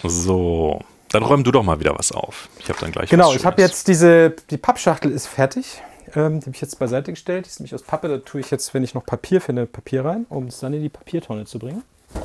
So. 0.02 0.80
Dann 1.10 1.22
räum 1.22 1.44
du 1.44 1.52
doch 1.52 1.62
mal 1.62 1.78
wieder 1.78 1.96
was 1.96 2.10
auf. 2.10 2.48
Ich 2.58 2.68
habe 2.70 2.80
dann 2.80 2.90
gleich 2.90 3.10
Genau, 3.10 3.34
ich 3.34 3.44
habe 3.44 3.60
jetzt 3.60 3.86
diese, 3.86 4.34
die 4.50 4.56
Pappschachtel 4.56 5.12
ist 5.12 5.26
fertig. 5.26 5.82
Ähm, 6.16 6.40
die 6.40 6.46
habe 6.46 6.54
ich 6.54 6.60
jetzt 6.60 6.78
beiseite 6.78 7.12
gestellt. 7.12 7.44
Die 7.44 7.50
ist 7.50 7.60
nämlich 7.60 7.74
aus 7.74 7.82
Pappe. 7.82 8.08
Da 8.08 8.18
tue 8.18 8.40
ich 8.40 8.50
jetzt, 8.50 8.72
wenn 8.72 8.82
ich 8.82 8.94
noch 8.94 9.04
Papier 9.04 9.40
finde, 9.40 9.66
Papier 9.66 10.04
rein, 10.04 10.26
um 10.30 10.46
es 10.46 10.58
dann 10.58 10.72
in 10.72 10.82
die 10.82 10.88
Papiertonne 10.88 11.44
zu 11.44 11.58
bringen. 11.58 11.82
Und 12.14 12.24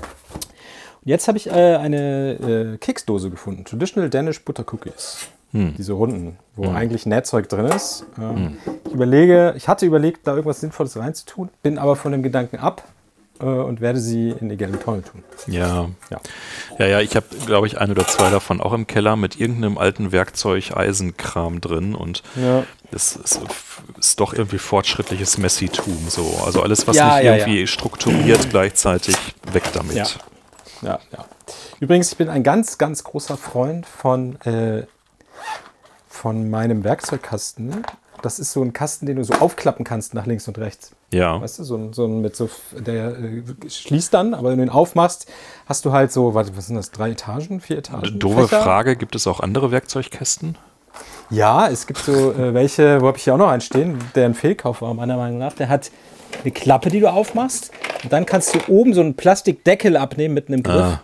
jetzt 1.03 1.27
habe 1.27 1.37
ich 1.37 1.47
äh, 1.47 1.75
eine 1.75 2.75
äh, 2.75 2.77
Keksdose 2.77 3.29
gefunden. 3.29 3.65
Traditional 3.65 4.09
Danish 4.09 4.43
Butter 4.43 4.65
Cookies. 4.71 5.27
Diese 5.51 5.93
runden, 5.93 6.37
wo 6.55 6.69
eigentlich 6.69 7.05
Nähzeug 7.07 7.49
drin 7.49 7.65
ist. 7.65 8.05
Ähm, 8.21 8.57
Ich 8.85 8.91
überlege, 8.93 9.53
ich 9.57 9.67
hatte 9.67 9.85
überlegt, 9.85 10.27
da 10.27 10.31
irgendwas 10.35 10.59
Sinnvolles 10.59 10.95
reinzutun, 10.97 11.49
bin 11.63 11.79
aber 11.79 11.95
von 11.95 12.11
dem 12.11 12.21
Gedanken 12.21 12.57
ab 12.57 12.83
äh, 13.41 13.45
und 13.45 13.81
werde 13.81 13.99
sie 13.99 14.29
in 14.29 14.49
die 14.49 14.57
gelbe 14.57 14.79
Tonne 14.79 15.01
tun. 15.01 15.23
Ja. 15.47 15.89
Ja. 16.11 16.19
Ja, 16.77 16.85
ja, 16.85 16.99
ich 17.01 17.15
habe, 17.15 17.25
glaube 17.47 17.65
ich, 17.65 17.79
ein 17.79 17.89
oder 17.89 18.05
zwei 18.05 18.29
davon 18.29 18.61
auch 18.61 18.73
im 18.73 18.85
Keller 18.85 19.15
mit 19.15 19.39
irgendeinem 19.39 19.79
alten 19.79 20.11
Werkzeug, 20.11 20.77
Eisenkram 20.77 21.61
drin 21.61 21.95
und 21.95 22.21
Ja. 22.35 22.63
das 22.91 23.15
ist, 23.15 23.41
ist 23.97 24.19
doch 24.19 24.33
irgendwie 24.33 24.59
fortschrittliches 24.59 25.39
Messitum 25.39 25.97
so. 26.09 26.41
Also 26.45 26.61
alles, 26.61 26.87
was 26.87 26.95
Ja, 26.95 27.15
nicht 27.15 27.25
ja, 27.25 27.35
irgendwie 27.37 27.65
strukturiert 27.65 28.51
gleichzeitig, 28.51 29.15
weg 29.51 29.63
damit. 29.73 29.95
Ja. 29.95 30.05
Ja, 30.83 30.99
ja. 31.11 31.25
Übrigens, 31.79 32.11
ich 32.11 32.17
bin 32.19 32.29
ein 32.29 32.43
ganz, 32.43 32.77
ganz 32.77 33.03
großer 33.03 33.35
Freund 33.35 33.85
von, 33.87 34.39
äh, 34.41 34.83
von 36.19 36.49
meinem 36.49 36.83
Werkzeugkasten. 36.83 37.83
Das 38.21 38.39
ist 38.39 38.51
so 38.51 38.61
ein 38.61 38.73
Kasten, 38.73 39.05
den 39.05 39.15
du 39.15 39.23
so 39.23 39.33
aufklappen 39.35 39.85
kannst 39.85 40.13
nach 40.13 40.25
links 40.25 40.47
und 40.49 40.57
rechts. 40.57 40.91
Ja. 41.13 41.41
Weißt 41.41 41.59
du, 41.59 41.63
so 41.63 41.77
ein, 41.77 41.93
so 41.93 42.05
ein 42.05 42.21
mit 42.21 42.35
so, 42.35 42.49
der 42.77 43.17
äh, 43.17 43.43
schließt 43.69 44.13
dann, 44.13 44.33
aber 44.33 44.49
wenn 44.49 44.57
du 44.57 44.65
ihn 44.65 44.69
aufmachst, 44.69 45.31
hast 45.65 45.85
du 45.85 45.93
halt 45.93 46.11
so, 46.11 46.33
warte, 46.33 46.57
was 46.57 46.67
sind 46.67 46.75
das, 46.75 46.91
drei 46.91 47.11
Etagen, 47.11 47.61
vier 47.61 47.77
Etagen? 47.77 48.19
Doofe 48.19 48.49
Fächer? 48.49 48.61
Frage, 48.61 48.97
gibt 48.97 49.15
es 49.15 49.25
auch 49.25 49.39
andere 49.39 49.71
Werkzeugkästen? 49.71 50.57
Ja, 51.29 51.69
es 51.69 51.87
gibt 51.87 51.99
so 51.99 52.33
äh, 52.33 52.53
welche, 52.53 53.01
wo 53.01 53.07
habe 53.07 53.17
ich 53.17 53.23
hier 53.23 53.35
auch 53.35 53.37
noch 53.37 53.49
einen 53.49 53.61
stehen, 53.61 53.97
der 54.15 54.25
ein 54.25 54.33
Fehlkauf 54.33 54.81
war, 54.81 54.93
meiner 54.93 55.15
Meinung 55.15 55.37
nach. 55.37 55.53
Der 55.53 55.69
hat 55.69 55.89
eine 56.43 56.51
Klappe, 56.51 56.89
die 56.89 56.99
du 56.99 57.09
aufmachst. 57.09 57.71
Und 58.03 58.11
dann 58.11 58.25
kannst 58.25 58.53
du 58.53 58.59
oben 58.67 58.93
so 58.93 59.01
einen 59.01 59.15
Plastikdeckel 59.15 59.95
abnehmen 59.95 60.33
mit 60.33 60.49
einem 60.49 60.63
Griff. 60.63 60.75
Ah, 60.75 61.01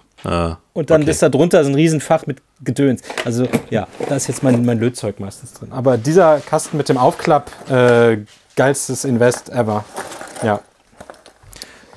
Und 0.73 0.89
dann 0.89 1.01
okay. 1.03 1.11
ist 1.11 1.21
da 1.21 1.29
drunter 1.29 1.63
so 1.63 1.69
ein 1.69 1.75
Riesenfach 1.75 2.25
mit 2.25 2.41
Gedöns. 2.63 3.01
Also 3.23 3.47
ja, 3.69 3.87
da 4.09 4.15
ist 4.15 4.27
jetzt 4.27 4.43
mein, 4.43 4.65
mein 4.65 4.79
Lötzeug 4.79 5.19
meistens 5.19 5.53
drin. 5.53 5.71
Aber 5.71 5.97
dieser 5.97 6.39
Kasten 6.39 6.77
mit 6.77 6.89
dem 6.89 6.97
Aufklapp, 6.97 7.51
äh, 7.69 8.17
geilstes 8.55 9.05
Invest 9.05 9.49
ever. 9.49 9.85
Ja. 10.43 10.61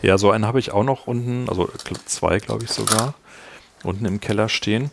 Ja, 0.02 0.16
so 0.18 0.30
einen 0.30 0.46
habe 0.46 0.58
ich 0.60 0.72
auch 0.72 0.84
noch 0.84 1.06
unten, 1.06 1.48
also 1.48 1.68
zwei, 2.06 2.38
glaube 2.38 2.64
ich 2.64 2.70
sogar, 2.70 3.14
unten 3.82 4.04
im 4.04 4.20
Keller 4.20 4.48
stehen. 4.48 4.90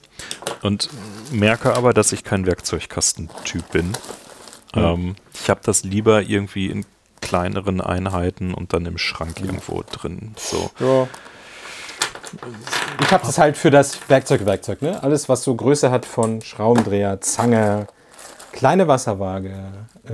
Und 0.61 0.89
merke 1.31 1.75
aber, 1.75 1.93
dass 1.93 2.11
ich 2.11 2.23
kein 2.23 2.45
Werkzeugkastentyp 2.45 3.69
bin. 3.71 3.91
Ähm, 4.73 5.15
ich 5.33 5.49
habe 5.49 5.61
das 5.63 5.83
lieber 5.83 6.23
irgendwie 6.23 6.67
in 6.67 6.85
kleineren 7.21 7.81
Einheiten 7.81 8.53
und 8.53 8.73
dann 8.73 8.85
im 8.85 8.97
Schrank 8.97 9.39
irgendwo 9.41 9.83
drin. 9.89 10.33
So. 10.37 10.71
ja. 10.79 11.07
Ich 13.01 13.11
habe 13.11 13.25
das 13.25 13.37
halt 13.37 13.57
für 13.57 13.71
das 13.71 13.97
Werkzeug-Werkzeug. 14.09 14.81
Ne? 14.81 15.01
Alles, 15.03 15.29
was 15.29 15.43
so 15.43 15.55
Größe 15.55 15.91
hat 15.91 16.05
von 16.05 16.41
Schraubendreher, 16.41 17.21
Zange, 17.21 17.87
kleine 18.51 18.87
Wasserwaage, 18.87 19.49
äh, 20.05 20.11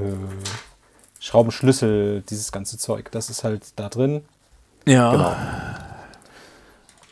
Schraubenschlüssel, 1.19 2.24
dieses 2.30 2.52
ganze 2.52 2.78
Zeug. 2.78 3.12
Das 3.12 3.30
ist 3.30 3.43
halt 3.43 3.63
da 3.76 3.89
drin. 3.89 4.24
Ja. 4.88 5.12
Genau. 5.12 5.36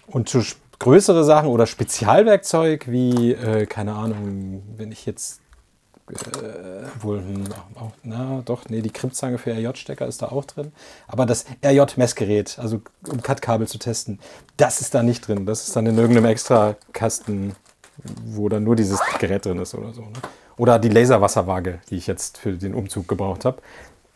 Und 0.08 0.30
sp- 0.34 0.58
größere 0.80 1.24
Sachen 1.24 1.50
oder 1.50 1.68
Spezialwerkzeug 1.68 2.88
wie, 2.88 3.34
äh, 3.34 3.66
keine 3.66 3.94
Ahnung, 3.94 4.64
wenn 4.78 4.92
ich 4.92 5.06
jetzt 5.06 5.42
äh, 6.16 7.04
wohl, 7.04 7.20
hm, 7.20 7.44
auch, 7.76 7.92
na 8.04 8.42
doch, 8.46 8.68
nee, 8.70 8.82
die 8.82 8.90
Krippzange 8.90 9.38
für 9.38 9.52
RJ-Stecker 9.52 10.08
ist 10.08 10.22
da 10.22 10.28
auch 10.28 10.46
drin. 10.46 10.72
Aber 11.08 11.26
das 11.26 11.46
RJ-Messgerät, 11.64 12.58
also 12.60 12.82
um 13.08 13.22
Cut-Kabel 13.22 13.68
zu 13.68 13.78
testen, 13.78 14.20
das 14.58 14.82
ist 14.82 14.96
da 14.96 15.04
nicht 15.04 15.28
drin. 15.28 15.46
Das 15.46 15.68
ist 15.68 15.76
dann 15.76 15.86
in 15.86 15.98
irgendeinem 15.98 16.26
extra 16.26 16.76
Kasten, 16.94 17.56
wo 18.26 18.50
dann 18.50 18.64
nur 18.64 18.76
dieses 18.76 19.00
Gerät 19.20 19.46
drin 19.46 19.60
ist 19.60 19.76
oder 19.76 19.94
so. 19.94 20.02
Ne? 20.02 20.14
Oder 20.58 20.80
die 20.80 20.90
Laserwasserwaage, 20.90 21.80
die 21.90 21.96
ich 21.96 22.08
jetzt 22.08 22.38
für 22.38 22.54
den 22.54 22.74
Umzug 22.74 23.08
gebraucht 23.08 23.46
habe. 23.46 23.62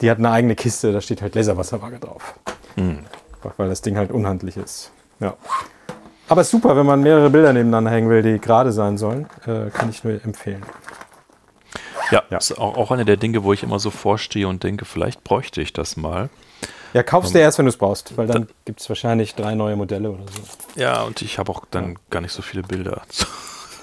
Die 0.02 0.10
hat 0.12 0.18
eine 0.18 0.32
eigene 0.32 0.56
Kiste, 0.56 0.92
da 0.92 1.00
steht 1.00 1.22
halt 1.22 1.36
Laserwasserwaage 1.36 2.00
drauf. 2.00 2.34
Einfach 2.76 3.58
weil 3.58 3.70
das 3.70 3.82
Ding 3.82 3.98
halt 3.98 4.12
unhandlich 4.12 4.58
ist. 4.58 4.92
Ja. 5.20 5.36
Aber 6.28 6.42
ist 6.42 6.52
super, 6.52 6.76
wenn 6.76 6.86
man 6.86 7.02
mehrere 7.02 7.30
Bilder 7.30 7.54
nebeneinander 7.54 7.92
hängen 7.92 8.10
will, 8.10 8.22
die 8.22 8.40
gerade 8.40 8.72
sein 8.72 8.98
sollen. 8.98 9.28
Äh, 9.46 9.70
kann 9.70 9.90
ich 9.90 10.04
nur 10.04 10.14
empfehlen. 10.24 10.64
Ja, 12.12 12.24
Ja. 12.30 12.38
ist 12.38 12.58
auch, 12.58 12.78
auch 12.78 12.92
eine 12.92 13.06
der 13.06 13.18
Dinge, 13.18 13.44
wo 13.44 13.54
ich 13.54 13.64
immer 13.64 13.80
so 13.80 13.92
vorstehe 13.92 14.48
und 14.48 14.64
denke, 14.64 14.86
vielleicht 14.86 15.24
bräuchte 15.24 15.62
ich 15.62 15.74
das 15.74 15.98
mal. 15.98 16.30
Ja, 16.94 17.02
kaufst 17.02 17.34
du 17.34 17.40
erst, 17.40 17.58
wenn 17.58 17.66
du 17.66 17.70
es 17.70 17.78
brauchst, 17.78 18.16
weil 18.18 18.28
dann 18.28 18.48
gibt 18.66 18.80
es 18.80 18.88
wahrscheinlich 18.88 19.34
drei 19.34 19.56
neue 19.56 19.76
Modelle 19.76 20.12
oder 20.12 20.24
so. 20.32 20.80
Ja, 20.80 21.02
und 21.04 21.22
ich 21.24 21.40
habe 21.40 21.52
auch 21.52 21.64
dann 21.72 21.98
gar 22.12 22.22
nicht 22.22 22.34
so 22.34 22.42
viele 22.44 22.62
Bilder. 22.64 23.02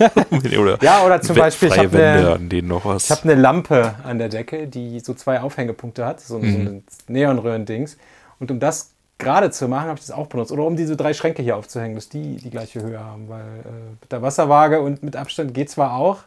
oder 0.59 0.79
Ja, 0.83 1.05
oder 1.05 1.21
zum 1.21 1.37
Beispiel, 1.37 1.69
ich 1.69 1.79
hab 1.79 1.93
Wände, 1.93 2.35
eine-. 2.35 2.97
Ich 2.97 3.11
habe 3.11 3.23
eine 3.25 3.35
Lampe 3.35 3.97
an 4.05 4.19
der 4.19 4.29
Decke, 4.29 4.67
die 4.67 5.01
so 5.01 5.13
zwei 5.15 5.41
Aufhängepunkte 5.41 6.07
hat, 6.07 6.21
so, 6.21 6.39
Mhm. 6.39 6.53
so 6.53 6.59
ein 6.59 6.85
Neonröhren-Dings. 7.09 7.99
Und 8.39 8.51
um 8.51 8.61
das 8.61 8.93
gerade 9.19 9.51
zu 9.51 9.69
machen, 9.69 9.89
habe 9.89 9.99
ich 10.01 10.07
das 10.07 10.17
auch 10.17 10.29
benutzt. 10.29 10.53
Oder 10.53 10.65
um 10.65 10.77
diese 10.77 10.97
drei 10.97 11.13
Schränke 11.13 11.43
hier 11.43 11.57
aufzuhängen, 11.57 11.97
dass 11.97 12.09
die 12.09 12.37
die 12.37 12.49
gleiche 12.51 12.81
Höhe 12.83 12.99
haben. 12.99 13.29
Weil 13.29 13.41
äh, 13.41 13.91
mit 14.01 14.11
der 14.11 14.23
Wasserwaage 14.23 14.81
und 14.81 15.03
mit 15.03 15.17
Abstand 15.17 15.53
geht 15.53 15.69
zwar 15.69 15.95
auch, 15.95 16.19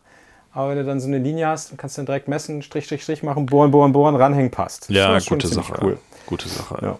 aber 0.53 0.69
wenn 0.69 0.77
du 0.77 0.85
dann 0.85 0.99
so 0.99 1.07
eine 1.07 1.17
Linie 1.17 1.47
hast, 1.47 1.71
dann 1.71 1.77
kannst 1.77 1.97
du 1.97 1.99
dann 1.99 2.05
direkt 2.07 2.27
messen, 2.27 2.61
Strich, 2.61 2.85
Strich, 2.85 3.03
Strich 3.03 3.23
machen, 3.23 3.45
bohren, 3.45 3.71
bohren, 3.71 3.91
bohren, 3.91 4.15
ranhängen, 4.15 4.51
passt. 4.51 4.89
ja, 4.89 5.17
gute 5.19 5.47
Sache. 5.47 5.73
Cool. 5.81 5.97
Gute 6.25 6.47
Sache. 6.47 6.77
Ja. 6.81 6.99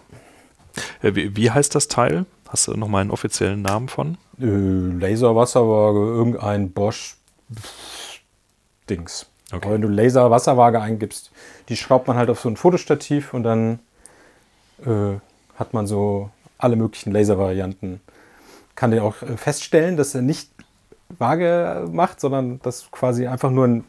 Äh, 1.08 1.14
Wie, 1.14 1.36
wie 1.36 1.50
heißt 1.50 1.74
das 1.74 1.88
Teil? 1.88 2.26
Hast 2.48 2.68
du 2.68 2.72
nochmal 2.74 3.00
einen 3.02 3.10
offiziellen 3.10 3.62
Namen 3.62 3.88
von? 3.88 4.16
Äh, 4.40 4.44
Laser-Wasserwaage, 4.46 5.98
irgendein 5.98 6.70
Bosch 6.70 7.16
Dings. 8.90 9.26
Okay. 9.52 9.64
Aber 9.64 9.74
wenn 9.74 9.82
du 9.82 9.88
Laser-Wasserwaage 9.88 10.80
eingibst, 10.80 11.30
die 11.68 11.76
schraubt 11.76 12.06
man 12.08 12.16
halt 12.16 12.30
auf 12.30 12.40
so 12.40 12.48
ein 12.48 12.56
Fotostativ 12.56 13.32
und 13.34 13.44
dann 13.44 13.78
äh, 14.84 15.16
hat 15.56 15.72
man 15.74 15.86
so 15.86 16.30
alle 16.58 16.76
möglichen 16.76 17.12
Laservarianten. 17.12 18.00
Kann 18.74 18.90
den 18.90 19.00
auch 19.00 19.22
äh, 19.22 19.36
feststellen, 19.36 19.96
dass 19.96 20.14
er 20.14 20.22
nicht 20.22 20.50
Waage 21.18 21.86
macht, 21.90 22.20
sondern 22.20 22.60
dass 22.62 22.82
du 22.82 22.86
quasi 22.90 23.26
einfach 23.26 23.50
nur 23.50 23.66
ein, 23.66 23.84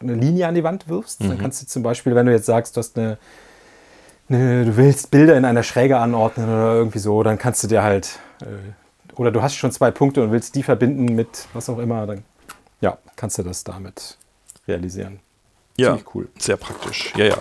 eine 0.00 0.14
Linie 0.14 0.48
an 0.48 0.54
die 0.54 0.64
Wand 0.64 0.88
wirfst. 0.88 1.22
Dann 1.22 1.38
kannst 1.38 1.62
du 1.62 1.66
zum 1.66 1.82
Beispiel, 1.82 2.14
wenn 2.14 2.26
du 2.26 2.32
jetzt 2.32 2.46
sagst, 2.46 2.76
du 2.76 2.78
hast 2.80 2.98
eine, 2.98 3.18
eine, 4.28 4.64
du 4.64 4.76
willst 4.76 5.10
Bilder 5.10 5.36
in 5.36 5.44
einer 5.44 5.62
Schräge 5.62 5.98
anordnen 5.98 6.46
oder 6.48 6.74
irgendwie 6.74 6.98
so, 6.98 7.22
dann 7.22 7.38
kannst 7.38 7.62
du 7.62 7.68
dir 7.68 7.82
halt, 7.82 8.18
äh, 8.42 8.46
oder 9.14 9.30
du 9.30 9.42
hast 9.42 9.54
schon 9.54 9.72
zwei 9.72 9.90
Punkte 9.90 10.22
und 10.22 10.32
willst 10.32 10.54
die 10.54 10.62
verbinden 10.62 11.14
mit 11.14 11.46
was 11.52 11.68
auch 11.68 11.78
immer, 11.78 12.06
dann 12.06 12.24
ja, 12.80 12.98
kannst 13.16 13.38
du 13.38 13.42
das 13.42 13.64
damit 13.64 14.18
realisieren. 14.66 15.20
Ja, 15.76 15.90
Ziemlich 15.90 16.14
cool. 16.14 16.28
sehr 16.38 16.56
praktisch. 16.56 17.12
Ja, 17.16 17.26
ja, 17.26 17.36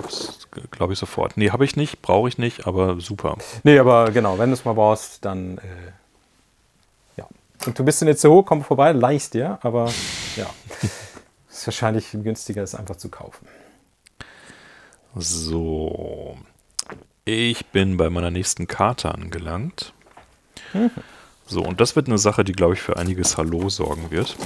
glaube 0.70 0.94
ich 0.94 1.00
sofort. 1.00 1.38
Nee, 1.38 1.50
habe 1.50 1.66
ich 1.66 1.76
nicht, 1.76 2.04
brauche 2.04 2.30
ich 2.30 2.38
nicht, 2.38 2.68
aber 2.68 3.00
super. 3.00 3.36
Nee, 3.64 3.80
aber 3.80 4.12
genau, 4.12 4.38
wenn 4.38 4.50
du 4.50 4.54
es 4.54 4.64
mal 4.64 4.74
brauchst, 4.74 5.26
dann 5.26 5.58
äh. 5.58 5.62
Und 7.66 7.78
du 7.78 7.84
bist 7.84 8.00
so 8.00 8.34
hoch, 8.34 8.46
komm 8.46 8.64
vorbei, 8.64 8.92
leihst 8.92 9.34
dir, 9.34 9.60
aber 9.62 9.92
ja. 10.36 10.50
ist 11.50 11.68
wahrscheinlich 11.68 12.12
günstiger, 12.12 12.64
es 12.64 12.76
einfach 12.76 12.96
zu 12.96 13.10
kaufen. 13.10 13.48
So. 15.16 16.38
Ich 17.26 17.66
bin 17.68 17.98
bei 17.98 18.10
meiner 18.10 18.32
nächsten 18.32 18.68
Karte 18.68 19.14
angelangt. 19.14 19.94
So, 21.46 21.62
und 21.62 21.82
das 21.82 21.96
wird 21.96 22.08
eine 22.08 22.18
Sache, 22.18 22.44
die, 22.44 22.52
glaube 22.52 22.76
ich, 22.76 22.82
für 22.82 22.98
einiges 22.98 23.38
Hallo 23.38 23.70
sorgen 23.70 24.12
wird. 24.12 24.38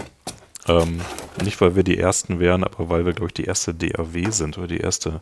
Ähm, 0.68 1.02
nicht, 1.44 1.60
weil 1.62 1.76
wir 1.76 1.84
die 1.84 1.98
Ersten 1.98 2.40
wären, 2.40 2.64
aber 2.64 2.90
weil 2.90 3.06
wir, 3.06 3.14
glaube 3.14 3.28
ich, 3.30 3.34
die 3.34 3.46
erste 3.46 3.74
DAW 3.74 4.32
sind 4.32 4.58
oder 4.58 4.68
die 4.68 4.80
erste 4.80 5.20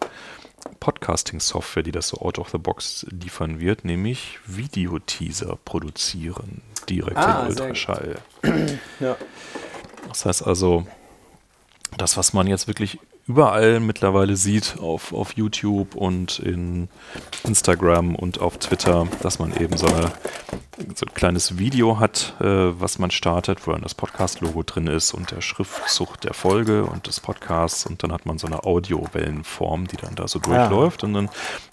Podcasting-Software, 0.80 1.84
die 1.84 1.92
das 1.92 2.10
so 2.10 2.18
out 2.18 2.40
of 2.40 2.50
the 2.50 2.58
box 2.58 3.06
liefern 3.10 3.60
wird, 3.60 3.86
nämlich 3.86 4.40
Videoteaser 4.46 5.58
produzieren, 5.64 6.62
direkt 6.90 7.18
Ah, 7.18 7.44
in 7.44 7.48
Ultraschall. 7.50 8.20
Ja. 9.00 9.16
Das 10.10 10.26
heißt 10.26 10.46
also, 10.46 10.86
das, 11.98 12.18
was 12.18 12.34
man 12.34 12.48
jetzt 12.48 12.68
wirklich 12.68 13.00
überall 13.30 13.80
mittlerweile 13.80 14.36
sieht, 14.36 14.78
auf, 14.82 15.14
auf 15.14 15.34
YouTube 15.34 15.96
und 15.96 16.40
in 16.40 16.90
Instagram 17.44 18.16
und 18.16 18.42
auf 18.42 18.58
Twitter, 18.58 19.08
dass 19.22 19.38
man 19.38 19.56
eben 19.56 19.78
so, 19.78 19.86
eine, 19.86 20.12
so 20.96 21.06
ein 21.06 21.14
kleines 21.14 21.60
Video 21.60 22.00
hat, 22.00 22.34
äh, 22.42 22.46
was 22.46 22.98
man 22.98 23.12
startet, 23.12 23.68
wo 23.68 23.72
dann 23.72 23.84
das 23.84 23.94
Podcast-Logo 23.94 24.64
drin 24.64 24.88
ist 24.88 25.14
und 25.14 25.30
der 25.30 25.42
Schriftzug 25.42 26.20
der 26.22 26.34
Folge 26.34 26.86
und 26.86 27.06
des 27.06 27.20
Podcasts 27.20 27.86
und 27.86 28.02
dann 28.02 28.12
hat 28.12 28.26
man 28.26 28.40
so 28.40 28.48
eine 28.48 28.64
Audiowellenform, 28.64 29.88
die 29.88 29.98
dann 29.98 30.16
da 30.16 30.28
so 30.28 30.40
durchläuft 30.40 31.04
und 31.04 31.14
dann 31.14 31.30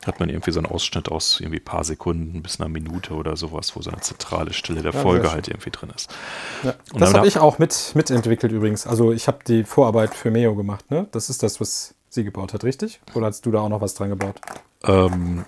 hat 0.06 0.20
man 0.20 0.28
irgendwie 0.28 0.52
so 0.52 0.60
einen 0.60 0.66
Ausschnitt 0.66 1.10
aus 1.10 1.40
irgendwie 1.40 1.60
paar 1.60 1.84
Sekunden 1.84 2.42
bis 2.42 2.60
einer 2.60 2.68
Minute 2.68 3.14
oder 3.14 3.34
sowas, 3.34 3.74
wo 3.74 3.80
so 3.80 3.90
eine 3.90 4.02
zentrale 4.02 4.52
Stelle 4.52 4.82
der 4.82 4.92
Ja, 4.92 5.00
Folge 5.00 5.32
halt 5.32 5.48
irgendwie 5.48 5.70
drin 5.70 5.90
ist. 5.96 6.14
Ja. 6.62 6.74
Und 6.92 7.00
Das 7.00 7.14
habe 7.14 7.26
ich 7.26 7.38
auch 7.38 7.58
mit, 7.58 7.92
mitentwickelt 7.94 8.52
übrigens. 8.52 8.86
Also 8.86 9.10
ich 9.12 9.26
habe 9.26 9.38
die 9.48 9.64
Vorarbeit 9.64 10.14
für 10.14 10.30
Meo 10.30 10.54
gemacht. 10.54 10.90
Ne? 10.90 11.06
Das 11.12 11.30
ist 11.30 11.42
das, 11.42 11.45
was 11.60 11.94
sie 12.10 12.24
gebaut 12.24 12.52
hat, 12.54 12.64
richtig? 12.64 13.00
Oder 13.14 13.26
hast 13.26 13.44
du 13.46 13.50
da 13.50 13.60
auch 13.60 13.68
noch 13.68 13.80
was 13.80 13.94
dran 13.94 14.08
gebaut? 14.10 14.36
Ähm, 14.84 15.44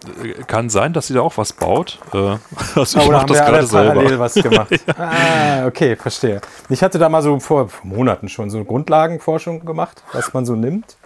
kann 0.46 0.68
sein, 0.70 0.92
dass 0.92 1.06
sie 1.08 1.14
da 1.14 1.20
auch 1.20 1.36
was 1.36 1.52
baut. 1.52 1.98
Äh, 2.12 2.16
also 2.74 2.98
ich 2.98 3.06
Oder 3.06 3.18
mache 3.18 3.26
das 3.26 3.38
gerade 3.38 3.66
selber. 3.66 3.94
parallel 3.94 4.18
was 4.18 4.34
gemacht? 4.42 4.70
Ah, 4.98 5.66
okay, 5.66 5.96
verstehe. 5.96 6.40
Ich 6.68 6.82
hatte 6.82 6.98
da 6.98 7.08
mal 7.08 7.22
so 7.22 7.38
vor, 7.40 7.68
Monaten 7.82 8.28
schon 8.28 8.50
so 8.50 8.56
eine 8.58 8.66
Grundlagenforschung 8.66 9.64
gemacht, 9.64 10.02
was 10.12 10.32
man 10.34 10.44
so 10.46 10.54
nimmt. 10.56 10.96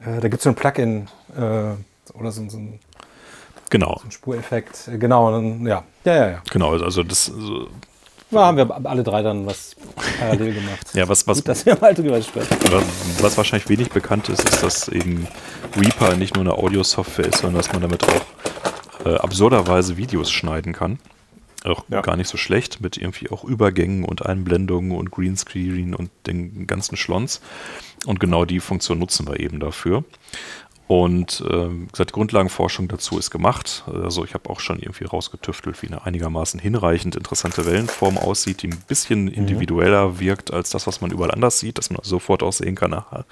Äh, 0.00 0.20
da 0.20 0.28
gibt 0.28 0.36
es 0.36 0.42
so 0.44 0.50
ein 0.50 0.54
Plugin 0.54 1.08
äh, 1.36 2.18
oder 2.18 2.30
so, 2.32 2.48
so 2.48 2.58
ein 2.58 2.78
Genau, 3.70 4.00
Spureffekt. 4.10 4.88
Äh, 4.88 4.98
Genau, 4.98 5.30
dann, 5.32 5.66
ja. 5.66 5.82
Ja, 6.04 6.14
ja, 6.14 6.28
ja. 6.30 6.42
genau. 6.50 6.72
Also 6.80 7.02
das, 7.02 7.26
so, 7.26 7.66
Da 8.30 8.46
haben 8.46 8.56
wir 8.56 8.68
alle 8.86 9.04
drei 9.04 9.22
dann 9.22 9.46
was 9.46 9.76
parallel 10.18 10.54
gemacht. 10.54 10.80
ja, 10.94 11.08
was, 11.08 11.26
was, 11.28 11.38
Gut, 11.38 11.48
dass 11.48 11.64
wir 11.64 11.78
mal 11.80 11.94
drüber 11.94 12.20
sprechen. 12.20 12.48
was, 12.70 12.84
was 13.22 13.36
wahrscheinlich 13.36 13.68
wenig 13.68 13.90
bekannt 13.90 14.28
ist, 14.28 14.48
ist, 14.48 14.62
dass 14.62 14.88
eben 14.88 15.28
Reaper 15.76 16.16
nicht 16.16 16.34
nur 16.34 16.42
eine 16.42 16.54
Audiosoftware 16.54 17.26
ist, 17.26 17.38
sondern 17.38 17.58
dass 17.62 17.72
man 17.72 17.82
damit 17.82 18.04
auch 18.04 19.06
äh, 19.06 19.14
absurderweise 19.16 19.96
Videos 19.96 20.30
schneiden 20.32 20.72
kann. 20.72 20.98
Auch 21.64 21.84
Ja. 21.88 22.00
gar 22.00 22.16
nicht 22.16 22.28
so 22.28 22.36
schlecht, 22.36 22.80
mit 22.80 22.96
irgendwie 22.96 23.30
auch 23.30 23.42
Übergängen 23.44 24.04
und 24.04 24.24
Einblendungen 24.26 24.92
und 24.92 25.10
Greenscreen 25.10 25.94
und 25.94 26.10
den 26.26 26.66
ganzen 26.66 26.96
Schlons. 26.96 27.40
Und 28.06 28.20
genau 28.20 28.44
die 28.44 28.60
Funktion 28.60 28.98
nutzen 28.98 29.26
wir 29.26 29.40
eben 29.40 29.58
dafür. 29.60 30.04
Und 30.88 31.42
ähm, 31.50 31.88
gesagt, 31.90 32.12
Grundlagenforschung 32.12 32.86
dazu 32.86 33.18
ist 33.18 33.32
gemacht. 33.32 33.84
Also 33.92 34.24
ich 34.24 34.34
habe 34.34 34.48
auch 34.48 34.60
schon 34.60 34.78
irgendwie 34.78 35.04
rausgetüftelt, 35.04 35.82
wie 35.82 35.88
eine 35.88 36.06
einigermaßen 36.06 36.60
hinreichend 36.60 37.16
interessante 37.16 37.66
Wellenform 37.66 38.16
aussieht, 38.16 38.62
die 38.62 38.68
ein 38.68 38.82
bisschen 38.86 39.26
individueller 39.26 40.20
wirkt 40.20 40.52
als 40.52 40.70
das, 40.70 40.86
was 40.86 41.00
man 41.00 41.10
überall 41.10 41.32
anders 41.32 41.58
sieht, 41.58 41.78
dass 41.78 41.90
man 41.90 42.00
sofort 42.04 42.44
auch 42.44 42.52
sehen 42.52 42.76
kann, 42.76 42.94
aha, 42.94 43.24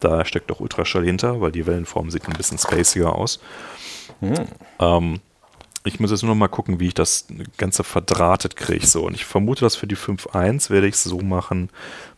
da 0.00 0.24
steckt 0.24 0.50
doch 0.50 0.60
Ultraschall 0.60 1.04
hinter, 1.04 1.42
weil 1.42 1.52
die 1.52 1.66
Wellenform 1.66 2.10
sieht 2.10 2.26
ein 2.26 2.32
bisschen 2.32 2.58
spaciger 2.58 3.14
aus. 3.14 3.38
Ähm, 4.78 5.20
ich 5.86 6.00
muss 6.00 6.10
jetzt 6.10 6.22
nur 6.22 6.30
noch 6.30 6.38
mal 6.38 6.48
gucken, 6.48 6.80
wie 6.80 6.88
ich 6.88 6.94
das 6.94 7.26
Ganze 7.58 7.84
verdrahtet 7.84 8.56
kriege. 8.56 8.86
So. 8.86 9.04
Und 9.04 9.14
ich 9.14 9.26
vermute, 9.26 9.60
dass 9.60 9.76
für 9.76 9.86
die 9.86 9.96
5.1 9.96 10.70
werde 10.70 10.86
ich 10.86 10.94
es 10.94 11.04
so 11.04 11.18
machen, 11.18 11.68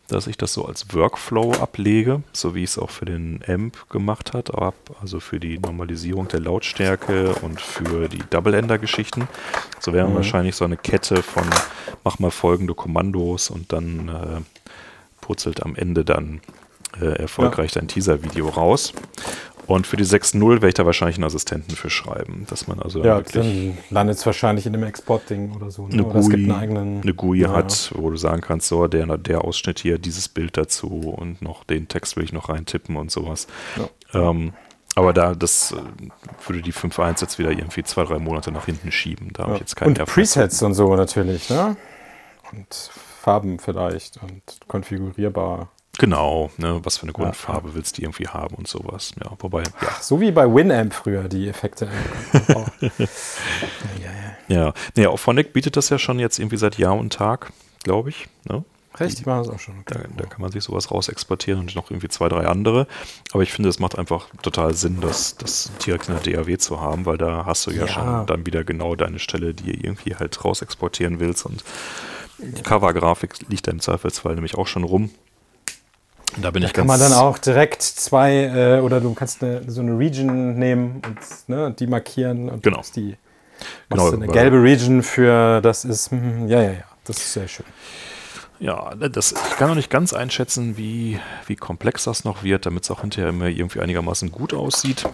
dass 0.09 0.27
ich 0.27 0.37
das 0.37 0.53
so 0.53 0.65
als 0.65 0.93
Workflow 0.95 1.53
ablege, 1.55 2.23
so 2.33 2.55
wie 2.55 2.65
ich 2.65 2.71
es 2.71 2.79
auch 2.79 2.91
für 2.91 3.05
den 3.05 3.41
Amp 3.47 3.89
gemacht 3.91 4.33
hat, 4.33 4.51
also 5.01 5.21
für 5.21 5.41
die 5.41 5.59
Normalisierung 5.59 6.29
der 6.29 6.41
Lautstärke 6.41 7.35
und 7.43 7.61
für 7.61 8.09
die 8.09 8.23
Double-Ender-Geschichten. 8.31 9.29
So 9.81 9.93
wäre 9.93 10.13
wahrscheinlich 10.15 10.57
so 10.57 10.65
eine 10.65 10.77
Kette 10.77 11.23
von 11.23 11.45
mach 12.05 12.19
mal 12.19 12.31
folgende 12.31 12.75
Kommandos 12.75 13.51
und 13.51 13.73
dann 13.73 14.09
äh, 14.09 14.41
purzelt 15.21 15.63
am 15.65 15.75
Ende 15.75 16.05
dann 16.05 16.41
äh, 17.01 17.07
erfolgreich 17.07 17.73
dein 17.73 17.89
Teaser-Video 17.89 18.49
raus. 18.49 18.93
Und 19.67 19.87
für 19.87 19.97
die 19.97 20.05
6.0 20.05 20.49
werde 20.51 20.69
ich 20.69 20.75
da 20.75 20.87
wahrscheinlich 20.87 21.17
einen 21.17 21.25
Assistenten 21.25 21.75
für 21.75 21.91
schreiben, 21.91 22.47
dass 22.49 22.69
man 22.69 22.81
also 22.81 23.03
Ja, 23.05 23.17
wirklich 23.17 23.35
dann 23.43 23.79
landet 23.91 24.19
es 24.19 24.27
wahrscheinlich 24.27 24.67
in 24.67 24.73
dem 24.73 24.85
Exportding 24.85 25.55
oder 25.57 25.71
so. 25.71 25.87
Ne? 25.89 25.95
eine 25.95 26.05
oder 26.05 26.19
es 26.21 26.29
gibt 26.29 26.45
GUI, 26.45 26.53
einen 26.53 26.61
eigenen. 26.61 27.03
eine 27.03 27.15
GUI 27.15 27.39
Ja. 27.41 27.53
hat, 27.53 27.93
wo 27.95 28.11
du 28.11 28.17
sagen 28.17 28.43
kannst, 28.43 28.69
so, 28.69 28.87
der, 28.87 29.07
der 29.19 29.43
Ausschnitt 29.45 29.81
hier, 29.81 29.99
dieses 29.99 30.29
Bild 30.29 30.57
dazu 30.57 30.89
und 31.17 31.43
noch 31.43 31.65
den 31.65 31.89
Text 31.89 32.17
will 32.17 32.25
ich 32.25 32.33
noch 32.33 32.49
reintippen 32.49 32.97
und 32.97 33.11
sowas. 33.11 33.47
Ähm, 34.15 34.53
aber 34.95 35.13
da, 35.13 35.35
das 35.35 35.75
würde 36.47 36.63
die 36.63 36.73
5.1 36.73 37.21
jetzt 37.21 37.39
wieder 37.39 37.51
irgendwie 37.51 37.83
zwei, 37.83 38.05
drei 38.05 38.19
Monate 38.19 38.51
nach 38.53 38.65
hinten 38.67 38.91
schieben. 38.93 39.31
Da 39.35 39.43
habe 39.45 39.55
ich 39.55 39.61
jetzt 39.61 39.77
keinen 39.77 39.89
Und 39.89 39.99
mehr 39.99 40.07
Presets 40.07 40.63
und 40.63 40.75
so 40.75 40.95
natürlich, 40.97 41.51
ne? 41.51 41.77
Und 42.53 42.91
Farben 43.21 43.59
vielleicht 43.59 44.23
und 44.23 44.43
konfigurierbar. 44.69 45.71
Genau, 45.99 46.51
ne, 46.59 46.81
was 46.83 46.99
für 46.99 47.05
eine 47.05 47.13
Grundfarbe 47.13 47.75
willst 47.75 47.97
du 47.97 48.03
irgendwie 48.03 48.29
haben 48.29 48.55
und 48.57 48.69
sowas. 48.69 49.13
Ja, 49.23 49.31
wobei, 49.39 49.63
ja, 49.63 49.97
So 50.01 50.21
wie 50.21 50.31
bei 50.31 50.47
Winamp 50.47 50.93
früher 50.93 51.29
die 51.29 51.49
Effekte. 51.49 51.89
auch. 52.55 52.69
ja, 52.81 54.11
ja. 54.49 54.65
ja. 54.65 54.73
Nee, 54.95 55.07
Auphonic 55.07 55.53
bietet 55.53 55.77
das 55.77 55.89
ja 55.89 55.99
schon 55.99 56.19
jetzt 56.19 56.39
irgendwie 56.39 56.59
seit 56.59 56.77
Jahr 56.79 56.97
und 56.97 57.13
Tag, 57.13 57.53
glaube 57.83 58.11
ich. 58.11 58.29
Ne? 58.49 58.65
Recht, 58.99 59.21
die 59.21 59.25
machen 59.25 59.45
das 59.45 59.49
auch 59.51 59.59
schon. 59.59 59.75
Da, 59.87 60.01
da, 60.17 60.25
kann 60.25 60.41
man 60.41 60.51
sich 60.51 60.65
sowas 60.65 60.91
raus 60.91 61.09
exportieren 61.09 61.61
und 61.61 61.75
noch 61.75 61.91
irgendwie 61.91 62.09
zwei, 62.09 62.29
drei 62.29 62.47
andere. 62.47 62.87
Aber 63.33 63.43
ich 63.43 63.53
finde, 63.53 63.69
es 63.69 63.79
macht 63.79 63.99
einfach 63.99 64.27
total 64.43 64.75
Sinn, 64.75 64.99
das, 65.01 65.37
das 65.37 65.71
direkt 65.85 66.09
in 66.09 66.17
der 66.19 66.43
DAW 66.43 66.59
zu 66.59 66.81
haben, 66.81 67.05
weil 67.05 67.19
da 67.19 67.45
hast 67.45 67.67
du 67.67 67.71
ja, 67.71 67.85
ja, 67.85 67.89
schon 67.89 68.27
dann 68.27 68.47
wieder 68.47 68.65
genau 68.65 68.95
deine 68.97 69.19
Stelle, 69.19 69.53
die 69.55 69.73
ihr 69.73 69.85
irgendwie 69.85 70.15
halt 70.15 70.43
raus 70.45 70.63
exportieren 70.63 71.21
willst. 71.21 71.45
Und 71.45 71.63
die 72.39 72.63
Cover-Grafik 72.63 73.49
liegt 73.49 73.67
da 73.67 73.71
im 73.71 73.81
Zweifelsfall 73.81 74.35
nämlich 74.35 74.57
auch 74.57 74.67
schon 74.67 74.85
rum. 74.85 75.11
Da 76.37 76.51
bin 76.51 76.63
da 76.63 76.69
ich 76.69 76.75
kann 76.75 76.87
man 76.87 77.01
dann 77.01 77.13
auch 77.13 77.39
direkt 77.39 77.83
zwei 77.83 78.45
äh, 78.45 78.81
oder 78.81 79.01
du 79.01 79.15
kannst 79.15 79.43
eine, 79.43 79.63
so 79.71 79.81
eine 79.81 79.99
Region 79.99 80.59
nehmen 80.59 81.03
und 81.07 81.49
ne, 81.49 81.75
die 81.79 81.87
markieren 81.87 82.49
und 82.49 82.63
genau. 82.63 82.83
die 82.95 83.17
genau, 83.89 84.11
eine 84.11 84.27
gelbe 84.27 84.63
Region 84.63 85.03
für 85.03 85.61
das 85.63 85.85
ist 85.85 86.11
hm, 86.11 86.49
ja 86.49 86.63
ja 86.63 86.73
ja 86.73 86.85
das 87.05 87.19
ist 87.19 87.33
sehr 87.33 87.49
schön. 87.49 87.67
Ja, 88.59 88.95
das, 88.95 89.33
ich 89.33 89.57
kann 89.57 89.69
noch 89.69 89.75
nicht 89.77 89.91
ganz 89.91 90.15
einschätzen, 90.15 90.77
wie, 90.79 91.21
wie 91.47 91.57
komplex 91.57 92.05
das 92.05 92.25
noch 92.25 92.43
wird, 92.43 92.65
damit 92.65 92.85
es 92.85 92.91
auch 92.91 93.03
hinterher 93.03 93.29
immer 93.29 93.47
irgendwie 93.47 93.81
einigermaßen 93.81 94.33
gut 94.33 94.55
aussieht. 94.55 95.05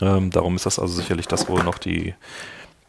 Ähm, 0.00 0.30
darum 0.30 0.56
ist 0.56 0.66
das 0.66 0.78
also 0.80 0.94
sicherlich 0.94 1.28
das, 1.28 1.48
wo 1.48 1.58
noch 1.58 1.78
die, 1.78 2.14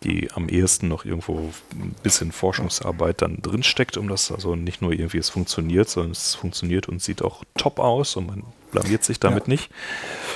die 0.03 0.31
am 0.31 0.47
ehesten 0.47 0.87
noch 0.87 1.05
irgendwo 1.05 1.49
ein 1.73 1.95
bisschen 2.03 2.31
Forschungsarbeit 2.31 3.21
dann 3.21 3.41
drinsteckt, 3.41 3.97
um 3.97 4.07
das 4.07 4.31
also 4.31 4.55
nicht 4.55 4.81
nur 4.81 4.93
irgendwie 4.93 5.17
es 5.17 5.29
funktioniert, 5.29 5.89
sondern 5.89 6.11
es 6.11 6.35
funktioniert 6.35 6.87
und 6.87 7.01
sieht 7.01 7.21
auch 7.21 7.43
top 7.55 7.79
aus 7.79 8.15
und 8.15 8.27
man 8.27 8.43
blamiert 8.71 9.03
sich 9.03 9.19
damit 9.19 9.47
ja. 9.47 9.51
nicht. 9.51 9.71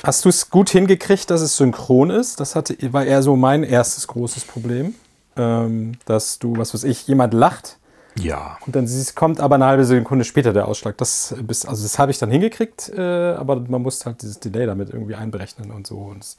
Hast 0.03 0.25
du 0.25 0.29
es 0.29 0.49
gut 0.49 0.69
hingekriegt, 0.69 1.29
dass 1.29 1.41
es 1.41 1.57
synchron 1.57 2.09
ist? 2.09 2.39
Das 2.39 2.55
hatte, 2.55 2.75
war 2.91 3.05
eher 3.05 3.23
so 3.23 3.35
mein 3.35 3.63
erstes 3.63 4.07
großes 4.07 4.45
Problem, 4.45 4.95
ähm, 5.37 5.93
dass 6.05 6.39
du, 6.39 6.57
was 6.57 6.73
weiß 6.73 6.83
ich, 6.83 7.07
jemand 7.07 7.33
lacht. 7.33 7.77
Ja. 8.15 8.57
Und 8.65 8.75
dann 8.75 8.87
kommt 9.15 9.39
aber 9.39 9.55
eine 9.55 9.65
halbe 9.65 9.85
Sekunde 9.85 10.23
später 10.25 10.53
der 10.53 10.67
Ausschlag. 10.67 10.97
Das, 10.97 11.35
bis, 11.41 11.65
also 11.65 11.83
das 11.83 11.97
habe 11.97 12.11
ich 12.11 12.19
dann 12.19 12.29
hingekriegt, 12.29 12.89
äh, 12.89 13.01
aber 13.01 13.59
man 13.59 13.81
muss 13.81 14.05
halt 14.05 14.21
dieses 14.21 14.39
Delay 14.39 14.65
damit 14.65 14.89
irgendwie 14.89 15.15
einberechnen 15.15 15.71
und 15.71 15.87
so. 15.87 15.97
Und, 15.97 16.35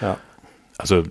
ja. 0.00 0.18
Also, 0.78 1.04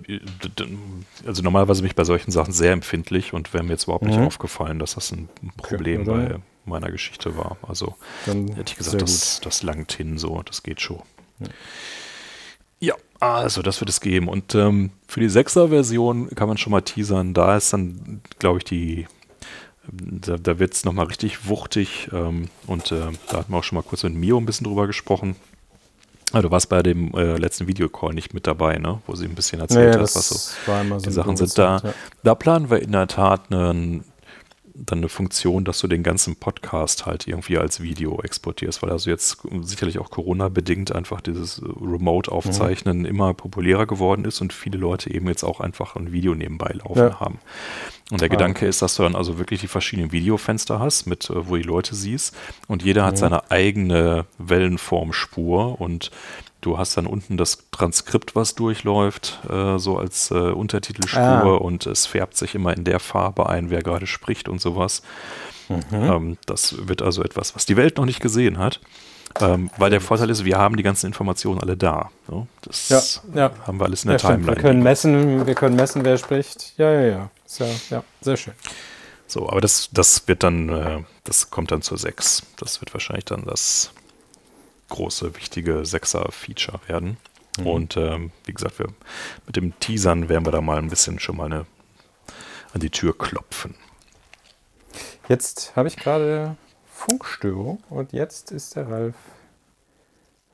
also 1.26 1.42
normalerweise 1.42 1.82
bin 1.82 1.90
ich 1.90 1.96
bei 1.96 2.04
solchen 2.04 2.30
Sachen 2.30 2.52
sehr 2.52 2.72
empfindlich 2.72 3.32
und 3.32 3.52
wäre 3.52 3.64
mir 3.64 3.72
jetzt 3.72 3.84
überhaupt 3.84 4.04
nicht 4.04 4.18
mhm. 4.18 4.26
aufgefallen, 4.26 4.78
dass 4.78 4.94
das 4.94 5.10
ein 5.10 5.28
Problem 5.56 6.02
okay, 6.02 6.10
bei 6.10 6.38
meiner 6.64 6.90
Geschichte 6.90 7.36
war. 7.36 7.56
Also 7.66 7.96
Dann 8.26 8.48
hätte 8.54 8.72
ich 8.72 8.78
gesagt, 8.78 9.02
das, 9.02 9.40
das 9.40 9.62
langt 9.62 9.92
hin 9.92 10.18
so, 10.18 10.42
das 10.42 10.62
geht 10.62 10.80
schon. 10.80 11.02
Ja. 11.40 11.48
ja 12.80 12.94
also 13.18 13.62
das 13.62 13.80
wird 13.80 13.90
es 13.90 14.00
geben. 14.00 14.28
Und 14.28 14.54
ähm, 14.54 14.90
für 15.08 15.20
die 15.20 15.28
6er-Version 15.28 16.30
kann 16.30 16.48
man 16.48 16.58
schon 16.58 16.70
mal 16.70 16.82
teasern. 16.82 17.34
Da 17.34 17.56
ist 17.56 17.72
dann, 17.72 18.20
glaube 18.38 18.58
ich, 18.58 18.64
die, 18.64 19.06
da, 19.90 20.36
da 20.36 20.58
wird 20.60 20.74
es 20.74 20.84
nochmal 20.84 21.06
richtig 21.06 21.48
wuchtig. 21.48 22.08
Ähm, 22.12 22.48
und 22.68 22.92
äh, 22.92 23.00
da 23.28 23.38
hatten 23.38 23.52
wir 23.52 23.58
auch 23.58 23.64
schon 23.64 23.76
mal 23.76 23.82
kurz 23.82 24.04
mit 24.04 24.14
Mio 24.14 24.38
ein 24.38 24.46
bisschen 24.46 24.64
drüber 24.64 24.86
gesprochen. 24.86 25.34
Ah, 26.32 26.42
du 26.42 26.50
warst 26.50 26.68
bei 26.68 26.82
dem 26.82 27.14
äh, 27.14 27.36
letzten 27.36 27.68
Videocall 27.68 28.12
nicht 28.12 28.34
mit 28.34 28.46
dabei, 28.46 28.78
ne? 28.78 29.00
wo 29.06 29.14
sie 29.14 29.26
ein 29.26 29.34
bisschen 29.34 29.60
erzählt 29.60 29.94
nee, 29.94 29.94
hat, 29.94 30.02
was 30.02 30.54
so, 30.66 30.98
die 30.98 31.10
Sachen 31.10 31.36
sind. 31.36 31.56
Da, 31.56 31.80
ja. 31.82 31.94
da 32.24 32.34
planen 32.34 32.68
wir 32.68 32.82
in 32.82 32.92
der 32.92 33.06
Tat 33.06 33.42
einen 33.50 34.04
dann 34.78 34.98
eine 34.98 35.08
Funktion, 35.08 35.64
dass 35.64 35.80
du 35.80 35.88
den 35.88 36.02
ganzen 36.02 36.36
Podcast 36.36 37.06
halt 37.06 37.26
irgendwie 37.26 37.58
als 37.58 37.80
Video 37.80 38.20
exportierst, 38.22 38.82
weil 38.82 38.90
also 38.90 39.10
jetzt 39.10 39.38
sicherlich 39.62 39.98
auch 39.98 40.10
Corona-bedingt 40.10 40.92
einfach 40.92 41.20
dieses 41.20 41.62
Remote-Aufzeichnen 41.62 43.00
mhm. 43.00 43.04
immer 43.06 43.34
populärer 43.34 43.86
geworden 43.86 44.24
ist 44.24 44.40
und 44.40 44.52
viele 44.52 44.78
Leute 44.78 45.12
eben 45.12 45.28
jetzt 45.28 45.44
auch 45.44 45.60
einfach 45.60 45.96
ein 45.96 46.12
Video 46.12 46.34
nebenbei 46.34 46.74
laufen 46.78 46.98
ja. 46.98 47.20
haben. 47.20 47.38
Und 48.10 48.20
der 48.20 48.28
ah, 48.28 48.32
Gedanke 48.32 48.66
ist, 48.66 48.82
dass 48.82 48.94
du 48.96 49.02
dann 49.02 49.16
also 49.16 49.38
wirklich 49.38 49.60
die 49.60 49.68
verschiedenen 49.68 50.12
Videofenster 50.12 50.78
hast, 50.78 51.06
mit 51.06 51.28
äh, 51.30 51.48
wo 51.48 51.56
die 51.56 51.62
Leute 51.62 51.94
siehst 51.94 52.36
und 52.68 52.84
jeder 52.84 53.04
hat 53.04 53.14
mhm. 53.14 53.18
seine 53.18 53.50
eigene 53.50 54.26
Wellenformspur 54.38 55.80
und 55.80 56.10
Du 56.66 56.78
hast 56.78 56.96
dann 56.96 57.06
unten 57.06 57.36
das 57.36 57.58
Transkript, 57.70 58.34
was 58.34 58.56
durchläuft, 58.56 59.38
äh, 59.48 59.78
so 59.78 59.98
als 59.98 60.32
äh, 60.32 60.34
Untertitelspur 60.34 61.20
ah. 61.20 61.54
und 61.54 61.86
es 61.86 62.06
färbt 62.06 62.36
sich 62.36 62.56
immer 62.56 62.76
in 62.76 62.82
der 62.82 62.98
Farbe 62.98 63.48
ein, 63.48 63.70
wer 63.70 63.82
gerade 63.82 64.08
spricht 64.08 64.48
und 64.48 64.60
sowas. 64.60 65.02
Mhm. 65.68 65.84
Ähm, 65.92 66.38
das 66.44 66.88
wird 66.88 67.02
also 67.02 67.22
etwas, 67.22 67.54
was 67.54 67.66
die 67.66 67.76
Welt 67.76 67.98
noch 67.98 68.04
nicht 68.04 68.18
gesehen 68.18 68.58
hat. 68.58 68.80
Ähm, 69.38 69.70
weil 69.78 69.90
der 69.90 70.00
Vorteil 70.00 70.28
ist, 70.28 70.44
wir 70.44 70.58
haben 70.58 70.76
die 70.76 70.82
ganzen 70.82 71.06
Informationen 71.06 71.60
alle 71.60 71.76
da. 71.76 72.10
So, 72.26 72.48
das 72.62 73.22
ja, 73.32 73.42
ja. 73.42 73.50
haben 73.64 73.78
wir 73.78 73.84
alles 73.84 74.02
in 74.02 74.10
der 74.10 74.18
ja, 74.18 74.28
Timeline. 74.28 74.56
Wir 74.56 74.62
können 74.62 74.82
messen, 74.82 75.46
wir 75.46 75.54
können 75.54 75.76
messen, 75.76 76.04
wer 76.04 76.18
spricht. 76.18 76.72
Ja, 76.78 76.90
ja, 76.90 77.02
ja. 77.02 77.30
Ja, 77.60 77.66
ja, 77.90 78.04
sehr 78.22 78.36
schön. 78.36 78.54
So, 79.28 79.48
aber 79.48 79.60
das, 79.60 79.88
das 79.92 80.26
wird 80.26 80.42
dann, 80.42 80.68
äh, 80.70 81.04
das 81.22 81.48
kommt 81.50 81.70
dann 81.70 81.82
zur 81.82 81.96
6. 81.96 82.42
Das 82.56 82.80
wird 82.80 82.92
wahrscheinlich 82.92 83.26
dann 83.26 83.44
das 83.44 83.92
große, 84.88 85.36
wichtige 85.36 85.84
Sechser-Feature 85.84 86.80
werden. 86.86 87.16
Mhm. 87.58 87.66
Und 87.66 87.96
ähm, 87.96 88.32
wie 88.44 88.52
gesagt, 88.52 88.78
wir, 88.78 88.88
mit 89.46 89.56
dem 89.56 89.78
Teasern 89.80 90.28
werden 90.28 90.44
wir 90.44 90.52
da 90.52 90.60
mal 90.60 90.78
ein 90.78 90.90
bisschen 90.90 91.18
schon 91.18 91.36
mal 91.36 91.46
eine, 91.46 91.66
an 92.72 92.80
die 92.80 92.90
Tür 92.90 93.16
klopfen. 93.16 93.74
Jetzt 95.28 95.74
habe 95.74 95.88
ich 95.88 95.96
gerade 95.96 96.56
Funkstörung 96.86 97.82
und 97.90 98.12
jetzt 98.12 98.52
ist 98.52 98.76
der 98.76 98.88
Ralf 98.88 99.16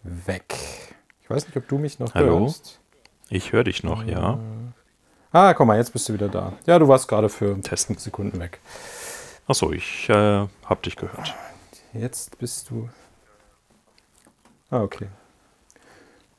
weg. 0.03 0.55
Ich 1.22 1.30
weiß 1.30 1.47
nicht, 1.47 1.57
ob 1.57 1.68
du 1.68 1.78
mich 1.78 1.99
noch 1.99 2.14
Hallo? 2.14 2.41
hörst. 2.41 2.80
Ich 3.28 3.53
höre 3.53 3.64
dich 3.64 3.83
noch, 3.83 4.05
äh, 4.05 4.12
ja. 4.12 4.39
Ah, 5.30 5.55
komm 5.55 5.68
mal, 5.68 5.78
jetzt 5.78 5.93
bist 5.93 6.09
du 6.09 6.14
wieder 6.14 6.28
da. 6.28 6.53
Ja, 6.66 6.78
du 6.78 6.89
warst 6.89 7.09
gerade 7.09 7.28
für 7.28 7.59
Test. 7.62 7.87
fünf 7.87 8.01
Sekunden 8.01 8.39
weg. 8.39 8.61
Achso, 9.47 9.72
ich 9.72 10.09
äh, 10.09 10.14
habe 10.14 10.83
dich 10.85 10.97
gehört. 10.97 11.35
Jetzt 11.95 12.39
bist 12.39 12.70
du 12.70 12.89
Ah, 14.73 14.81
okay. 14.81 15.07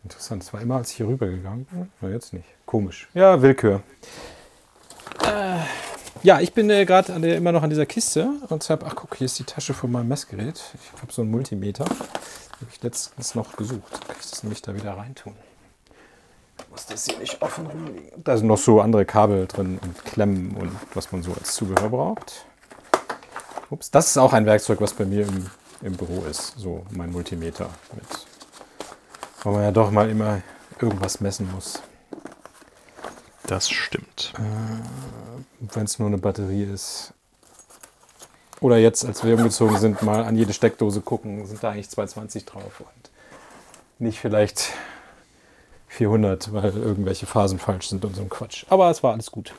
Interessant. 0.04 0.42
Es 0.42 0.52
war 0.52 0.60
immer, 0.60 0.78
als 0.78 0.90
ich 0.90 0.98
hier 0.98 1.08
rüber 1.08 1.28
gegangen 1.28 1.66
bin. 1.66 1.92
Na, 2.02 2.10
jetzt 2.10 2.34
nicht. 2.34 2.48
Komisch. 2.66 3.08
Ja, 3.14 3.40
Willkür. 3.40 3.84
Äh, 5.24 5.60
ja, 6.24 6.40
ich 6.40 6.52
bin 6.52 6.68
äh, 6.72 6.84
gerade 6.86 7.14
immer 7.14 7.52
noch 7.52 7.62
an 7.62 7.70
dieser 7.70 7.86
Kiste 7.86 8.28
und 8.50 8.68
habe, 8.72 8.88
ach 8.88 8.96
guck, 8.96 9.16
hier 9.18 9.26
ist 9.26 9.38
die 9.38 9.44
Tasche 9.44 9.76
von 9.76 9.92
meinem 9.92 10.08
Messgerät. 10.08 10.60
Ich 10.74 11.00
habe 11.00 11.14
so 11.14 11.22
einen 11.22 11.30
Multimeter. 11.30 11.86
Habe 11.86 12.72
ich 12.72 12.82
letztens 12.82 13.36
noch 13.36 13.56
gesucht. 13.56 14.08
Kann 14.08 14.18
ich 14.20 14.32
das 14.32 14.42
nämlich 14.42 14.64
da 14.64 14.74
wieder 14.74 14.98
reintun? 14.98 15.36
Muss 16.72 16.88
das 16.88 17.06
hier 17.06 17.20
nicht 17.20 17.40
offen 17.40 17.68
rumliegen? 17.68 18.24
Da 18.24 18.36
sind 18.36 18.48
noch 18.48 18.58
so 18.58 18.82
andere 18.82 19.06
Kabel 19.06 19.46
drin 19.46 19.78
und 19.80 20.06
Klemmen 20.06 20.58
und 20.58 20.72
was 20.96 21.12
man 21.12 21.22
so 21.22 21.34
als 21.34 21.54
Zubehör 21.54 21.90
braucht. 21.90 22.48
Ups, 23.70 23.92
das 23.92 24.08
ist 24.08 24.18
auch 24.18 24.34
ein 24.34 24.48
Werkzeug, 24.48 24.82
was 24.82 24.96
bei 24.96 25.06
mir 25.06 25.28
im 25.28 25.52
im 25.84 25.94
Büro 25.94 26.24
ist. 26.24 26.54
So 26.58 26.86
mein 26.92 27.12
Multimeter 27.12 27.70
mit. 27.94 28.06
Weil 29.44 29.54
man 29.54 29.64
ja 29.64 29.72
doch 29.72 29.92
mal 29.92 30.10
immer 30.10 30.42
irgendwas 30.80 31.20
messen 31.20 31.52
muss. 31.52 31.82
Das 33.46 33.70
stimmt. 33.70 34.34
Äh, 34.38 35.74
Wenn 35.74 35.84
es 35.84 36.00
nur 36.00 36.08
eine 36.08 36.18
Batterie 36.18 36.64
ist. 36.64 37.14
Oder 38.62 38.78
jetzt, 38.78 39.06
als 39.06 39.24
wir 39.26 39.36
umgezogen 39.36 39.78
sind, 39.78 40.02
mal 40.04 40.24
an 40.24 40.38
jede 40.38 40.54
Steckdose 40.54 41.02
gucken, 41.02 41.46
sind 41.46 41.62
da 41.62 41.72
eigentlich 41.72 41.90
220 41.90 42.46
drauf 42.46 42.80
und 42.80 43.12
nicht 44.00 44.20
vielleicht 44.20 44.70
400, 45.90 46.54
weil 46.54 46.76
irgendwelche 46.78 47.26
Phasen 47.26 47.60
falsch 47.60 47.90
sind 47.90 48.06
und 48.06 48.16
so 48.16 48.22
ein 48.22 48.30
Quatsch. 48.30 48.66
Aber 48.70 48.90
es 48.90 49.04
war 49.04 49.14
alles 49.14 49.32
gut. 49.32 49.54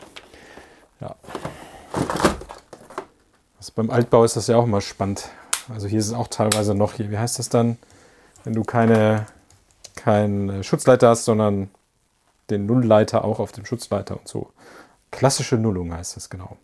Ja. 1.00 1.16
Also 3.58 3.72
beim 3.74 3.90
Altbau 3.90 4.24
ist 4.24 4.36
das 4.36 4.46
ja 4.46 4.56
auch 4.56 4.64
immer 4.64 4.80
spannend, 4.80 5.28
also 5.72 5.86
hier 5.86 5.98
ist 5.98 6.08
es 6.08 6.12
auch 6.12 6.28
teilweise 6.28 6.74
noch 6.74 6.94
hier. 6.94 7.10
Wie 7.10 7.18
heißt 7.18 7.38
das 7.38 7.48
dann, 7.48 7.78
wenn 8.44 8.54
du 8.54 8.62
keine, 8.62 9.26
keinen 9.96 10.62
Schutzleiter 10.64 11.08
hast, 11.08 11.24
sondern 11.24 11.70
den 12.50 12.66
Nullleiter 12.66 13.24
auch 13.24 13.38
auf 13.38 13.52
dem 13.52 13.64
Schutzleiter 13.64 14.18
und 14.18 14.28
so. 14.28 14.50
Klassische 15.10 15.56
Nullung 15.56 15.94
heißt 15.94 16.16
das 16.16 16.28
genau. 16.28 16.56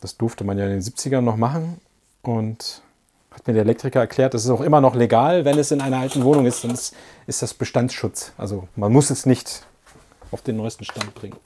Das 0.00 0.16
durfte 0.16 0.44
man 0.44 0.58
ja 0.58 0.66
in 0.66 0.72
den 0.72 0.82
70ern 0.82 1.22
noch 1.22 1.36
machen 1.36 1.80
und 2.22 2.82
hat 3.30 3.46
mir 3.46 3.54
der 3.54 3.62
Elektriker 3.62 4.00
erklärt, 4.00 4.34
das 4.34 4.44
ist 4.44 4.50
auch 4.50 4.60
immer 4.60 4.80
noch 4.80 4.94
legal, 4.94 5.44
wenn 5.44 5.58
es 5.58 5.70
in 5.70 5.80
einer 5.80 5.98
alten 5.98 6.24
Wohnung 6.24 6.46
ist, 6.46 6.64
dann 6.64 6.70
ist, 6.70 6.94
ist 7.26 7.42
das 7.42 7.54
Bestandsschutz. 7.54 8.32
Also 8.36 8.68
man 8.76 8.92
muss 8.92 9.10
es 9.10 9.26
nicht 9.26 9.62
auf 10.30 10.42
den 10.42 10.56
neuesten 10.56 10.84
Stand 10.84 11.14
bringen. 11.14 11.36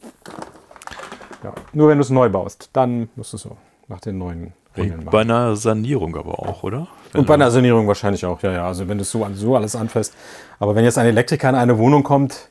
Ja, 1.43 1.55
nur 1.73 1.89
wenn 1.89 1.99
du 1.99 2.03
es 2.03 2.11
neu 2.11 2.29
baust, 2.29 2.71
dann 2.73 3.09
musst 3.17 3.33
du 3.33 3.37
es 3.37 3.43
so 3.43 3.57
nach 3.89 4.01
den 4.01 4.19
neuen 4.19 4.53
Bei 4.75 5.21
einer 5.21 5.57
Sanierung 5.57 6.17
aber 6.17 6.39
auch, 6.39 6.63
oder? 6.63 6.87
Wenn 7.13 7.21
und 7.21 7.27
bei 7.27 7.35
einer 7.35 7.51
Sanierung 7.51 7.89
wahrscheinlich 7.89 8.25
auch, 8.25 8.41
ja, 8.43 8.53
ja. 8.53 8.67
Also 8.67 8.89
wenn 8.89 8.99
du 8.99 9.05
so, 9.05 9.27
so 9.35 9.57
alles 9.57 9.75
anfasst. 9.75 10.15
Aber 10.59 10.75
wenn 10.75 10.85
jetzt 10.85 10.99
ein 10.99 11.07
Elektriker 11.07 11.49
in 11.49 11.57
eine 11.57 11.77
Wohnung 11.79 12.05
kommt 12.05 12.51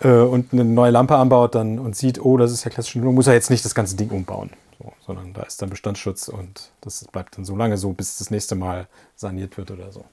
äh, 0.00 0.08
und 0.08 0.52
eine 0.52 0.64
neue 0.64 0.90
Lampe 0.90 1.16
anbaut 1.16 1.54
dann, 1.54 1.78
und 1.78 1.96
sieht, 1.96 2.22
oh, 2.22 2.36
das 2.36 2.52
ist 2.52 2.64
ja 2.64 2.70
klassische 2.70 3.00
Wohnung, 3.00 3.14
muss 3.14 3.26
er 3.26 3.34
jetzt 3.34 3.50
nicht 3.50 3.64
das 3.64 3.74
ganze 3.74 3.96
Ding 3.96 4.10
umbauen. 4.10 4.50
So, 4.78 4.92
sondern 5.06 5.32
da 5.32 5.42
ist 5.42 5.62
dann 5.62 5.70
Bestandsschutz 5.70 6.28
und 6.28 6.70
das 6.82 7.04
bleibt 7.10 7.38
dann 7.38 7.46
so 7.46 7.56
lange 7.56 7.78
so, 7.78 7.92
bis 7.92 8.18
das 8.18 8.30
nächste 8.30 8.54
Mal 8.54 8.86
saniert 9.14 9.56
wird 9.56 9.70
oder 9.70 9.90
so. 9.90 10.04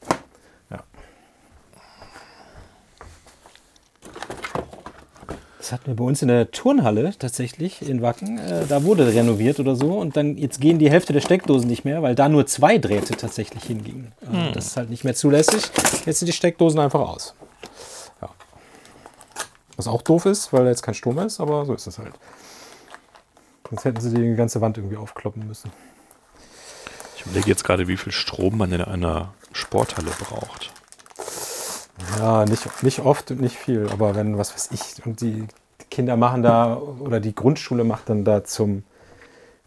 Ja. 0.69 0.83
Das 5.63 5.71
hatten 5.71 5.87
wir 5.87 5.95
bei 5.95 6.03
uns 6.03 6.21
in 6.21 6.27
der 6.27 6.51
Turnhalle 6.51 7.13
tatsächlich 7.17 7.87
in 7.87 8.01
Wacken. 8.01 8.37
Äh, 8.37 8.65
da 8.67 8.83
wurde 8.83 9.13
renoviert 9.13 9.61
oder 9.61 9.77
so. 9.77 9.97
Und 9.97 10.17
dann 10.17 10.35
jetzt 10.35 10.59
gehen 10.59 10.77
die 10.77 10.91
Hälfte 10.91 11.13
der 11.13 11.21
Steckdosen 11.21 11.69
nicht 11.69 11.85
mehr, 11.85 12.01
weil 12.03 12.15
da 12.15 12.27
nur 12.27 12.45
zwei 12.45 12.77
Drähte 12.77 13.15
tatsächlich 13.15 13.63
hingingen. 13.63 14.11
Also 14.29 14.51
Das 14.51 14.65
ist 14.65 14.75
halt 14.75 14.89
nicht 14.89 15.05
mehr 15.05 15.15
zulässig. 15.15 15.71
Jetzt 16.05 16.19
sind 16.19 16.25
die 16.25 16.33
Steckdosen 16.33 16.81
einfach 16.81 16.99
aus. 16.99 17.33
Ja. 18.21 18.27
Was 19.77 19.87
auch 19.87 20.01
doof 20.01 20.25
ist, 20.25 20.51
weil 20.51 20.65
da 20.65 20.69
jetzt 20.69 20.83
kein 20.83 20.95
Strom 20.95 21.15
mehr 21.15 21.27
ist, 21.27 21.39
aber 21.39 21.65
so 21.65 21.73
ist 21.73 21.87
es 21.87 21.97
halt. 21.97 22.13
Sonst 23.69 23.85
hätten 23.85 24.01
sie 24.01 24.13
die 24.13 24.35
ganze 24.35 24.59
Wand 24.59 24.77
irgendwie 24.77 24.97
aufkloppen 24.97 25.47
müssen. 25.47 25.71
Ich 27.15 27.25
überlege 27.25 27.47
jetzt 27.47 27.63
gerade, 27.63 27.87
wie 27.87 27.95
viel 27.95 28.11
Strom 28.11 28.57
man 28.57 28.73
in 28.73 28.81
einer 28.81 29.33
Sporthalle 29.53 30.11
braucht. 30.19 30.73
Ja, 32.17 32.45
nicht, 32.45 32.83
nicht 32.83 32.99
oft 32.99 33.31
und 33.31 33.41
nicht 33.41 33.55
viel, 33.55 33.87
aber 33.91 34.15
wenn, 34.15 34.37
was 34.37 34.53
weiß 34.53 34.69
ich, 34.71 35.05
und 35.05 35.21
die 35.21 35.47
Kinder 35.91 36.17
machen 36.17 36.41
da, 36.41 36.75
oder 36.75 37.19
die 37.19 37.35
Grundschule 37.35 37.83
macht 37.83 38.09
dann 38.09 38.23
da 38.25 38.43
zum, 38.43 38.83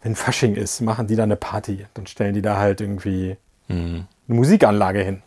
wenn 0.03 0.15
Fasching 0.15 0.55
ist, 0.55 0.81
machen 0.81 1.07
die 1.07 1.15
da 1.15 1.23
eine 1.23 1.37
Party. 1.37 1.85
Dann 1.93 2.05
stellen 2.05 2.33
die 2.33 2.41
da 2.41 2.57
halt 2.57 2.81
irgendwie 2.81 3.37
eine 3.69 4.05
Musikanlage 4.27 5.01
hin. 5.03 5.21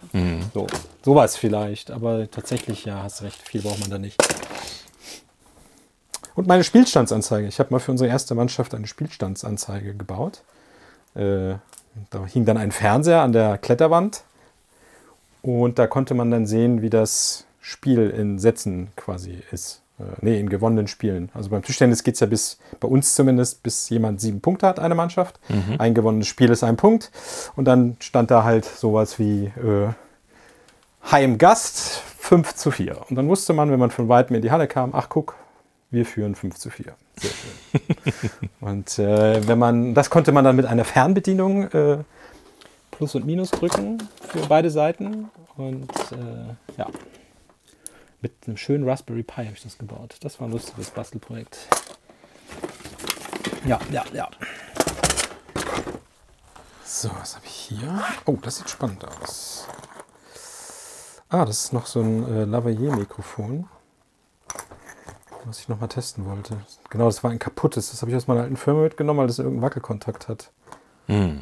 So, 0.54 0.66
sowas 1.02 1.36
vielleicht, 1.36 1.90
aber 1.90 2.30
tatsächlich, 2.30 2.84
ja, 2.84 3.02
hast 3.02 3.22
recht, 3.22 3.40
viel 3.42 3.62
braucht 3.62 3.80
man 3.80 3.90
da 3.90 3.98
nicht. 3.98 4.16
Und 6.34 6.46
meine 6.46 6.64
Spielstandsanzeige. 6.64 7.48
Ich 7.48 7.58
habe 7.58 7.70
mal 7.72 7.80
für 7.80 7.90
unsere 7.90 8.08
erste 8.08 8.34
Mannschaft 8.34 8.74
eine 8.74 8.86
Spielstandsanzeige 8.86 9.94
gebaut. 9.94 10.42
Äh, 11.14 11.54
da 12.10 12.24
hing 12.26 12.44
dann 12.44 12.56
ein 12.56 12.72
Fernseher 12.72 13.20
an 13.20 13.32
der 13.32 13.58
Kletterwand 13.58 14.22
und 15.42 15.78
da 15.78 15.86
konnte 15.86 16.14
man 16.14 16.30
dann 16.30 16.46
sehen, 16.46 16.82
wie 16.82 16.90
das 16.90 17.46
Spiel 17.60 18.10
in 18.10 18.38
Sätzen 18.38 18.88
quasi 18.96 19.42
ist. 19.52 19.82
Äh, 19.98 20.04
nee, 20.22 20.40
in 20.40 20.48
gewonnenen 20.48 20.86
Spielen. 20.86 21.30
Also 21.34 21.50
beim 21.50 21.62
Tischtennis 21.62 22.02
geht 22.02 22.14
es 22.14 22.20
ja 22.20 22.26
bis, 22.26 22.58
bei 22.80 22.88
uns 22.88 23.14
zumindest, 23.14 23.62
bis 23.62 23.88
jemand 23.90 24.20
sieben 24.20 24.40
Punkte 24.40 24.66
hat, 24.66 24.78
eine 24.78 24.94
Mannschaft. 24.94 25.38
Ein 25.78 25.94
gewonnenes 25.94 26.26
Spiel 26.26 26.50
ist 26.50 26.64
ein 26.64 26.76
Punkt. 26.76 27.10
Und 27.56 27.66
dann 27.66 27.96
stand 28.00 28.30
da 28.30 28.44
halt 28.44 28.64
sowas 28.64 29.18
wie 29.18 29.46
äh, 29.46 29.88
Heimgast 31.10 32.02
5 32.18 32.54
zu 32.54 32.70
4. 32.70 32.96
Und 33.08 33.16
dann 33.16 33.28
wusste 33.28 33.52
man, 33.52 33.70
wenn 33.70 33.78
man 33.78 33.90
von 33.90 34.08
weitem 34.08 34.36
in 34.36 34.42
die 34.42 34.50
Halle 34.50 34.68
kam, 34.68 34.90
ach 34.94 35.08
guck, 35.08 35.36
wir 35.90 36.06
führen 36.06 36.34
5 36.34 36.56
zu 36.56 36.70
4. 36.70 36.94
Sehr 37.16 37.30
schön. 37.30 38.50
und 38.60 38.98
äh, 38.98 39.46
wenn 39.46 39.58
man, 39.58 39.94
das 39.94 40.10
konnte 40.10 40.32
man 40.32 40.44
dann 40.44 40.56
mit 40.56 40.66
einer 40.66 40.84
Fernbedienung 40.84 41.64
äh, 41.72 41.98
Plus 43.00 43.14
und 43.14 43.24
Minus 43.24 43.50
drücken 43.50 43.96
für 44.28 44.46
beide 44.46 44.70
Seiten. 44.70 45.30
Und 45.56 45.90
äh, 46.12 46.54
ja, 46.76 46.86
mit 48.20 48.34
einem 48.46 48.58
schönen 48.58 48.86
Raspberry 48.86 49.22
Pi 49.22 49.36
habe 49.46 49.54
ich 49.54 49.62
das 49.62 49.78
gebaut. 49.78 50.16
Das 50.20 50.38
war 50.38 50.46
ein 50.46 50.52
lustiges 50.52 50.90
Bastelprojekt. 50.90 51.66
Ja, 53.64 53.80
ja, 53.90 54.04
ja. 54.12 54.28
So, 56.84 57.10
was 57.18 57.36
habe 57.36 57.46
ich 57.46 57.52
hier? 57.52 58.04
Oh, 58.26 58.36
das 58.42 58.56
sieht 58.58 58.68
spannend 58.68 59.02
aus. 59.22 59.66
Ah, 61.30 61.46
das 61.46 61.64
ist 61.64 61.72
noch 61.72 61.86
so 61.86 62.02
ein 62.02 62.30
äh, 62.30 62.44
Lavalier-Mikrofon, 62.44 63.66
was 65.46 65.60
ich 65.60 65.70
noch 65.70 65.80
mal 65.80 65.86
testen 65.86 66.26
wollte. 66.26 66.58
Genau, 66.90 67.06
das 67.06 67.24
war 67.24 67.30
ein 67.30 67.38
kaputtes. 67.38 67.92
Das 67.92 68.02
habe 68.02 68.10
ich 68.10 68.16
aus 68.18 68.26
meiner 68.26 68.42
alten 68.42 68.58
Firma 68.58 68.82
mitgenommen, 68.82 69.20
weil 69.20 69.26
das 69.26 69.38
irgendeinen 69.38 69.62
Wackelkontakt 69.62 70.28
hat. 70.28 70.52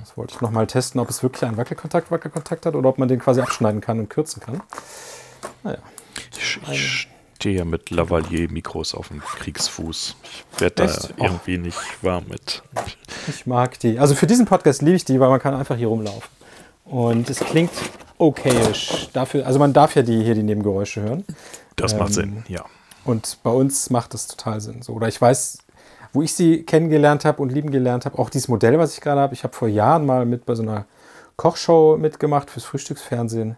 Das 0.00 0.16
wollte 0.16 0.34
ich 0.34 0.40
noch 0.40 0.50
mal 0.50 0.66
testen, 0.66 1.00
ob 1.00 1.10
es 1.10 1.22
wirklich 1.22 1.44
einen 1.44 1.56
Wackelkontakt, 1.56 2.10
Wackelkontakt 2.10 2.66
hat 2.66 2.74
oder 2.74 2.88
ob 2.88 2.98
man 2.98 3.08
den 3.08 3.18
quasi 3.18 3.40
abschneiden 3.40 3.80
kann 3.80 3.98
und 3.98 4.08
kürzen 4.08 4.40
kann. 4.40 4.62
Naja. 5.62 5.78
Ich, 6.36 6.58
ich 6.70 7.08
stehe 7.36 7.58
ja 7.58 7.64
mit 7.64 7.90
Lavalier-Mikros 7.90 8.94
auf 8.94 9.08
dem 9.08 9.20
Kriegsfuß. 9.20 10.16
Ich 10.54 10.60
werde 10.60 10.74
da 10.74 10.84
Echt? 10.84 11.14
Oh. 11.18 11.24
irgendwie 11.24 11.58
nicht 11.58 11.78
warm 12.02 12.24
mit. 12.28 12.62
Ich 13.28 13.46
mag 13.46 13.78
die. 13.80 13.98
Also 13.98 14.14
für 14.14 14.26
diesen 14.26 14.46
Podcast 14.46 14.82
liebe 14.82 14.96
ich 14.96 15.04
die, 15.04 15.20
weil 15.20 15.28
man 15.28 15.40
kann 15.40 15.54
einfach 15.54 15.76
hier 15.76 15.88
rumlaufen. 15.88 16.28
Und 16.84 17.28
es 17.28 17.40
klingt 17.40 17.70
okayisch. 18.16 19.08
Dafür, 19.12 19.46
also 19.46 19.58
man 19.58 19.72
darf 19.72 19.94
ja 19.94 20.02
die, 20.02 20.24
hier 20.24 20.34
die 20.34 20.42
Nebengeräusche 20.42 21.02
hören. 21.02 21.24
Das 21.76 21.94
macht 21.94 22.08
Ähm, 22.10 22.14
Sinn, 22.14 22.44
ja. 22.48 22.64
Und 23.04 23.38
bei 23.42 23.50
uns 23.50 23.90
macht 23.90 24.14
das 24.14 24.26
total 24.26 24.60
Sinn. 24.60 24.82
So, 24.82 24.94
oder 24.94 25.08
ich 25.08 25.20
weiß, 25.20 25.58
wo 26.12 26.22
ich 26.22 26.34
sie 26.34 26.64
kennengelernt 26.64 27.24
habe 27.24 27.42
und 27.42 27.52
lieben 27.52 27.70
gelernt 27.70 28.04
habe, 28.04 28.18
auch 28.18 28.30
dieses 28.30 28.48
Modell, 28.48 28.78
was 28.78 28.94
ich 28.94 29.00
gerade 29.00 29.20
habe. 29.20 29.34
Ich 29.34 29.44
habe 29.44 29.54
vor 29.54 29.68
Jahren 29.68 30.06
mal 30.06 30.24
mit 30.24 30.46
bei 30.46 30.54
so 30.54 30.62
einer 30.62 30.86
Kochshow 31.36 31.96
mitgemacht 31.98 32.50
fürs 32.50 32.64
Frühstücksfernsehen. 32.64 33.56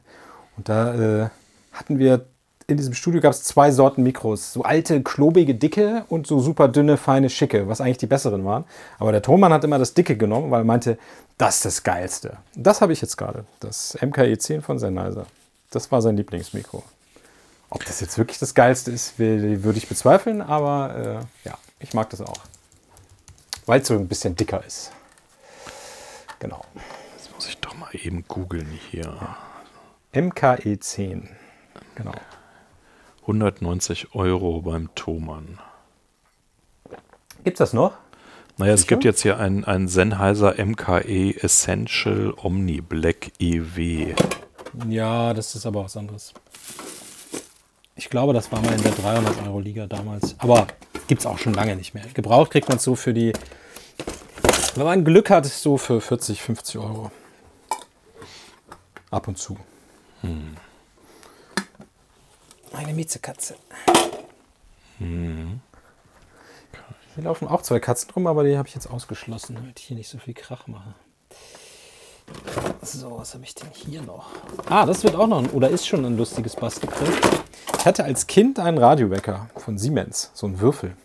Und 0.57 0.69
da 0.69 0.95
äh, 0.95 1.29
hatten 1.73 1.99
wir 1.99 2.27
in 2.71 2.77
diesem 2.77 2.95
Studio 2.95 3.21
gab 3.21 3.33
es 3.33 3.43
zwei 3.43 3.71
Sorten 3.71 4.03
Mikros. 4.03 4.53
So 4.53 4.63
alte, 4.63 5.03
klobige, 5.03 5.55
dicke 5.55 6.05
und 6.09 6.27
so 6.27 6.41
super 6.41 6.69
dünne, 6.69 6.97
feine, 6.97 7.29
schicke, 7.29 7.69
was 7.69 7.81
eigentlich 7.81 7.99
die 7.99 8.07
besseren 8.07 8.45
waren. 8.45 8.65
Aber 8.99 9.13
der 9.13 9.23
Tonmann 9.23 9.53
hat 9.53 9.65
immer 9.65 9.79
das 9.79 9.95
dicke 9.95 10.17
genommen, 10.17 10.51
weil 10.51 10.63
er 10.63 10.65
meinte, 10.65 10.99
das 11.37 11.57
ist 11.57 11.65
das 11.65 11.83
Geilste. 11.83 12.37
Das 12.55 12.81
habe 12.81 12.93
ich 12.93 13.01
jetzt 13.01 13.17
gerade. 13.17 13.45
Das 13.61 13.97
MKE 14.01 14.39
10 14.39 14.63
von 14.63 14.79
Sennheiser. 14.79 15.27
Das 15.71 15.91
war 15.91 16.03
sein 16.03 16.17
Lieblingsmikro. 16.17 16.83
Ob 17.71 17.85
das 17.85 18.01
jetzt 18.01 18.19
wirklich 18.19 18.39
das 18.39 18.55
Geilste 18.55 18.91
ist, 18.91 19.19
würde 19.19 19.79
ich 19.79 19.89
bezweifeln, 19.89 20.43
aber 20.43 21.23
äh, 21.45 21.49
ja, 21.49 21.57
ich 21.81 21.95
mag 21.95 22.11
das 22.11 22.21
auch. 22.21 22.41
Weil 23.67 23.81
es 23.81 23.89
so 23.89 23.95
ein 23.95 24.09
bisschen 24.09 24.37
dicker 24.37 24.65
ist. 24.65 24.93
Genau. 26.39 26.63
Jetzt 27.17 27.33
muss 27.35 27.49
ich 27.49 27.59
doch 27.59 27.75
mal 27.75 27.91
eben 27.93 28.25
googeln 28.29 28.79
hier. 28.91 29.17
MKE 30.15 30.79
10. 30.79 31.29
Genau. 31.95 32.15
190 33.23 34.15
Euro 34.15 34.63
beim 34.63 34.95
Thomann. 34.95 35.59
Gibt's 37.45 37.59
das 37.59 37.73
noch? 37.73 37.93
Naja, 38.57 38.75
es 38.75 38.83
Sicher? 38.83 38.89
gibt 38.89 39.05
jetzt 39.05 39.23
hier 39.23 39.39
ein, 39.39 39.65
ein 39.65 39.89
Sennheiser 39.89 40.55
MKE 40.63 41.37
Essential 41.43 42.35
Omni 42.37 42.81
Black 42.81 43.33
EW. 43.39 44.15
Ja, 44.89 45.33
das 45.33 45.55
ist 45.55 45.65
aber 45.65 45.85
was 45.85 45.97
anderes. 45.97 46.35
Ich 47.97 48.11
glaube, 48.11 48.33
das 48.33 48.51
war 48.51 48.61
mal 48.63 48.73
in 48.73 48.83
der 48.83 48.93
300 48.93 49.43
Euro 49.47 49.61
Liga 49.61 49.87
damals. 49.87 50.35
Aber 50.39 50.67
gibt's 51.11 51.27
auch 51.27 51.39
schon 51.39 51.55
lange 51.55 51.75
nicht 51.75 51.93
mehr. 51.93 52.05
Gebraucht 52.15 52.53
kriegt 52.53 52.69
man 52.69 52.79
so 52.79 52.95
für 52.95 53.13
die, 53.13 53.33
wenn 54.77 54.85
man 54.85 55.05
Glück 55.05 55.29
hat, 55.29 55.45
so 55.45 55.77
für 55.77 56.01
40, 56.01 56.41
50 56.41 56.79
Euro. 56.79 57.11
Ab 59.11 59.27
und 59.27 59.37
zu. 59.37 59.59
Eine 62.73 62.93
Miezekatze. 62.93 63.57
Hier 65.01 65.61
laufen 67.17 67.49
auch 67.49 67.63
zwei 67.63 67.81
Katzen 67.81 68.13
rum, 68.13 68.29
aber 68.29 68.45
die 68.45 68.57
habe 68.57 68.69
ich 68.69 68.77
jetzt 68.77 68.87
ausgeschlossen, 68.87 69.57
damit 69.57 69.81
ich 69.81 69.87
hier 69.87 69.97
nicht 69.97 70.09
so 70.09 70.19
viel 70.19 70.35
Krach 70.35 70.69
mache. 70.69 70.95
So, 72.83 73.19
was 73.19 73.35
habe 73.35 73.45
ich 73.45 73.55
denn 73.55 73.69
hier 73.75 74.01
noch? 74.03 74.31
Ah, 74.69 74.87
das 74.87 75.05
wird 75.05 75.15
auch 75.15 75.27
noch 75.27 75.43
ein, 75.43 75.51
oder 75.51 75.69
ist 75.69 75.87
schon 75.87 76.07
ein 76.07 76.17
lustiges 76.17 76.57
Bastelprojekt. 76.57 77.29
Ich 77.79 77.85
hatte 77.85 78.05
als 78.05 78.27
Kind 78.27 78.59
einen 78.59 78.79
Radiowecker 78.79 79.51
von 79.57 79.77
Siemens, 79.77 80.31
so 80.33 80.47
einen 80.47 80.61
Würfel. 80.61 80.97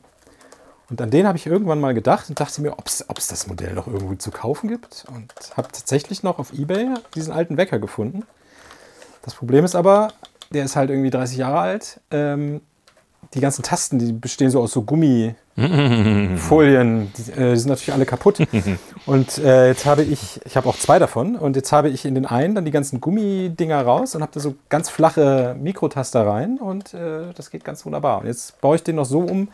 Und 0.89 1.01
an 1.01 1.09
den 1.09 1.27
habe 1.27 1.37
ich 1.37 1.45
irgendwann 1.45 1.81
mal 1.81 1.93
gedacht 1.93 2.29
und 2.29 2.39
dachte 2.39 2.61
mir, 2.61 2.79
ob 2.79 2.87
es 2.87 3.03
das 3.27 3.47
Modell 3.47 3.73
noch 3.73 3.87
irgendwo 3.87 4.15
zu 4.15 4.31
kaufen 4.31 4.69
gibt. 4.69 5.03
Und 5.13 5.33
habe 5.57 5.67
tatsächlich 5.69 6.23
noch 6.23 6.39
auf 6.39 6.53
Ebay 6.53 6.93
diesen 7.13 7.33
alten 7.33 7.57
Wecker 7.57 7.79
gefunden. 7.79 8.23
Das 9.23 9.33
Problem 9.33 9.65
ist 9.65 9.75
aber, 9.75 10.13
der 10.51 10.63
ist 10.63 10.77
halt 10.77 10.91
irgendwie 10.91 11.09
30 11.09 11.37
Jahre 11.37 11.59
alt. 11.59 11.99
Ähm, 12.11 12.61
die 13.33 13.39
ganzen 13.41 13.63
Tasten, 13.63 13.99
die 13.99 14.13
bestehen 14.13 14.51
so 14.51 14.61
aus 14.61 14.71
so 14.71 14.83
Gummifolien. 14.83 17.11
Die, 17.17 17.31
äh, 17.31 17.51
die 17.51 17.59
sind 17.59 17.67
natürlich 17.69 17.93
alle 17.93 18.05
kaputt. 18.05 18.37
Und 19.05 19.37
äh, 19.37 19.67
jetzt 19.67 19.85
habe 19.85 20.01
ich, 20.01 20.41
ich 20.45 20.57
habe 20.57 20.67
auch 20.67 20.77
zwei 20.77 20.97
davon. 20.97 21.35
Und 21.35 21.55
jetzt 21.55 21.71
habe 21.71 21.89
ich 21.89 22.05
in 22.05 22.15
den 22.15 22.25
einen 22.25 22.55
dann 22.55 22.65
die 22.65 22.71
ganzen 22.71 23.01
Gummidinger 23.01 23.81
raus 23.81 24.15
und 24.15 24.21
habe 24.21 24.31
da 24.33 24.39
so 24.39 24.55
ganz 24.69 24.89
flache 24.89 25.55
Mikrotaster 25.59 26.25
rein. 26.25 26.57
Und 26.57 26.93
äh, 26.93 27.31
das 27.35 27.51
geht 27.51 27.63
ganz 27.63 27.85
wunderbar. 27.85 28.21
Und 28.21 28.27
jetzt 28.27 28.59
baue 28.61 28.77
ich 28.77 28.83
den 28.83 28.95
noch 28.95 29.05
so 29.05 29.19
um, 29.19 29.49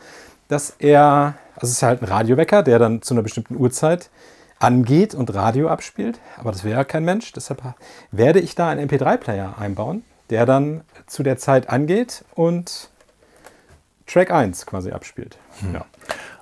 dass 0.48 0.74
er, 0.78 1.34
also 1.54 1.66
es 1.66 1.72
ist 1.72 1.82
halt 1.82 2.02
ein 2.02 2.06
Radiowecker, 2.06 2.62
der 2.62 2.78
dann 2.78 3.02
zu 3.02 3.14
einer 3.14 3.22
bestimmten 3.22 3.56
Uhrzeit 3.56 4.10
angeht 4.58 5.14
und 5.14 5.34
Radio 5.34 5.68
abspielt. 5.68 6.18
Aber 6.38 6.52
das 6.52 6.64
wäre 6.64 6.78
ja 6.78 6.84
kein 6.84 7.04
Mensch. 7.04 7.32
Deshalb 7.32 7.62
werde 8.10 8.40
ich 8.40 8.54
da 8.54 8.70
einen 8.70 8.88
MP3-Player 8.88 9.56
einbauen, 9.58 10.02
der 10.30 10.46
dann 10.46 10.82
zu 11.06 11.22
der 11.22 11.36
Zeit 11.36 11.68
angeht 11.68 12.24
und 12.34 12.88
Track 14.06 14.30
1 14.30 14.66
quasi 14.66 14.92
abspielt. 14.92 15.38
Ja. 15.72 15.84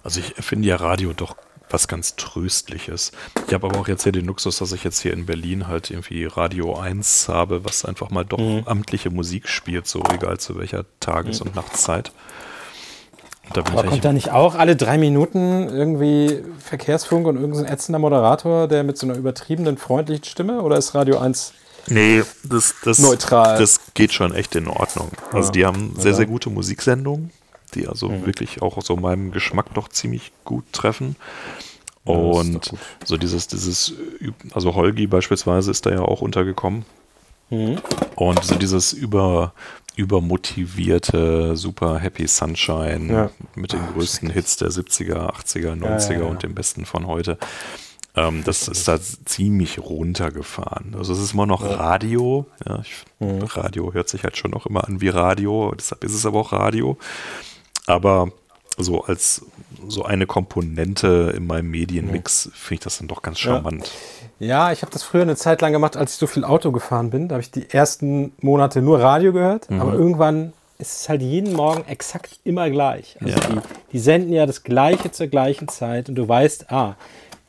Also 0.03 0.21
ich 0.21 0.35
finde 0.45 0.69
ja 0.69 0.77
Radio 0.77 1.13
doch 1.13 1.37
was 1.73 1.89
ganz 1.89 2.17
Tröstliches. 2.17 3.13
Ich 3.47 3.55
habe 3.55 3.67
aber 3.69 3.79
auch 3.79 3.89
jetzt 3.89 4.03
hier 4.03 4.13
den 4.13 4.27
Luxus, 4.27 4.59
dass 4.59 4.73
ich 4.73 4.85
jetzt 4.85 5.01
hier 5.01 5.13
in 5.13 5.27
Berlin 5.27 5.69
halt 5.69 5.91
irgendwie 5.91 6.25
Radio 6.25 6.77
1 6.79 7.29
habe, 7.29 7.65
was 7.65 7.85
einfach 7.85 8.11
mal 8.11 8.25
doch 8.25 8.39
Mhm. 8.39 8.63
amtliche 8.67 9.11
Musik 9.11 9.49
spielt, 9.49 9.87
so 9.87 10.03
egal 10.13 10.39
zu 10.39 10.59
welcher 10.59 10.85
Tages- 11.01 11.41
und 11.41 11.55
Nachtszeit. 11.55 12.13
Und 13.49 13.57
da 13.57 13.63
bin 13.63 13.73
Aber 13.73 13.85
ich 13.85 13.91
kommt 13.91 14.05
da 14.05 14.13
nicht 14.13 14.31
auch 14.31 14.55
alle 14.55 14.77
drei 14.77 14.97
Minuten 14.99 15.69
irgendwie 15.69 16.43
Verkehrsfunk 16.59 17.27
und 17.27 17.37
irgendein 17.37 17.67
ätzender 17.67 17.99
Moderator, 17.99 18.69
der 18.69 18.85
mit 18.85 18.97
so 18.97 19.07
einer 19.07 19.17
übertriebenen, 19.17 19.77
freundlichen 19.77 20.25
Stimme? 20.25 20.63
Oder 20.63 20.77
ist 20.77 20.95
Radio 20.95 21.19
1 21.19 21.53
nee, 21.89 22.23
das, 22.45 22.75
das, 22.85 22.99
Neutral. 22.99 23.59
das 23.59 23.81
geht 23.95 24.13
schon 24.13 24.35
echt 24.35 24.55
in 24.55 24.69
Ordnung. 24.69 25.11
Also 25.33 25.51
die 25.51 25.67
haben 25.67 25.95
sehr, 25.99 26.15
sehr 26.15 26.27
gute 26.27 26.51
Musiksendungen. 26.51 27.31
Die 27.71 27.87
also 27.89 28.09
Mhm. 28.09 28.27
wirklich 28.27 28.63
auch 28.63 28.81
so 28.83 28.97
meinem 28.97 29.31
Geschmack 29.33 29.73
doch 29.75 29.89
ziemlich 29.89 30.33
gut 30.45 30.65
treffen. 30.73 31.17
Ja, 32.07 32.15
Und 32.15 32.73
so 33.05 33.17
dieses, 33.17 33.47
dieses, 33.49 33.95
also 34.53 34.75
Holgi 34.75 35.07
beispielsweise 35.07 35.71
ist 35.71 35.87
da 35.87 35.91
ja 35.91 36.01
auch 36.01 36.23
untergekommen. 36.23 36.85
Mhm. 37.51 37.79
Und 38.17 38.43
so 38.45 38.55
dieses 38.55 38.93
über, 38.93 39.53
übermotivierte, 39.97 41.57
super 41.57 41.99
Happy 41.99 42.27
Sunshine 42.27 43.13
Ja. 43.13 43.31
mit 43.55 43.73
den 43.73 43.81
größten 43.93 44.31
Hits 44.31 44.57
der 44.57 44.71
70er, 44.71 45.31
80er, 45.35 45.75
90er 45.77 46.13
ja, 46.15 46.19
ja. 46.21 46.25
und 46.27 46.43
dem 46.43 46.55
besten 46.55 46.85
von 46.87 47.07
heute. 47.07 47.39
Ähm, 48.17 48.43
das 48.45 48.67
ist 48.67 48.89
da 48.89 48.99
ziemlich 49.25 49.79
runtergefahren. 49.79 50.95
Also 50.97 51.13
es 51.13 51.21
ist 51.21 51.33
immer 51.35 51.47
noch 51.47 51.63
Radio. 51.65 52.47
Ja, 52.67 52.81
ich, 52.81 53.05
Mhm. 53.21 53.43
Radio 53.43 53.93
hört 53.93 54.09
sich 54.09 54.25
halt 54.25 54.37
schon 54.37 54.51
noch 54.51 54.67
immer 54.67 54.87
an 54.89 55.01
wie 55.03 55.09
Radio, 55.11 55.75
deshalb 55.77 56.03
ist 56.05 56.15
es 56.15 56.25
aber 56.27 56.41
auch 56.41 56.53
Radio. 56.53 56.97
Aber 57.91 58.29
so 58.79 59.03
als 59.05 59.45
so 59.89 60.05
eine 60.05 60.27
Komponente 60.27 61.33
in 61.37 61.47
meinem 61.47 61.71
Medienmix 61.71 62.51
finde 62.55 62.75
ich 62.75 62.81
das 62.81 62.99
dann 62.99 63.09
doch 63.09 63.23
ganz 63.23 63.39
charmant. 63.39 63.91
Ja, 64.39 64.73
ich 64.73 64.83
habe 64.83 64.93
das 64.93 65.03
früher 65.03 65.23
eine 65.23 65.37
Zeit 65.37 65.61
lang 65.61 65.73
gemacht, 65.73 65.97
als 65.97 66.13
ich 66.15 66.19
so 66.19 66.27
viel 66.27 66.45
Auto 66.45 66.73
gefahren 66.73 67.11
bin. 67.11 67.29
Da 67.29 67.35
habe 67.35 67.43
ich 67.43 67.51
die 67.51 67.69
ersten 67.71 68.33
Monate 68.41 68.81
nur 68.83 69.01
Radio 69.01 69.33
gehört, 69.33 69.71
Mhm. 69.71 69.81
aber 69.81 69.93
irgendwann 69.95 70.53
ist 70.79 71.01
es 71.03 71.09
halt 71.11 71.21
jeden 71.21 71.53
Morgen 71.53 71.85
exakt 71.89 72.41
immer 72.45 72.71
gleich. 72.71 73.17
Also 73.21 73.39
Ja. 73.39 73.47
die, 73.49 73.59
die 73.93 73.99
senden 73.99 74.33
ja 74.33 74.47
das 74.47 74.63
Gleiche 74.63 75.11
zur 75.11 75.27
gleichen 75.27 75.69
Zeit 75.69 76.09
und 76.09 76.15
du 76.15 76.27
weißt, 76.27 76.71
ah, 76.73 76.97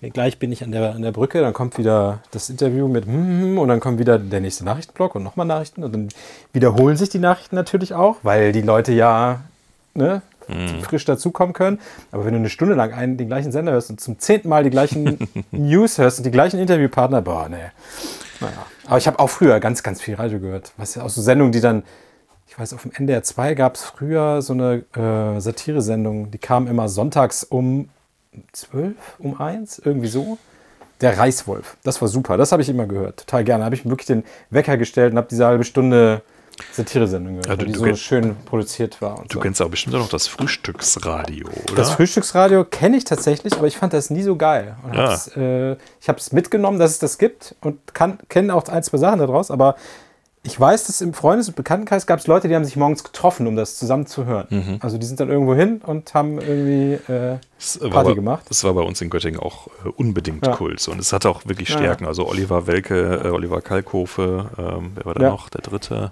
gleich 0.02 0.38
bin 0.38 0.52
ich 0.52 0.64
an 0.64 0.72
der, 0.74 0.96
an 0.96 1.02
der 1.02 1.12
Brücke, 1.14 1.40
dann 1.42 1.54
kommt 1.54 1.78
wieder 1.78 2.20
das 2.32 2.50
Interview 2.50 2.88
mit 2.90 3.06
hm, 3.06 3.58
und 3.58 3.68
dann 3.70 3.80
kommt 3.80 4.00
wieder 4.00 4.20
der 4.20 4.42
nächste 4.42 4.66
Nachrichtenblock 4.66 5.16
und 5.16 5.24
nochmal 5.24 5.46
Nachrichten 5.46 5.84
und 5.84 5.94
dann 5.94 6.10
wiederholen 6.54 6.98
sich 6.98 7.08
die 7.10 7.20
Nachrichten 7.20 7.56
natürlich 7.56 7.94
auch, 7.94 8.18
weil 8.24 8.52
die 8.52 8.62
Leute 8.64 8.92
ja 8.92 9.42
ne, 9.94 10.22
frisch 10.82 11.06
dazukommen 11.06 11.54
können. 11.54 11.80
Aber 12.12 12.26
wenn 12.26 12.34
du 12.34 12.40
eine 12.40 12.50
Stunde 12.50 12.76
lang 12.76 12.94
einen, 12.94 13.18
den 13.18 13.28
gleichen 13.28 13.52
Sender 13.52 13.72
hörst 13.74 13.90
und 13.90 14.00
zum 14.00 14.20
zehnten 14.20 14.50
Mal 14.50 14.64
die 14.64 14.70
gleichen 14.70 15.18
News 15.52 15.98
hörst 15.98 16.20
und 16.20 16.26
die 16.26 16.32
gleichen 16.32 16.60
Interviewpartner, 16.60 17.22
boah, 17.22 17.48
nee. 17.50 17.58
Naja. 18.40 18.66
Aber 18.88 18.98
ich 18.98 19.08
habe 19.08 19.20
auch 19.20 19.30
früher 19.30 19.60
ganz, 19.60 19.84
ganz 19.84 20.02
viel 20.02 20.16
Radio 20.16 20.40
gehört. 20.40 20.74
Was 20.78 20.96
ja 20.96 21.04
aus 21.04 21.16
so 21.16 21.22
Sendungen, 21.22 21.52
die 21.52 21.62
dann, 21.62 21.84
ich 22.48 22.58
weiß, 22.58 22.74
auf 22.74 22.82
dem 22.82 22.92
NDR 22.92 23.24
2 23.24 23.54
gab 23.54 23.76
es 23.76 23.84
früher 23.84 24.42
so 24.42 24.54
eine 24.54 24.84
äh, 24.96 25.40
Satire-Sendung, 25.40 26.32
die 26.32 26.40
kam 26.40 26.68
immer 26.68 26.90
sonntags 26.90 27.44
um 27.44 27.90
12, 28.52 28.96
um 29.20 29.40
1, 29.40 29.82
irgendwie 29.86 30.08
so. 30.08 30.38
Der 31.02 31.18
Reichswolf. 31.18 31.78
Das 31.84 32.00
war 32.02 32.08
super. 32.08 32.38
Das 32.38 32.52
habe 32.52 32.62
ich 32.62 32.70
immer 32.70 32.86
gehört. 32.86 33.22
Total 33.22 33.44
gerne. 33.44 33.62
Da 33.62 33.66
habe 33.66 33.76
ich 33.76 33.86
mir 33.86 33.92
wirklich 33.92 34.06
den 34.06 34.24
Wecker 34.52 34.78
gestellt 34.78 35.14
und 35.14 35.18
habe 35.18 35.28
diese 35.30 35.46
halbe 35.46 35.64
Stunde 35.64 36.22
Satire-Sendung 36.74 37.34
gehört, 37.42 37.48
Ja, 37.48 37.56
du- 37.56 37.66
die 37.66 37.72
du 37.74 37.80
so 37.80 37.86
kenn- 37.86 37.96
schön 37.98 38.36
produziert 38.46 39.02
war. 39.02 39.20
Und 39.20 39.32
Du 39.34 39.38
so. 39.38 39.40
kennst 39.42 39.62
aber 39.62 39.70
bestimmt 39.72 39.96
auch 39.96 40.00
noch 40.00 40.10
das 40.10 40.28
Frühstücksradio, 40.28 41.48
oder? 41.48 41.76
Das 41.76 41.92
Frühstücksradio 41.92 42.66
kenne 42.66 42.98
ich 42.98 43.04
tatsächlich, 43.04 43.54
aber 43.58 43.68
ich 43.68 43.78
fand 43.78 43.94
das 43.94 44.10
nie 44.10 44.24
so 44.24 44.36
geil. 44.36 44.76
Und 44.84 44.94
Ja. 44.96 45.10
hab's, 45.12 45.28
äh, 45.36 45.74
ich 46.00 46.08
habe 46.08 46.20
es 46.20 46.32
mitgenommen, 46.32 46.80
dass 46.80 46.92
es 46.92 47.00
das 47.00 47.18
gibt 47.18 47.56
und 47.62 47.80
kenne 48.30 48.54
auch 48.56 48.68
ein, 48.68 48.84
zwei 48.84 48.98
Sachen 48.98 49.20
daraus, 49.20 49.52
aber 49.52 49.76
ich 50.44 50.60
weiß, 50.60 50.88
dass 50.88 51.02
im 51.02 51.14
Freundes- 51.14 51.48
und 51.50 51.56
Bekanntenkreis 51.56 52.08
gab 52.08 52.18
es 52.20 52.26
Leute, 52.26 52.48
die 52.48 52.56
haben 52.56 52.66
sich 52.66 52.76
morgens 52.76 53.04
getroffen, 53.04 53.46
um 53.46 53.56
das 53.56 53.78
zusammen 53.78 54.08
zu 54.08 54.26
hören. 54.26 54.48
Mhm. 54.50 54.78
Also 54.82 54.98
die 54.98 55.06
sind 55.06 55.20
dann 55.20 55.30
irgendwo 55.30 55.54
hin 55.54 55.82
und 55.86 56.16
haben 56.16 56.40
irgendwie 56.42 56.94
äh, 57.12 57.38
Party 57.92 58.10
bei- 58.10 58.14
gemacht. 58.16 58.46
Das 58.50 58.64
war 58.64 58.74
bei 58.74 58.82
uns 58.82 59.00
in 59.02 59.12
Göttingen 59.12 59.40
auch 59.40 59.68
äh, 59.86 59.90
unbedingt 59.90 60.46
Ja. 60.48 60.56
Kult. 60.56 60.88
Und 60.88 61.00
es 61.00 61.14
hatte 61.14 61.30
auch 61.30 61.42
wirklich 61.46 61.70
Ja, 61.70 61.78
Stärken. 61.78 62.08
Also 62.08 62.28
Oliver 62.28 62.66
Welke, 62.66 63.22
äh, 63.24 63.30
Oliver 63.30 63.62
Kalkofe, 63.62 64.50
ähm, 64.58 64.94
wer 64.96 65.06
war 65.06 65.14
da 65.14 65.22
Ja. 65.22 65.30
noch? 65.30 65.50
Der 65.50 65.62
dritte. 65.62 66.12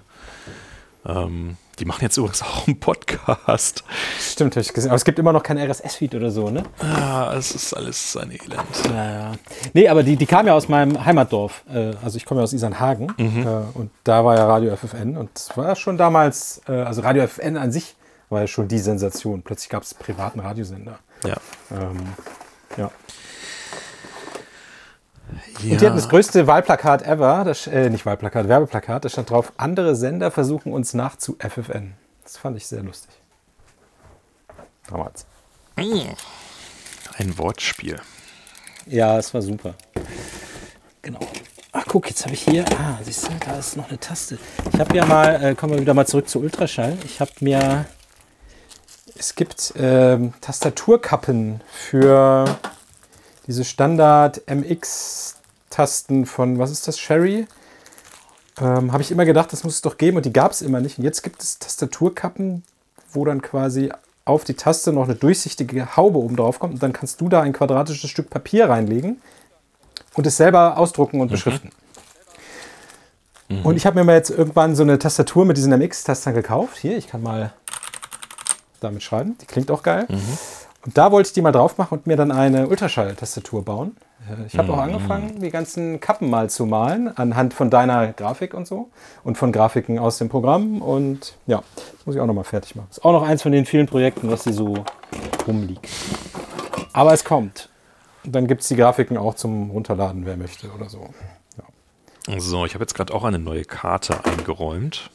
Ähm, 1.06 1.56
die 1.78 1.86
machen 1.86 2.02
jetzt 2.02 2.16
übrigens 2.18 2.42
auch 2.42 2.66
einen 2.66 2.78
Podcast. 2.78 3.84
Stimmt, 4.20 4.54
habe 4.54 4.60
ich 4.60 4.72
gesehen. 4.72 4.90
Aber 4.90 4.96
es 4.96 5.04
gibt 5.04 5.18
immer 5.18 5.32
noch 5.32 5.42
kein 5.42 5.58
RSS-Feed 5.58 6.14
oder 6.14 6.30
so, 6.30 6.50
ne? 6.50 6.62
Ah, 6.80 7.34
es 7.34 7.52
ist 7.52 7.72
alles 7.72 8.16
ein 8.16 8.30
Elend. 8.30 8.88
Naja. 8.88 9.32
Nee, 9.72 9.88
aber 9.88 10.02
die, 10.02 10.16
die 10.16 10.26
kam 10.26 10.46
ja 10.46 10.54
aus 10.54 10.68
meinem 10.68 11.02
Heimatdorf. 11.04 11.64
Äh, 11.72 11.94
also 12.02 12.18
ich 12.18 12.26
komme 12.26 12.40
ja 12.40 12.44
aus 12.44 12.52
Isernhagen. 12.52 13.12
Mhm. 13.16 13.46
Äh, 13.46 13.78
und 13.78 13.90
da 14.04 14.24
war 14.24 14.36
ja 14.36 14.46
Radio 14.46 14.76
FFN. 14.76 15.16
Und 15.16 15.30
es 15.34 15.56
war 15.56 15.74
schon 15.74 15.96
damals, 15.96 16.60
äh, 16.68 16.72
also 16.72 17.00
Radio 17.00 17.26
FFN 17.26 17.56
an 17.56 17.72
sich 17.72 17.96
war 18.28 18.42
ja 18.42 18.46
schon 18.46 18.68
die 18.68 18.78
Sensation. 18.78 19.42
Plötzlich 19.42 19.70
gab 19.70 19.82
es 19.82 19.94
privaten 19.94 20.40
Radiosender. 20.40 20.98
Ja. 21.24 21.36
Ähm, 21.70 22.00
ja. 22.76 22.90
Ja. 25.62 25.72
Und 25.72 25.80
die 25.80 25.86
hatten 25.86 25.96
das 25.96 26.08
größte 26.08 26.46
Wahlplakat 26.46 27.02
ever. 27.02 27.44
Das, 27.44 27.66
äh, 27.66 27.90
nicht 27.90 28.06
Wahlplakat, 28.06 28.48
Werbeplakat. 28.48 29.04
Da 29.04 29.08
stand 29.08 29.30
drauf, 29.30 29.52
andere 29.56 29.96
Sender 29.96 30.30
versuchen 30.30 30.72
uns 30.72 30.94
nach 30.94 31.16
zu 31.16 31.36
FFN. 31.38 31.94
Das 32.22 32.36
fand 32.36 32.56
ich 32.56 32.66
sehr 32.66 32.82
lustig. 32.82 33.10
Damals. 34.88 35.26
Ein 37.16 37.38
Wortspiel. 37.38 38.00
Ja, 38.86 39.18
es 39.18 39.32
war 39.34 39.42
super. 39.42 39.74
Genau. 41.02 41.20
Ach, 41.72 41.84
guck, 41.86 42.08
jetzt 42.08 42.24
habe 42.24 42.34
ich 42.34 42.42
hier. 42.42 42.64
Ah, 42.78 42.98
siehst 43.02 43.28
du, 43.28 43.30
da 43.46 43.58
ist 43.58 43.76
noch 43.76 43.88
eine 43.88 43.98
Taste. 43.98 44.38
Ich 44.72 44.80
habe 44.80 44.96
ja 44.96 45.06
mal, 45.06 45.44
äh, 45.44 45.54
kommen 45.54 45.74
wir 45.74 45.80
wieder 45.80 45.94
mal 45.94 46.06
zurück 46.06 46.28
zu 46.28 46.40
Ultraschall. 46.40 46.96
Ich 47.04 47.20
habe 47.20 47.30
mir. 47.40 47.86
Es 49.16 49.34
gibt 49.34 49.74
ähm, 49.76 50.32
Tastaturkappen 50.40 51.60
für 51.70 52.58
diese 53.50 53.64
Standard 53.64 54.42
MX-Tasten 54.46 56.24
von, 56.24 56.60
was 56.60 56.70
ist 56.70 56.86
das, 56.86 57.00
Sherry? 57.00 57.48
Ähm, 58.60 58.92
habe 58.92 59.02
ich 59.02 59.10
immer 59.10 59.24
gedacht, 59.24 59.52
das 59.52 59.64
muss 59.64 59.74
es 59.74 59.80
doch 59.82 59.98
geben 59.98 60.18
und 60.18 60.24
die 60.24 60.32
gab 60.32 60.52
es 60.52 60.62
immer 60.62 60.78
nicht. 60.80 60.98
Und 60.98 61.04
jetzt 61.04 61.22
gibt 61.22 61.42
es 61.42 61.58
Tastaturkappen, 61.58 62.62
wo 63.12 63.24
dann 63.24 63.42
quasi 63.42 63.90
auf 64.24 64.44
die 64.44 64.54
Taste 64.54 64.92
noch 64.92 65.04
eine 65.04 65.16
durchsichtige 65.16 65.96
Haube 65.96 66.18
oben 66.18 66.36
drauf 66.36 66.60
kommt 66.60 66.74
und 66.74 66.82
dann 66.82 66.92
kannst 66.92 67.20
du 67.20 67.28
da 67.28 67.40
ein 67.40 67.52
quadratisches 67.52 68.08
Stück 68.08 68.30
Papier 68.30 68.68
reinlegen 68.68 69.20
und 70.14 70.28
es 70.28 70.36
selber 70.36 70.78
ausdrucken 70.78 71.20
und 71.20 71.32
beschriften. 71.32 71.72
Und 73.64 73.74
ich 73.76 73.84
habe 73.84 73.98
mir 73.98 74.04
mal 74.04 74.14
jetzt 74.14 74.30
irgendwann 74.30 74.76
so 74.76 74.84
eine 74.84 74.96
Tastatur 74.96 75.44
mit 75.44 75.56
diesen 75.56 75.76
MX-Tastern 75.76 76.34
gekauft. 76.34 76.76
Hier, 76.76 76.96
ich 76.96 77.08
kann 77.08 77.20
mal 77.20 77.52
damit 78.78 79.02
schreiben. 79.02 79.36
Die 79.40 79.46
klingt 79.46 79.72
auch 79.72 79.82
geil. 79.82 80.06
Und 80.84 80.96
da 80.96 81.12
wollte 81.12 81.28
ich 81.28 81.32
die 81.34 81.42
mal 81.42 81.52
drauf 81.52 81.76
machen 81.76 81.98
und 81.98 82.06
mir 82.06 82.16
dann 82.16 82.32
eine 82.32 82.66
Ultraschall-Tastatur 82.68 83.64
bauen. 83.64 83.96
Äh, 84.28 84.46
Ich 84.46 84.56
habe 84.56 84.72
auch 84.72 84.78
angefangen, 84.78 85.40
die 85.40 85.50
ganzen 85.50 86.00
Kappen 86.00 86.30
mal 86.30 86.48
zu 86.48 86.64
malen, 86.64 87.14
anhand 87.16 87.52
von 87.52 87.68
deiner 87.68 88.12
Grafik 88.14 88.54
und 88.54 88.66
so. 88.66 88.88
Und 89.22 89.36
von 89.36 89.52
Grafiken 89.52 89.98
aus 89.98 90.16
dem 90.18 90.30
Programm. 90.30 90.80
Und 90.80 91.34
ja, 91.46 91.62
das 91.76 92.06
muss 92.06 92.14
ich 92.14 92.20
auch 92.20 92.26
noch 92.26 92.34
mal 92.34 92.44
fertig 92.44 92.76
machen. 92.76 92.86
Ist 92.90 93.04
auch 93.04 93.12
noch 93.12 93.22
eins 93.22 93.42
von 93.42 93.52
den 93.52 93.66
vielen 93.66 93.86
Projekten, 93.86 94.30
was 94.30 94.44
hier 94.44 94.54
so 94.54 94.84
rumliegt. 95.46 95.86
Aber 96.94 97.12
es 97.12 97.24
kommt. 97.24 97.68
Und 98.24 98.34
dann 98.34 98.46
gibt 98.46 98.62
es 98.62 98.68
die 98.68 98.76
Grafiken 98.76 99.16
auch 99.18 99.34
zum 99.34 99.70
Runterladen, 99.70 100.24
wer 100.24 100.36
möchte 100.36 100.70
oder 100.70 100.88
so. 100.88 101.10
So, 102.38 102.64
ich 102.64 102.74
habe 102.74 102.84
jetzt 102.84 102.94
gerade 102.94 103.12
auch 103.14 103.24
eine 103.24 103.38
neue 103.38 103.64
Karte 103.64 104.24
eingeräumt. 104.24 105.10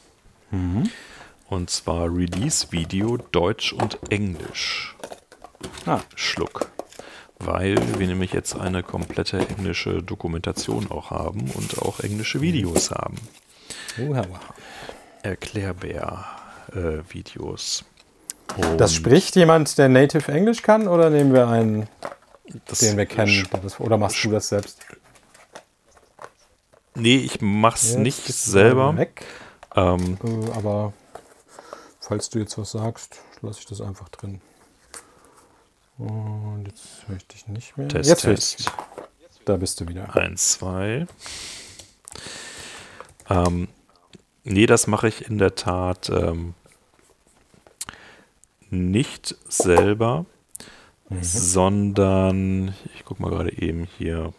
Und 1.48 1.70
zwar 1.70 2.04
Release-Video 2.04 3.18
Deutsch 3.32 3.72
und 3.72 3.98
Englisch. 4.10 4.94
Ah, 5.86 6.00
Schluck. 6.14 6.70
Weil 7.38 7.76
wir 7.98 8.06
nämlich 8.06 8.32
jetzt 8.32 8.56
eine 8.56 8.82
komplette 8.82 9.38
englische 9.38 10.02
Dokumentation 10.02 10.90
auch 10.90 11.10
haben 11.10 11.50
und 11.50 11.78
auch 11.82 12.00
englische 12.00 12.40
Videos 12.40 12.90
haben. 12.90 13.16
uha. 13.98 14.24
Erklärbär-Videos. 15.22 17.84
Das 18.78 18.94
spricht 18.94 19.36
jemand, 19.36 19.76
der 19.76 19.88
Native 19.88 20.30
Englisch 20.32 20.62
kann, 20.62 20.88
oder 20.88 21.10
nehmen 21.10 21.34
wir 21.34 21.48
einen, 21.48 21.88
das 22.66 22.78
den 22.78 22.96
wir 22.96 23.04
kennen? 23.06 23.46
Oder 23.80 23.98
machst 23.98 24.22
du 24.24 24.30
das 24.30 24.48
selbst? 24.48 24.80
Nee, 26.94 27.16
ich 27.16 27.40
mach's 27.40 27.90
Jetzt 27.90 27.98
nicht 27.98 28.24
selber. 28.24 28.94
er 28.94 28.98
Weg. 28.98 29.24
Ähm, 29.74 30.16
Äh, 30.24 30.52
aber 30.52 30.92
falls 32.00 32.30
du 32.30 32.38
jetzt 32.38 32.56
was 32.56 32.70
sagst, 32.70 33.20
lasse 33.42 33.58
ich 33.60 33.66
das 33.66 33.82
einfach 33.82 34.08
drin. 34.08 34.40
Und 35.98 36.64
jetzt 36.66 37.06
höre 37.06 37.16
ich 37.16 37.26
dich 37.26 37.46
nicht 37.48 37.76
mehr. 37.76 37.88
Test, 37.88 38.08
jetzt 38.08 38.26
höre 38.26 38.34
ich 38.34 38.56
dich. 38.56 38.66
Da 39.44 39.56
bist 39.56 39.80
du 39.80 39.88
wieder. 39.88 40.14
Eins, 40.14 40.52
zwei. 40.52 41.06
Ähm, 43.28 43.68
nee, 44.44 44.66
das 44.66 44.86
mache 44.86 45.08
ich 45.08 45.28
in 45.28 45.38
der 45.38 45.54
Tat 45.54 46.10
ähm, 46.10 46.54
nicht 48.70 49.36
selber, 49.48 50.26
sondern 51.20 52.74
ich 52.94 53.04
gucke 53.04 53.22
mal 53.22 53.30
gerade 53.30 53.56
eben 53.56 53.88
hier, 53.96 54.32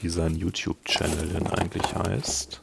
wie 0.00 0.08
sein 0.08 0.36
YouTube-Channel 0.36 1.28
denn 1.28 1.46
eigentlich 1.48 1.94
heißt. 1.94 2.60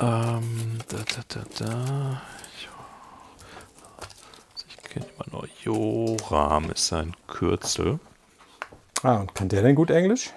Ähm, 0.00 0.78
da, 0.88 0.96
da, 0.96 1.22
da, 1.28 1.44
da. 1.58 2.22
Kenne 4.92 5.06
immer 5.16 5.24
nur 5.30 5.48
Joram 5.62 6.70
ist 6.70 6.88
sein 6.88 7.16
Kürzel. 7.26 7.98
Ah, 9.02 9.20
und 9.20 9.34
kann 9.34 9.48
der 9.48 9.62
denn 9.62 9.74
gut 9.74 9.90
Englisch? 9.90 10.34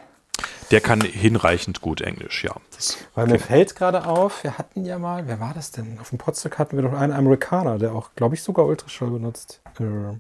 Der 0.71 0.79
kann 0.79 1.01
hinreichend 1.01 1.81
gut 1.81 1.99
Englisch, 1.99 2.45
ja. 2.45 2.55
Das, 2.73 2.97
Weil 3.15 3.27
mir 3.27 3.37
fällt 3.37 3.75
gerade 3.75 4.05
auf, 4.05 4.45
wir 4.45 4.57
hatten 4.57 4.85
ja 4.85 4.97
mal, 4.97 5.27
wer 5.27 5.41
war 5.41 5.53
das 5.53 5.71
denn? 5.71 5.99
Auf 5.99 6.09
dem 6.09 6.19
Podstock 6.19 6.57
hatten 6.57 6.77
wir 6.77 6.83
doch 6.83 6.93
einen 6.93 7.11
Amerikaner, 7.11 7.77
der 7.79 7.93
auch, 7.93 8.11
glaube 8.15 8.35
ich, 8.35 8.43
sogar 8.43 8.65
Ultraschall 8.65 9.09
benutzt. 9.09 9.59
Äh, 9.77 10.13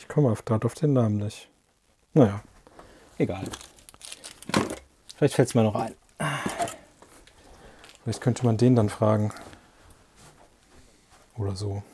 ich 0.00 0.08
komme 0.08 0.34
gerade 0.44 0.66
auf 0.66 0.74
den 0.74 0.92
Namen 0.92 1.18
nicht. 1.18 1.48
Naja, 2.14 2.40
egal. 3.16 3.44
Vielleicht 5.16 5.34
fällt 5.34 5.50
es 5.50 5.54
mir 5.54 5.62
noch 5.62 5.76
ein. 5.76 5.94
Vielleicht 8.02 8.20
könnte 8.20 8.44
man 8.44 8.56
den 8.56 8.74
dann 8.74 8.88
fragen. 8.88 9.32
Oder 11.38 11.54
so. 11.54 11.84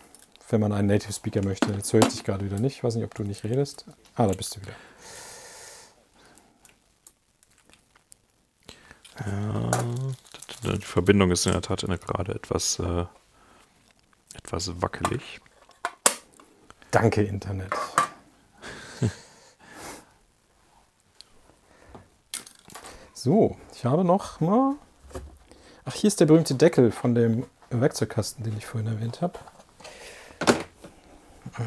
Wenn 0.52 0.60
man 0.60 0.72
einen 0.74 0.88
Native 0.88 1.14
Speaker 1.14 1.42
möchte. 1.42 1.72
Jetzt 1.72 1.90
höre 1.94 2.00
ich 2.02 2.08
dich 2.08 2.24
gerade 2.24 2.44
wieder 2.44 2.60
nicht. 2.60 2.76
Ich 2.76 2.84
weiß 2.84 2.96
nicht, 2.96 3.04
ob 3.06 3.14
du 3.14 3.22
nicht 3.22 3.42
redest. 3.42 3.86
Ah, 4.16 4.26
da 4.26 4.34
bist 4.34 4.54
du 4.54 4.60
wieder. 4.60 4.74
ja, 10.64 10.76
die 10.76 10.84
Verbindung 10.84 11.30
ist 11.30 11.46
in 11.46 11.52
der 11.52 11.62
Tat 11.62 11.80
gerade 11.80 12.34
etwas, 12.34 12.78
äh, 12.78 13.06
etwas 14.34 14.82
wackelig. 14.82 15.40
Danke, 16.90 17.22
Internet. 17.22 17.72
so, 23.14 23.56
ich 23.74 23.86
habe 23.86 24.04
noch 24.04 24.38
mal. 24.40 24.74
Ach, 25.86 25.94
hier 25.94 26.08
ist 26.08 26.20
der 26.20 26.26
berühmte 26.26 26.56
Deckel 26.56 26.92
von 26.92 27.14
dem 27.14 27.46
Werkzeugkasten, 27.70 28.44
den 28.44 28.58
ich 28.58 28.66
vorhin 28.66 28.92
erwähnt 28.92 29.22
habe. 29.22 29.38
Äh, 31.58 31.62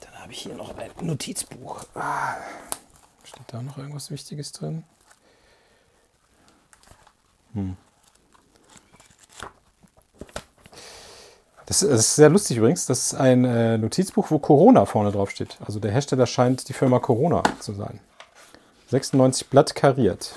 Dann 0.00 0.22
habe 0.22 0.32
ich 0.32 0.40
hier 0.40 0.54
noch 0.54 0.76
ein 0.76 0.90
Notizbuch. 1.00 1.84
Ah, 1.94 2.36
Steht 3.24 3.44
da 3.48 3.62
noch 3.62 3.78
irgendwas 3.78 4.10
Wichtiges 4.10 4.52
drin? 4.52 4.84
Hm. 7.52 7.76
Das, 11.66 11.82
ist 11.82 12.16
sehr 12.16 12.28
lustig 12.28 12.56
übrigens. 12.56 12.86
Das 12.86 13.06
ist 13.06 13.14
ein 13.14 13.44
äh, 13.44 13.78
Notizbuch, 13.78 14.30
wo 14.30 14.40
Corona 14.40 14.86
vorne 14.86 15.12
drauf 15.12 15.30
steht. 15.30 15.58
Also 15.64 15.78
der 15.78 15.92
Hersteller 15.92 16.26
scheint 16.26 16.68
die 16.68 16.72
Firma 16.72 16.98
Corona 16.98 17.44
zu 17.60 17.72
sein. 17.72 18.00
96 18.88 19.48
Blatt 19.48 19.76
kariert. 19.76 20.34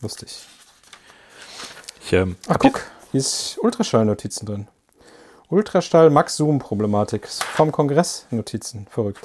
Lustig. 0.00 0.46
Ich, 2.04 2.12
ähm, 2.12 2.36
Ach 2.46 2.58
guck, 2.58 2.84
hier 3.10 3.18
ist 3.18 3.58
Ultraschall-Notizen 3.60 4.46
drin. 4.46 4.68
Ultraschall 5.52 6.08
Max 6.10 6.36
Zoom 6.36 6.58
Problematik 6.58 7.28
vom 7.28 7.70
Kongress 7.72 8.26
Notizen. 8.30 8.86
Verrückt. 8.90 9.20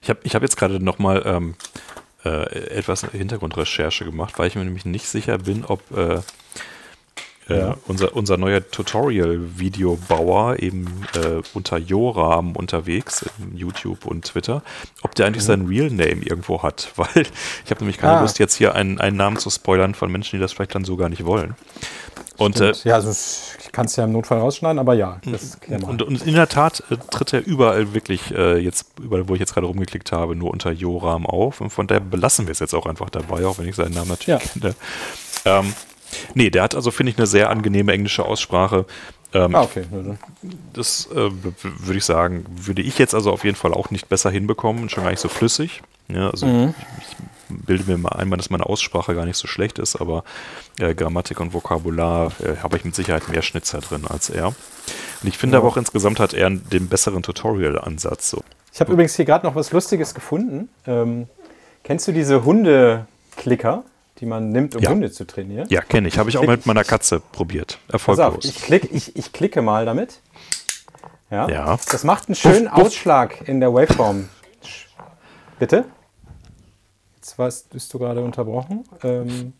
Ich 0.00 0.08
habe 0.08 0.20
ich 0.22 0.34
hab 0.34 0.40
jetzt 0.42 0.56
gerade 0.56 0.82
noch 0.82 0.98
mal 0.98 1.22
ähm, 1.26 1.54
äh, 2.24 2.70
etwas 2.70 3.02
Hintergrundrecherche 3.04 4.04
gemacht, 4.06 4.38
weil 4.38 4.48
ich 4.48 4.54
mir 4.56 4.64
nämlich 4.64 4.86
nicht 4.86 5.06
sicher 5.08 5.36
bin, 5.38 5.64
ob 5.66 5.82
äh, 5.94 6.20
äh, 7.48 7.58
Ja. 7.58 7.76
unser, 7.86 8.16
unser 8.16 8.38
neuer 8.38 8.66
Tutorial-Videobauer 8.70 10.58
eben 10.60 11.06
äh, 11.14 11.42
unter 11.52 11.76
Joram 11.76 12.56
unterwegs, 12.56 13.26
in 13.38 13.56
YouTube 13.58 14.06
und 14.06 14.24
Twitter, 14.24 14.62
ob 15.02 15.14
der 15.16 15.26
eigentlich 15.26 15.44
seinen 15.44 15.66
Real 15.68 15.90
Name 15.90 16.22
irgendwo 16.24 16.62
hat, 16.62 16.92
weil 16.96 17.26
ich 17.64 17.70
habe 17.70 17.80
nämlich 17.80 17.98
keine 17.98 18.18
Ah. 18.18 18.22
Lust, 18.22 18.38
jetzt 18.38 18.54
hier 18.54 18.74
einen, 18.74 18.98
einen 19.00 19.16
Namen 19.18 19.36
zu 19.36 19.50
spoilern 19.50 19.94
von 19.94 20.10
Menschen, 20.10 20.36
die 20.36 20.40
das 20.40 20.54
vielleicht 20.54 20.74
dann 20.74 20.84
so 20.86 20.96
gar 20.96 21.08
nicht 21.10 21.24
wollen. 21.26 21.54
Und 22.38 22.60
äh, 22.60 22.68
Und, 22.68 22.84
ja, 22.84 22.94
also 22.96 23.10
ich 23.76 23.78
kann 23.78 23.86
es 23.86 23.96
ja 23.96 24.04
im 24.04 24.12
Notfall 24.12 24.38
rausschneiden, 24.38 24.78
aber 24.78 24.94
ja, 24.94 25.20
man. 25.68 25.84
Und, 25.84 26.00
und 26.02 26.22
in 26.26 26.32
der 26.34 26.48
Tat 26.48 26.82
äh, 26.90 26.96
tritt 27.10 27.34
er 27.34 27.44
überall 27.46 27.92
wirklich, 27.92 28.32
äh, 28.34 28.56
jetzt, 28.56 28.86
überall, 28.98 29.28
wo 29.28 29.34
ich 29.34 29.40
jetzt 29.40 29.52
gerade 29.52 29.66
rumgeklickt 29.66 30.12
habe, 30.12 30.34
nur 30.34 30.50
unter 30.50 30.70
Joram 30.70 31.26
auf. 31.26 31.60
Und 31.60 31.68
von 31.68 31.86
daher 31.86 32.00
belassen 32.00 32.46
wir 32.46 32.52
es 32.52 32.60
jetzt 32.60 32.74
auch 32.74 32.86
einfach 32.86 33.10
dabei, 33.10 33.44
auch 33.44 33.58
wenn 33.58 33.68
ich 33.68 33.76
seinen 33.76 33.92
Namen 33.92 34.08
natürlich 34.08 34.42
Ja. 34.42 34.50
kenne. 34.60 34.74
Ähm, 35.44 35.74
nee, 36.32 36.48
der 36.48 36.62
hat 36.62 36.74
also, 36.74 36.90
finde 36.90 37.12
ich, 37.12 37.18
eine 37.18 37.26
sehr 37.26 37.50
angenehme 37.50 37.92
englische 37.92 38.24
Aussprache. 38.24 38.86
Ähm, 39.34 39.54
ah, 39.54 39.60
okay. 39.64 39.84
Dann. 39.90 40.18
Das 40.72 41.10
äh, 41.14 41.30
würde 41.34 41.98
ich 41.98 42.04
sagen, 42.06 42.46
würde 42.56 42.80
ich 42.80 42.98
jetzt 42.98 43.14
also 43.14 43.30
auf 43.30 43.44
jeden 43.44 43.56
Fall 43.56 43.74
auch 43.74 43.90
nicht 43.90 44.08
besser 44.08 44.30
hinbekommen, 44.30 44.88
schon 44.88 45.04
gar 45.04 45.10
nicht 45.10 45.20
so 45.20 45.28
flüssig. 45.28 45.82
Ja, 46.08 46.30
also 46.30 46.46
Mhm. 46.46 46.74
ich, 46.98 47.06
ich 47.10 47.16
bilde 47.48 47.84
mir 47.90 47.98
mal 47.98 48.10
ein, 48.12 48.30
dass 48.30 48.50
meine 48.50 48.66
Aussprache 48.66 49.14
gar 49.14 49.24
nicht 49.26 49.36
so 49.36 49.46
schlecht 49.46 49.78
ist, 49.78 49.96
aber 49.96 50.24
äh, 50.78 50.94
Grammatik 50.94 51.40
und 51.40 51.52
Vokabular 51.54 52.32
äh, 52.42 52.56
habe 52.62 52.76
ich 52.76 52.84
mit 52.84 52.94
Sicherheit 52.94 53.28
mehr 53.28 53.42
Schnitzer 53.42 53.80
drin 53.80 54.04
als 54.08 54.30
er. 54.30 54.48
Und 54.48 54.54
ich 55.28 55.38
finde 55.38 55.54
Ja. 55.56 55.60
aber 55.60 55.68
auch 55.68 55.76
insgesamt 55.76 56.20
hat 56.20 56.34
er 56.34 56.50
den 56.50 56.88
besseren 56.88 57.22
Tutorial-Ansatz. 57.22 58.30
So. 58.30 58.42
Ich 58.72 58.80
habe 58.80 58.92
übrigens 58.92 59.14
hier 59.16 59.24
gerade 59.24 59.46
noch 59.46 59.54
was 59.54 59.72
Lustiges 59.72 60.14
gefunden. 60.14 60.68
Ähm, 60.86 61.26
kennst 61.84 62.06
du 62.08 62.12
diese 62.12 62.44
Hunde-Klicker, 62.44 63.84
die 64.20 64.26
man 64.26 64.50
nimmt, 64.50 64.74
um 64.76 64.82
Ja. 64.82 64.90
Hunde 64.90 65.10
zu 65.10 65.26
trainieren? 65.26 65.66
Ja, 65.70 65.80
kenne 65.82 66.08
ich. 66.08 66.18
Habe 66.18 66.28
ich 66.30 66.36
auch 66.38 66.42
Klick- 66.42 66.50
mit 66.50 66.66
meiner 66.66 66.84
Katze 66.84 67.20
probiert. 67.32 67.78
Pass 67.88 67.94
auf, 67.94 68.08
Erfolglos. 68.18 68.44
ich, 68.44 68.62
klick, 68.62 68.88
ich, 68.92 69.16
ich 69.16 69.32
klicke 69.32 69.62
mal 69.62 69.84
damit. 69.86 70.20
Ja. 71.30 71.48
Ja. 71.48 71.78
Das 71.90 72.04
macht 72.04 72.28
einen 72.28 72.36
schönen 72.36 72.64
Buff, 72.66 72.74
buff. 72.74 72.86
Ausschlag 72.86 73.48
in 73.48 73.60
der 73.60 73.72
Waveform. 73.74 74.28
Bitte? 75.58 75.84
Jetzt 77.26 77.40
warst, 77.40 77.70
bist 77.70 77.92
du 77.92 77.98
gerade 77.98 78.22
unterbrochen. 78.22 78.84
Ähm, 79.02 79.52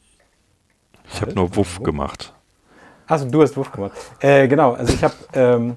Ich 1.12 1.20
habe 1.20 1.32
nur 1.34 1.56
Wuff 1.56 1.82
gemacht. 1.82 2.32
Achso, 3.08 3.24
du 3.24 3.42
hast 3.42 3.56
Wurf 3.56 3.72
gemacht. 3.72 3.90
Äh, 4.20 4.46
genau, 4.46 4.74
also 4.74 4.94
ich 4.94 5.02
habe 5.02 5.14
ähm, 5.32 5.76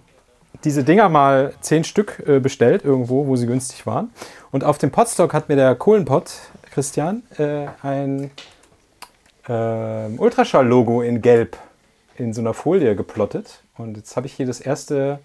diese 0.63 0.83
Dinger 0.83 1.09
mal 1.09 1.51
zehn 1.61 1.83
Stück 1.83 2.21
äh, 2.27 2.39
bestellt, 2.39 2.85
irgendwo, 2.85 3.25
wo 3.25 3.35
sie 3.35 3.47
günstig 3.47 3.87
waren. 3.87 4.11
Und 4.51 4.63
auf 4.63 4.77
dem 4.77 4.91
Podstock 4.91 5.33
hat 5.33 5.49
mir 5.49 5.55
der 5.55 5.73
Kohlenpott, 5.73 6.31
Christian, 6.69 7.23
äh, 7.39 7.65
ein 7.81 8.29
ähm, 9.47 10.19
Ultraschall-Logo 10.19 11.01
in 11.01 11.23
Gelb 11.23 11.57
in 12.17 12.33
so 12.33 12.41
einer 12.41 12.53
Folie 12.53 12.95
geplottet. 12.95 13.63
Und 13.79 13.97
jetzt 13.97 14.15
habe 14.15 14.27
ich 14.27 14.33
hier 14.33 14.45
das 14.45 14.61
erste, 14.61 15.17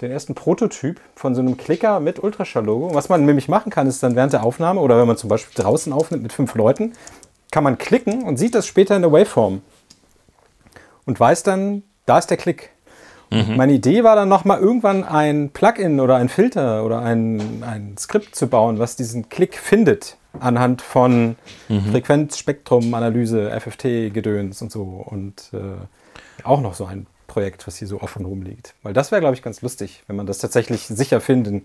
den 0.00 0.10
ersten 0.10 0.34
Prototyp 0.34 1.00
von 1.14 1.34
so 1.34 1.40
einem 1.40 1.56
Klicker 1.56 2.00
mit 2.00 2.22
Ultraschall-Logo. 2.22 2.94
Was 2.94 3.08
man 3.08 3.24
nämlich 3.24 3.48
machen 3.48 3.70
kann, 3.70 3.86
ist 3.86 4.02
dann 4.02 4.16
während 4.16 4.32
der 4.32 4.44
Aufnahme 4.44 4.80
oder 4.80 4.98
wenn 4.98 5.06
man 5.06 5.16
zum 5.16 5.28
Beispiel 5.28 5.62
draußen 5.62 5.92
aufnimmt 5.92 6.22
mit 6.22 6.32
fünf 6.32 6.54
Leuten, 6.54 6.92
kann 7.50 7.64
man 7.64 7.78
klicken 7.78 8.22
und 8.22 8.36
sieht 8.36 8.54
das 8.54 8.66
später 8.66 8.96
in 8.96 9.02
der 9.02 9.12
Waveform 9.12 9.62
und 11.06 11.20
weiß 11.20 11.42
dann, 11.44 11.82
da 12.06 12.18
ist 12.18 12.30
der 12.30 12.36
Klick. 12.36 12.70
Und 13.30 13.56
Meine 13.56 13.72
Idee 13.72 14.04
war 14.04 14.16
dann 14.16 14.28
nochmal 14.28 14.60
irgendwann 14.60 15.02
ein 15.04 15.50
Plugin 15.50 16.00
oder 16.00 16.16
ein 16.16 16.28
Filter 16.28 16.84
oder 16.84 17.00
ein, 17.00 17.62
ein 17.64 17.96
Skript 17.98 18.34
zu 18.34 18.48
bauen, 18.48 18.78
was 18.78 18.96
diesen 18.96 19.28
Klick 19.28 19.56
findet 19.56 20.16
anhand 20.40 20.82
von 20.82 21.36
Frequenzspektrumanalyse, 21.92 23.50
FFT-Gedöns 23.60 24.62
und 24.62 24.72
so. 24.72 24.82
Und 24.82 25.50
äh, 25.52 26.44
auch 26.44 26.60
noch 26.60 26.74
so 26.74 26.86
ein 26.86 27.06
Projekt, 27.34 27.66
was 27.66 27.76
hier 27.76 27.88
so 27.88 28.00
offen 28.00 28.24
rumliegt. 28.24 28.74
Weil 28.84 28.92
das 28.92 29.10
wäre, 29.10 29.20
glaube 29.20 29.34
ich, 29.34 29.42
ganz 29.42 29.60
lustig, 29.60 30.04
wenn 30.06 30.14
man 30.16 30.26
das 30.26 30.38
tatsächlich 30.38 30.86
sicher 30.86 31.20
finden 31.20 31.64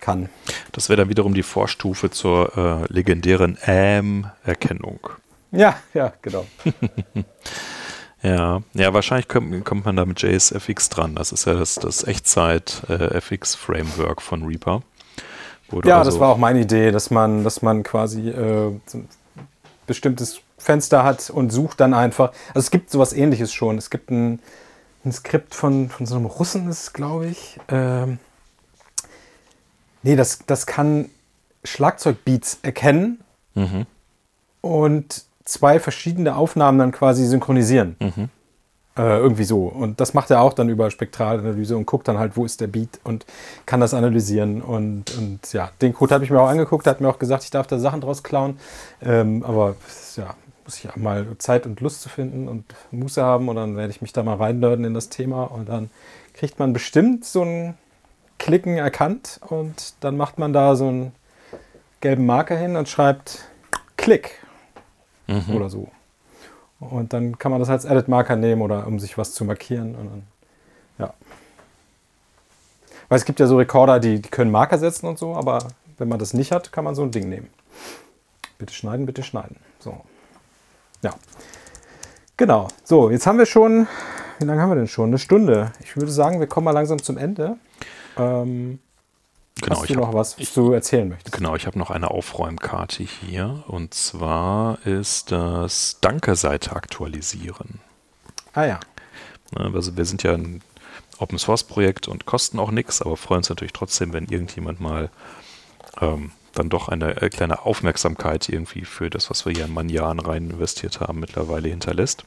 kann. 0.00 0.30
Das 0.72 0.88
wäre 0.88 0.96
dann 0.96 1.10
wiederum 1.10 1.34
die 1.34 1.42
Vorstufe 1.42 2.10
zur 2.10 2.56
äh, 2.56 2.86
legendären 2.92 3.58
AM-Erkennung. 3.66 5.00
Ja, 5.52 5.76
ja, 5.94 6.12
genau. 6.22 6.46
Ja, 8.22 8.62
ja, 8.74 8.92
wahrscheinlich 8.94 9.28
kommt, 9.28 9.62
kommt 9.64 9.84
man 9.84 9.94
da 9.94 10.04
mit 10.06 10.20
JSFX 10.20 10.88
dran. 10.88 11.14
Das 11.14 11.30
ist 11.32 11.44
ja 11.46 11.54
das, 11.54 11.74
das 11.76 12.02
Echtzeit-FX-Framework 12.02 14.20
von 14.22 14.42
Reaper. 14.44 14.82
Ja, 15.84 15.98
also- 15.98 16.10
das 16.10 16.18
war 16.20 16.30
auch 16.30 16.38
meine 16.38 16.60
Idee, 16.60 16.90
dass 16.90 17.10
man, 17.10 17.44
dass 17.44 17.60
man 17.62 17.82
quasi 17.84 18.28
äh, 18.30 18.72
so 18.86 18.98
ein 18.98 19.08
bestimmtes 19.86 20.40
Fenster 20.58 21.04
hat 21.04 21.30
und 21.30 21.52
sucht 21.52 21.78
dann 21.80 21.94
einfach. 21.94 22.30
Also 22.48 22.60
es 22.66 22.70
gibt 22.72 22.90
sowas 22.90 23.12
ähnliches 23.12 23.52
schon. 23.52 23.78
Es 23.78 23.90
gibt 23.90 24.10
ein, 24.10 24.40
ein 25.06 25.12
Skript 25.12 25.54
von, 25.54 25.88
von 25.88 26.04
so 26.04 26.16
einem 26.16 26.26
Russen, 26.26 26.68
ist 26.68 26.92
glaube 26.92 27.26
ich. 27.28 27.58
Ähm, 27.68 28.18
nee, 30.02 30.16
das, 30.16 30.40
das 30.46 30.66
kann 30.66 31.08
Schlagzeugbeats 31.64 32.58
erkennen 32.62 33.20
Mhm, 33.58 33.86
und 34.60 35.24
zwei 35.46 35.80
verschiedene 35.80 36.36
Aufnahmen 36.36 36.78
dann 36.78 36.92
quasi 36.92 37.24
synchronisieren. 37.24 37.96
mhm. 38.00 38.28
Äh, 38.98 39.18
irgendwie 39.18 39.44
so. 39.44 39.66
Und 39.66 40.00
das 40.00 40.14
macht 40.14 40.30
er 40.30 40.40
auch 40.40 40.54
dann 40.54 40.70
über 40.70 40.90
Spektralanalyse 40.90 41.76
und 41.76 41.84
guckt 41.84 42.08
dann 42.08 42.18
halt, 42.18 42.34
wo 42.36 42.46
ist 42.46 42.62
der 42.62 42.66
Beat 42.66 42.98
und 43.04 43.26
kann 43.66 43.78
das 43.80 43.92
analysieren. 43.92 44.62
Und, 44.62 45.14
und 45.18 45.52
ja, 45.52 45.70
den 45.82 45.92
Code 45.92 46.14
habe 46.14 46.24
ich 46.24 46.30
mir 46.30 46.40
auch 46.40 46.48
angeguckt, 46.48 46.86
hat 46.86 47.02
mir 47.02 47.08
auch 47.10 47.18
gesagt, 47.18 47.44
ich 47.44 47.50
darf 47.50 47.66
da 47.66 47.78
Sachen 47.78 48.00
draus 48.00 48.22
klauen. 48.22 48.58
Ähm, 49.02 49.42
aber 49.42 49.76
ja, 50.16 50.34
muss 50.66 50.78
ich 50.78 50.90
auch 50.90 50.96
mal 50.96 51.26
Zeit 51.38 51.64
und 51.64 51.80
Lust 51.80 52.02
zu 52.02 52.08
finden 52.08 52.48
und 52.48 52.64
Muße 52.90 53.22
haben 53.22 53.48
und 53.48 53.56
dann 53.56 53.76
werde 53.76 53.90
ich 53.90 54.02
mich 54.02 54.12
da 54.12 54.22
mal 54.22 54.36
reinnörden 54.36 54.84
in 54.84 54.94
das 54.94 55.08
Thema 55.08 55.44
und 55.44 55.68
dann 55.68 55.90
kriegt 56.34 56.58
man 56.58 56.72
bestimmt 56.72 57.24
so 57.24 57.42
ein 57.42 57.74
Klicken 58.38 58.76
erkannt 58.76 59.40
und 59.48 59.94
dann 60.00 60.16
macht 60.16 60.38
man 60.38 60.52
da 60.52 60.76
so 60.76 60.88
einen 60.88 61.12
gelben 62.00 62.26
Marker 62.26 62.56
hin 62.56 62.76
und 62.76 62.88
schreibt 62.88 63.48
Klick 63.96 64.40
Mhm. 65.28 65.56
oder 65.56 65.68
so. 65.68 65.88
Und 66.78 67.12
dann 67.12 67.38
kann 67.38 67.50
man 67.50 67.60
das 67.60 67.68
als 67.70 67.84
Edit-Marker 67.84 68.36
nehmen 68.36 68.62
oder 68.62 68.86
um 68.86 69.00
sich 69.00 69.16
was 69.18 69.32
zu 69.32 69.44
markieren. 69.44 69.94
Und 69.94 70.06
dann, 70.06 70.22
ja. 70.98 71.14
Weil 73.08 73.18
es 73.18 73.24
gibt 73.24 73.40
ja 73.40 73.46
so 73.46 73.56
Recorder, 73.56 73.98
die, 73.98 74.20
die 74.20 74.28
können 74.28 74.50
Marker 74.50 74.78
setzen 74.78 75.06
und 75.06 75.18
so, 75.18 75.34
aber 75.34 75.68
wenn 75.98 76.08
man 76.08 76.18
das 76.18 76.34
nicht 76.34 76.52
hat, 76.52 76.72
kann 76.72 76.84
man 76.84 76.94
so 76.94 77.02
ein 77.02 77.10
Ding 77.10 77.28
nehmen. 77.28 77.48
Bitte 78.58 78.72
schneiden, 78.74 79.06
bitte 79.06 79.22
schneiden. 79.22 79.56
So. 79.78 80.00
Ja. 81.02 81.14
Genau. 82.36 82.68
So, 82.84 83.10
jetzt 83.10 83.26
haben 83.26 83.38
wir 83.38 83.46
schon, 83.46 83.86
wie 84.38 84.44
lange 84.44 84.60
haben 84.60 84.70
wir 84.70 84.76
denn 84.76 84.88
schon? 84.88 85.08
Eine 85.10 85.18
Stunde. 85.18 85.72
Ich 85.80 85.96
würde 85.96 86.10
sagen, 86.12 86.40
wir 86.40 86.46
kommen 86.46 86.64
mal 86.66 86.72
langsam 86.72 87.02
zum 87.02 87.16
Ende. 87.18 87.56
Ähm, 88.16 88.78
Genau, 89.62 89.76
hast 89.76 89.88
ich 89.88 89.96
du 89.96 90.02
hab- 90.02 90.08
noch 90.08 90.14
was, 90.14 90.38
was 90.38 90.52
du 90.52 90.72
erzählen 90.72 91.08
möchtest? 91.08 91.34
Genau, 91.34 91.56
ich 91.56 91.66
habe 91.66 91.78
noch 91.78 91.90
eine 91.90 92.10
Aufräumkarte 92.10 93.02
hier. 93.02 93.64
Und 93.68 93.94
zwar 93.94 94.84
ist 94.86 95.32
das 95.32 95.96
Danke-Seite 96.02 96.76
aktualisieren. 96.76 97.80
Ah 98.52 98.64
ja. 98.66 98.80
Also 99.54 99.96
wir 99.96 100.04
sind 100.04 100.22
ja 100.24 100.34
ein 100.34 100.60
Open 101.18 101.38
Source 101.38 101.64
Projekt 101.64 102.06
und 102.06 102.26
kosten 102.26 102.58
auch 102.58 102.70
nichts, 102.70 103.00
aber 103.00 103.16
freuen 103.16 103.38
uns 103.38 103.48
natürlich 103.48 103.72
trotzdem, 103.72 104.12
wenn 104.12 104.26
irgendjemand 104.26 104.78
mal 104.82 105.08
ähm, 106.02 106.32
dann 106.58 106.68
doch 106.68 106.88
eine 106.88 107.22
äh, 107.22 107.28
kleine 107.28 107.64
Aufmerksamkeit 107.64 108.48
irgendwie 108.48 108.84
für 108.84 109.10
das, 109.10 109.30
was 109.30 109.46
wir 109.46 109.52
hier 109.52 109.64
in 109.64 109.74
manchen 109.74 109.94
Jahren 109.94 110.20
rein 110.20 110.50
investiert 110.50 111.00
haben, 111.00 111.20
mittlerweile 111.20 111.68
hinterlässt. 111.68 112.24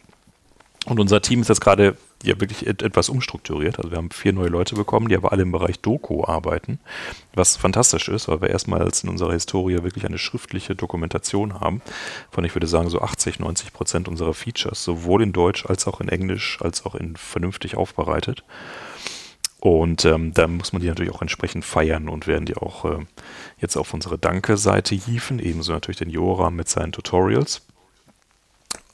Und 0.86 1.00
unser 1.00 1.22
Team 1.22 1.42
ist 1.42 1.50
jetzt 1.50 1.62
gerade 1.62 1.98
ja 2.24 2.40
wirklich 2.40 2.66
et 2.66 2.82
etwas 2.82 3.10
umstrukturiert. 3.10 3.78
Also 3.78 3.92
wir 3.92 3.98
haben 3.98 4.12
vier 4.12 4.34
neue 4.34 4.48
Leute 4.48 4.76
bekommen, 4.76 5.08
die 5.08 5.16
aber 5.16 5.32
alle 5.32 5.44
im 5.44 5.52
Bereich 5.52 5.80
Doku 5.80 6.24
arbeiten, 6.26 6.80
was 7.34 7.58
fantastisch 7.58 8.08
ist, 8.10 8.28
weil 8.28 8.42
wir 8.42 8.50
erstmals 8.50 9.04
in 9.04 9.10
unserer 9.10 9.34
Historie 9.34 9.84
wirklich 9.84 10.06
eine 10.06 10.18
schriftliche 10.18 10.76
Dokumentation 10.76 11.60
haben, 11.60 11.82
von 12.32 12.44
ich 12.44 12.56
würde 12.56 12.68
sagen 12.68 12.90
so 12.90 13.02
80, 13.02 13.40
90 13.40 13.74
Prozent 13.74 14.08
unserer 14.08 14.34
Features, 14.34 14.84
sowohl 14.84 15.22
in 15.22 15.34
Deutsch 15.34 15.66
als 15.66 15.86
auch 15.86 16.02
in 16.02 16.10
Englisch, 16.10 16.60
als 16.62 16.86
auch 16.86 16.96
in 16.96 17.16
vernünftig 17.16 17.76
aufbereitet. 17.76 18.44
Und 19.62 20.06
ähm, 20.06 20.34
da 20.34 20.48
muss 20.48 20.72
man 20.72 20.82
die 20.82 20.88
natürlich 20.88 21.14
auch 21.14 21.22
entsprechend 21.22 21.66
feiern 21.66 22.08
und 22.08 22.28
werden 22.28 22.46
die 22.46 22.56
auch 22.56 22.86
äh, 22.86 23.06
jetzt 23.60 23.76
auf 23.76 23.94
unsere 23.94 24.18
Danke-Seite 24.18 24.96
hieven, 24.96 25.40
ebenso 25.40 25.74
natürlich 25.74 25.98
den 25.98 26.10
Joram 26.10 26.56
mit 26.56 26.70
seinen 26.70 26.94
Tutorials. 26.94 27.62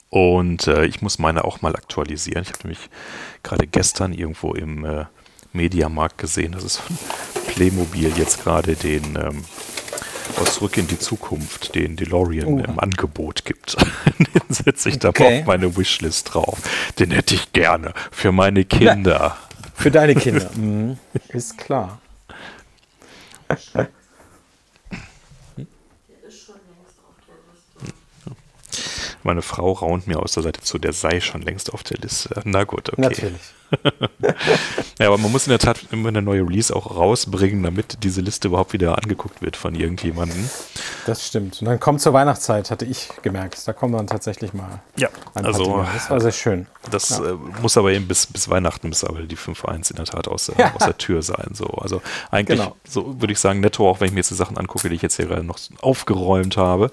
Und 0.09 0.67
äh, 0.67 0.85
ich 0.85 1.01
muss 1.01 1.19
meine 1.19 1.43
auch 1.45 1.61
mal 1.61 1.75
aktualisieren. 1.75 2.41
Ich 2.43 2.49
habe 2.49 2.59
nämlich 2.63 2.89
gerade 3.43 3.67
gestern 3.67 4.13
irgendwo 4.13 4.53
im 4.53 4.85
äh, 4.85 5.05
Mediamarkt 5.53 6.17
gesehen, 6.17 6.53
dass 6.53 6.63
es 6.63 6.77
von 6.77 6.97
Playmobil 7.47 8.11
jetzt 8.17 8.43
gerade 8.43 8.75
den 8.75 9.03
ähm, 9.17 9.43
aus 10.39 10.55
Zurück 10.55 10.77
in 10.77 10.87
die 10.87 10.97
Zukunft, 10.99 11.75
den 11.75 11.95
DeLorean 11.95 12.45
Oh. 12.47 12.59
im 12.59 12.79
Angebot 12.79 13.45
gibt. 13.45 13.75
den 14.19 14.41
setze 14.53 14.89
ich 14.89 14.99
da 14.99 15.09
Okay. 15.09 15.41
auf 15.41 15.45
meine 15.47 15.77
Wishlist 15.77 16.33
drauf. 16.33 16.59
Den 16.97 17.11
hätte 17.11 17.35
ich 17.35 17.53
gerne 17.53 17.93
für 18.11 18.31
meine 18.31 18.65
Kinder. 18.65 19.37
Für 19.75 19.91
deine 19.91 20.15
Kinder. 20.15 20.49
mhm. 20.55 20.97
Ist 21.29 21.57
klar. 21.57 22.01
Meine 29.23 29.41
Frau 29.41 29.71
raunt 29.71 30.07
mir 30.07 30.19
aus 30.19 30.33
der 30.33 30.43
Seite 30.43 30.61
zu, 30.61 30.77
der 30.77 30.93
sei 30.93 31.19
schon 31.19 31.41
längst 31.41 31.73
auf 31.73 31.83
der 31.83 31.97
Liste. 31.97 32.41
Na 32.45 32.63
gut, 32.63 32.93
okay. 32.93 33.01
Natürlich. 33.01 33.41
Ja, 34.97 35.07
aber 35.07 35.17
man 35.17 35.29
muss 35.31 35.45
in 35.45 35.49
der 35.49 35.59
Tat 35.59 35.79
immer 35.91 36.07
eine 36.07 36.21
neue 36.21 36.41
Release 36.41 36.73
auch 36.73 36.95
rausbringen, 36.95 37.63
damit 37.63 37.97
diese 38.03 38.21
Liste 38.21 38.47
überhaupt 38.47 38.71
wieder 38.71 38.97
angeguckt 38.97 39.41
wird 39.41 39.57
von 39.57 39.75
irgendjemandem. 39.75 40.49
Das 41.05 41.27
stimmt. 41.27 41.59
Und 41.61 41.67
dann 41.67 41.79
kommt 41.81 41.99
zur 41.99 42.13
Weihnachtszeit, 42.13 42.71
hatte 42.71 42.85
ich 42.85 43.09
gemerkt. 43.21 43.67
Da 43.67 43.73
kommen 43.73 43.91
dann 43.93 44.07
tatsächlich 44.07 44.53
mal 44.53 44.79
Ja, 44.97 45.09
also. 45.33 45.83
Das 45.93 46.09
war 46.09 46.21
sehr 46.21 46.31
schön. 46.31 46.67
das 46.91 47.19
äh, 47.19 47.33
muss 47.61 47.75
aber 47.77 47.91
eben 47.91 48.07
bis, 48.07 48.25
bis 48.27 48.49
Weihnachten, 48.49 48.89
bis 48.89 49.03
aber 49.03 49.19
die 49.23 49.35
5.1 49.37 49.91
in 49.91 49.97
der 49.97 50.05
Tat 50.05 50.27
aus, 50.29 50.45
der- 50.45 50.55
Ja. 50.57 50.73
aus 50.73 50.85
der 50.85 50.97
Tür 50.97 51.21
sein. 51.21 51.49
So. 51.53 51.65
Also 51.65 52.01
eigentlich, 52.31 52.59
Genau. 52.59 52.75
so 52.87 53.19
würde 53.19 53.33
ich 53.33 53.39
sagen, 53.39 53.59
netto, 53.59 53.89
auch 53.89 53.99
wenn 53.99 54.07
ich 54.07 54.13
mir 54.13 54.19
jetzt 54.19 54.31
die 54.31 54.35
Sachen 54.35 54.57
angucke, 54.57 54.87
die 54.87 54.95
ich 54.95 55.01
jetzt 55.01 55.17
hier 55.17 55.25
gerade 55.25 55.43
noch 55.43 55.59
aufgeräumt 55.81 56.55
habe, 56.55 56.89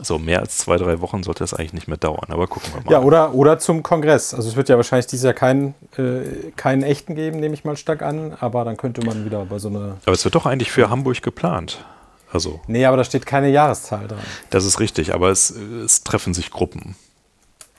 so 0.00 0.18
mehr 0.18 0.40
als 0.40 0.58
zwei, 0.58 0.76
drei 0.76 1.00
Wochen 1.00 1.22
sollte 1.22 1.44
das 1.44 1.54
eigentlich 1.54 1.72
nicht 1.72 1.86
mehr 1.88 1.96
dauern. 1.98 2.26
Aber 2.30 2.48
gucken 2.48 2.68
wir 2.74 2.82
mal. 2.82 2.90
Ja, 2.90 3.00
oder, 3.00 3.32
oder 3.32 3.60
zum 3.60 3.84
Kongress. 3.84 4.34
Also 4.34 4.48
es 4.48 4.56
wird 4.56 4.68
ja 4.68 4.76
wahrscheinlich 4.76 5.06
dieses 5.06 5.24
Jahr 5.24 5.34
keinen, 5.34 5.74
äh, 5.96 6.13
keinen 6.56 6.82
echten 6.82 7.14
geben, 7.14 7.40
nehme 7.40 7.54
ich 7.54 7.64
mal 7.64 7.76
stark 7.76 8.02
an. 8.02 8.36
Aber 8.40 8.64
dann 8.64 8.76
könnte 8.76 9.04
man 9.04 9.24
wieder 9.24 9.44
bei 9.44 9.58
so 9.58 9.68
einer... 9.68 9.96
aber 10.04 10.12
es 10.12 10.24
wird 10.24 10.34
doch 10.34 10.46
eigentlich 10.46 10.70
für 10.70 10.90
Hamburg 10.90 11.22
geplant. 11.22 11.84
Also, 12.32 12.60
Nee, 12.66 12.84
aber 12.84 12.96
da 12.96 13.04
steht 13.04 13.26
keine 13.26 13.48
Jahreszahl 13.50 14.08
dran. 14.08 14.18
das 14.50 14.64
ist 14.64 14.80
richtig, 14.80 15.14
aber 15.14 15.30
es, 15.30 15.50
es 15.50 16.02
treffen 16.02 16.34
sich 16.34 16.50
Gruppen, 16.50 16.96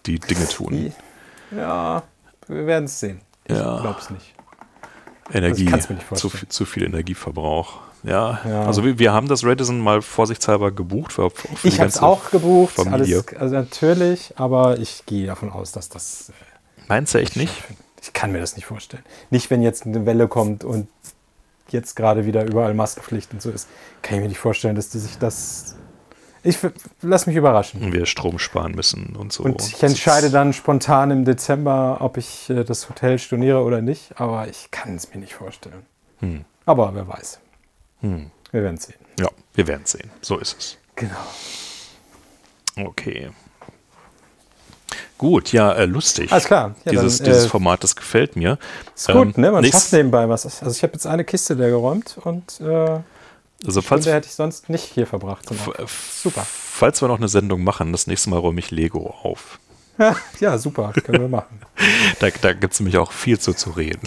die 0.05 0.17
Dinge 0.19 0.47
tun. 0.47 0.93
Ja, 1.51 2.03
wir 2.47 2.65
werden 2.65 2.85
es 2.85 2.99
sehen. 2.99 3.19
Ich 3.45 3.55
Ja. 3.55 3.79
glaube 3.81 3.99
es 3.99 4.09
nicht. 4.09 4.33
Energie, 5.33 5.65
kann's 5.65 5.89
mir 5.89 5.95
nicht 5.95 6.15
zu, 6.17 6.29
viel- 6.29 6.47
zu 6.47 6.65
viel 6.65 6.83
Energieverbrauch. 6.83 7.79
Ja, 8.03 8.39
Ja. 8.47 8.63
also 8.65 8.83
wir, 8.85 8.99
wir 8.99 9.11
haben 9.11 9.27
das 9.27 9.43
Redison 9.43 9.79
mal 9.79 10.01
vorsichtshalber 10.01 10.71
gebucht. 10.71 11.11
Für, 11.13 11.31
für 11.31 11.67
Ich 11.67 11.79
habe 11.79 11.89
es 11.89 11.97
auch 11.99 12.29
gebucht, 12.31 12.77
alles, 12.79 13.27
also 13.35 13.55
natürlich, 13.55 14.33
aber 14.37 14.77
ich 14.77 15.05
gehe 15.07 15.25
davon 15.25 15.51
aus, 15.51 15.71
dass 15.71 15.89
das. 15.89 16.29
äh, 16.29 16.33
Meinst 16.87 17.13
du 17.13 17.17
echt 17.17 17.35
nicht? 17.35 17.51
Ich 18.05 18.13
kann 18.13 18.31
mir 18.31 18.39
das 18.39 18.55
nicht 18.55 18.65
vorstellen. 18.65 19.03
Nicht, 19.31 19.49
wenn 19.49 19.63
jetzt 19.63 19.87
eine 19.87 20.05
Welle 20.05 20.27
kommt 20.27 20.63
und 20.63 20.87
jetzt 21.69 21.95
gerade 21.95 22.27
wieder 22.27 22.45
überall 22.45 22.75
Maskenpflicht 22.75 23.33
und 23.33 23.41
so 23.41 23.49
ist, 23.49 23.67
kann 24.03 24.17
ich 24.17 24.21
mir 24.21 24.27
nicht 24.29 24.37
vorstellen, 24.37 24.75
dass 24.75 24.89
die 24.89 24.99
sich 24.99 25.17
das. 25.17 25.75
Ich 26.43 26.59
lass 27.01 27.25
mich 27.25 27.35
überraschen. 27.35 27.81
Und 27.81 27.93
wir 27.93 28.05
Strom 28.05 28.37
sparen 28.37 28.73
müssen 28.73 29.15
und 29.15 29.33
so. 29.33 29.43
Und 29.43 29.63
ich 29.63 29.81
entscheide 29.81 30.29
dann 30.29 30.53
spontan 30.53 31.09
im 31.09 31.25
Dezember, 31.25 31.97
ob 32.01 32.17
ich 32.17 32.47
äh, 32.51 32.63
das 32.63 32.87
Hotel 32.87 33.17
storniere 33.17 33.63
oder 33.63 33.81
nicht, 33.81 34.21
aber 34.21 34.47
ich 34.47 34.69
kann 34.69 34.95
es 34.95 35.11
mir 35.11 35.19
nicht 35.19 35.33
vorstellen. 35.33 35.87
Hm. 36.19 36.45
Aber 36.67 36.93
wer 36.93 37.07
weiß. 37.07 37.39
Hm. 38.01 38.29
Wir 38.51 38.61
werden 38.61 38.77
sehen. 38.77 38.99
Ja, 39.19 39.29
wir 39.55 39.65
werden 39.65 39.87
sehen. 39.87 40.11
So 40.21 40.37
ist 40.37 40.55
es. 40.59 40.77
Genau. 40.95 41.15
Okay. 42.75 43.31
Gut, 45.17 45.53
ja, 45.53 45.71
äh, 45.73 45.85
lustig. 45.85 46.31
Alles 46.31 46.45
klar. 46.45 46.75
Ja, 46.83 46.91
dieses 46.91 47.17
dann, 47.19 47.25
dieses 47.27 47.45
äh, 47.45 47.49
Format, 47.49 47.83
das 47.83 47.95
gefällt 47.95 48.35
mir. 48.35 48.57
Ist 48.95 49.07
gut, 49.07 49.15
Ähm, 49.37 49.41
ne? 49.41 49.51
Man 49.51 49.63
schafft 49.65 49.93
nebenbei 49.93 50.27
was. 50.27 50.45
Also 50.45 50.75
ich 50.75 50.83
habe 50.83 50.93
jetzt 50.93 51.07
eine 51.07 51.23
Kiste 51.23 51.53
leer 51.53 51.69
geräumt 51.69 52.17
und 52.23 52.59
äh, 52.59 52.99
Also 53.65 53.81
falls, 53.81 54.05
hätte 54.05 54.27
ich 54.27 54.33
sonst 54.33 54.69
nicht 54.69 54.83
hier 54.83 55.07
verbracht. 55.07 55.49
f- 55.49 56.11
Super. 56.21 56.45
falls 56.45 57.01
wir 57.01 57.07
noch 57.07 57.17
eine 57.17 57.29
Sendung 57.29 57.63
machen, 57.63 57.91
das 57.93 58.07
nächste 58.07 58.29
Mal 58.29 58.39
räume 58.39 58.59
ich 58.59 58.71
Lego 58.71 59.15
auf. 59.23 59.59
Ja, 59.97 60.15
ja, 60.41 60.57
super. 60.57 60.91
Können 61.05 61.21
wir 61.21 61.29
machen. 61.29 61.61
Da, 62.19 62.27
da 62.41 62.53
gibt 62.53 62.73
es 62.73 62.79
nämlich 62.79 62.97
auch 62.97 63.11
viel 63.11 63.37
zu, 63.39 63.53
zu 63.53 63.71
reden. 63.71 64.01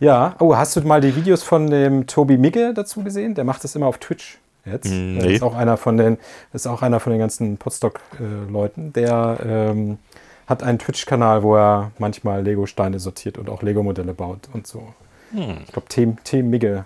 Ja. 0.00 0.36
Oh, 0.38 0.56
hast 0.56 0.76
du 0.76 0.80
mal 0.82 1.00
die 1.00 1.14
Videos 1.16 1.42
von 1.42 1.68
dem 1.70 2.06
Tobi 2.06 2.38
Migge 2.38 2.72
dazu 2.74 3.02
gesehen? 3.02 3.34
Der 3.34 3.44
macht 3.44 3.64
das 3.64 3.74
immer 3.74 3.86
auf 3.86 3.98
Twitch 3.98 4.38
jetzt. 4.64 4.86
Mm, 4.90 5.18
Der 5.18 5.26
nee. 5.28 5.34
ist 5.34 5.42
auch 5.42 5.54
einer 5.54 5.76
von 5.76 5.96
den, 5.96 6.18
ist 6.52 6.66
auch 6.66 6.82
einer 6.82 7.00
von 7.00 7.12
den 7.12 7.20
ganzen 7.20 7.56
Podstock-Leuten. 7.56 8.92
Der 8.92 9.38
ähm, 9.44 9.98
hat 10.46 10.62
einen 10.62 10.78
Twitch-Kanal, 10.78 11.42
wo 11.42 11.56
er 11.56 11.92
manchmal 11.98 12.42
Lego-Steine 12.42 12.98
sortiert 12.98 13.38
und 13.38 13.48
auch 13.50 13.62
Lego-Modelle 13.62 14.14
baut 14.14 14.48
und 14.52 14.66
so. 14.66 14.92
Hm. 15.32 15.58
Ich 15.66 15.72
glaube, 15.72 15.88
Team, 15.88 16.50
Migge. 16.50 16.84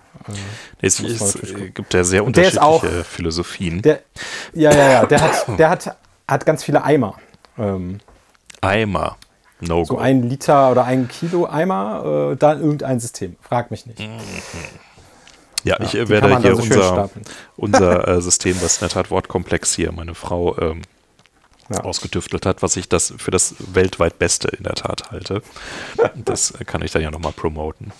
Äh, 0.81 0.85
Es, 0.85 0.99
äh, 1.01 1.69
gibt 1.71 1.93
ja 1.93 2.03
sehr 2.03 2.21
Und 2.23 2.27
unterschiedliche 2.29 2.63
auch- 2.63 2.83
Philosophien. 3.03 3.81
der, 3.81 3.99
ja, 4.53 4.73
ja, 4.73 4.91
ja. 4.91 5.05
Der 5.05 5.21
hat, 5.21 5.45
der 5.59 5.69
hat, 5.69 5.97
hat 6.27 6.45
ganz 6.45 6.63
viele 6.63 6.83
Eimer. 6.83 7.15
Ähm, 7.57 7.99
Eimer. 8.61 9.17
No 9.59 9.83
so 9.85 9.95
go. 9.95 9.99
ein 9.99 10.21
Liter 10.23 10.69
oder 10.71 10.85
ein 10.85 11.07
Kilo 11.07 11.47
Eimer, 11.47 12.31
äh, 12.33 12.35
dann 12.37 12.61
irgendein 12.61 12.99
System. 12.99 13.35
Frag 13.41 13.71
mich 13.71 13.85
nicht. 13.87 13.99
Ja, 15.67 15.79
ich 15.81 15.91
die 15.91 15.97
äh, 15.99 16.09
werde 16.09 16.39
hier 16.39 16.55
so 16.55 16.61
schön 16.63 16.77
unser, 16.77 17.09
unser 17.57 18.07
äh, 18.07 18.21
System, 18.21 18.55
was 18.61 18.77
in 18.77 18.79
der 18.81 18.89
Tat 18.89 19.11
wortkomplex 19.11 19.73
hier 19.75 19.91
meine 19.91 20.15
Frau 20.15 20.57
ähm, 20.57 20.81
Ja. 21.69 21.81
ausgetüftelt 21.83 22.45
hat, 22.45 22.61
was 22.63 22.77
ich 22.77 22.87
das 22.87 23.13
für 23.17 23.29
das 23.31 23.55
weltweit 23.73 24.19
Beste 24.19 24.47
in 24.47 24.63
der 24.63 24.75
Tat 24.75 25.11
halte. 25.11 25.41
Das 26.15 26.51
äh, 26.51 26.63
kann 26.63 26.81
ich 26.81 26.91
dann 26.91 27.01
ja 27.01 27.11
nochmal 27.11 27.33
promoten. 27.33 27.91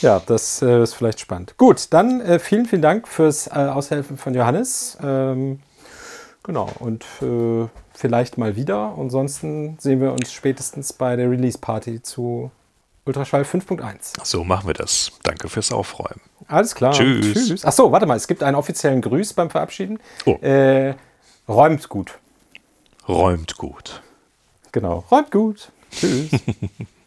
Ja, 0.00 0.22
das 0.24 0.62
äh, 0.62 0.82
ist 0.82 0.94
vielleicht 0.94 1.20
spannend. 1.20 1.54
Gut, 1.58 1.88
dann 1.90 2.20
äh, 2.22 2.38
vielen, 2.38 2.64
vielen 2.64 2.82
Dank 2.82 3.06
fürs 3.06 3.46
äh, 3.48 3.50
Aushelfen 3.50 4.16
von 4.16 4.32
Johannes. 4.34 4.96
Ähm, 5.02 5.60
genau, 6.42 6.70
und 6.78 7.04
äh, 7.20 7.68
vielleicht 7.92 8.38
mal 8.38 8.56
wieder. 8.56 8.94
Ansonsten 8.96 9.76
sehen 9.80 10.00
wir 10.00 10.12
uns 10.12 10.32
spätestens 10.32 10.92
bei 10.94 11.16
der 11.16 11.30
Release-Party 11.30 12.00
zu 12.02 12.50
Ultraschall 13.08 13.42
5.1. 13.42 14.24
So 14.24 14.44
machen 14.44 14.66
wir 14.66 14.74
das. 14.74 15.12
Danke 15.22 15.48
fürs 15.48 15.72
Aufräumen. 15.72 16.20
Alles 16.46 16.74
klar. 16.74 16.92
Tschüss. 16.92 17.64
Ach 17.64 17.72
so, 17.72 17.90
warte 17.90 18.06
mal, 18.06 18.16
es 18.16 18.28
gibt 18.28 18.42
einen 18.42 18.56
offiziellen 18.56 19.00
Grüß 19.00 19.32
beim 19.32 19.50
Verabschieden. 19.50 19.98
Oh. 20.26 20.34
Äh, 20.42 20.94
räumt 21.48 21.88
gut. 21.88 22.18
Räumt 23.08 23.56
gut. 23.56 24.02
Genau, 24.72 25.04
räumt 25.10 25.30
gut. 25.30 25.72
Tschüss. 25.90 26.30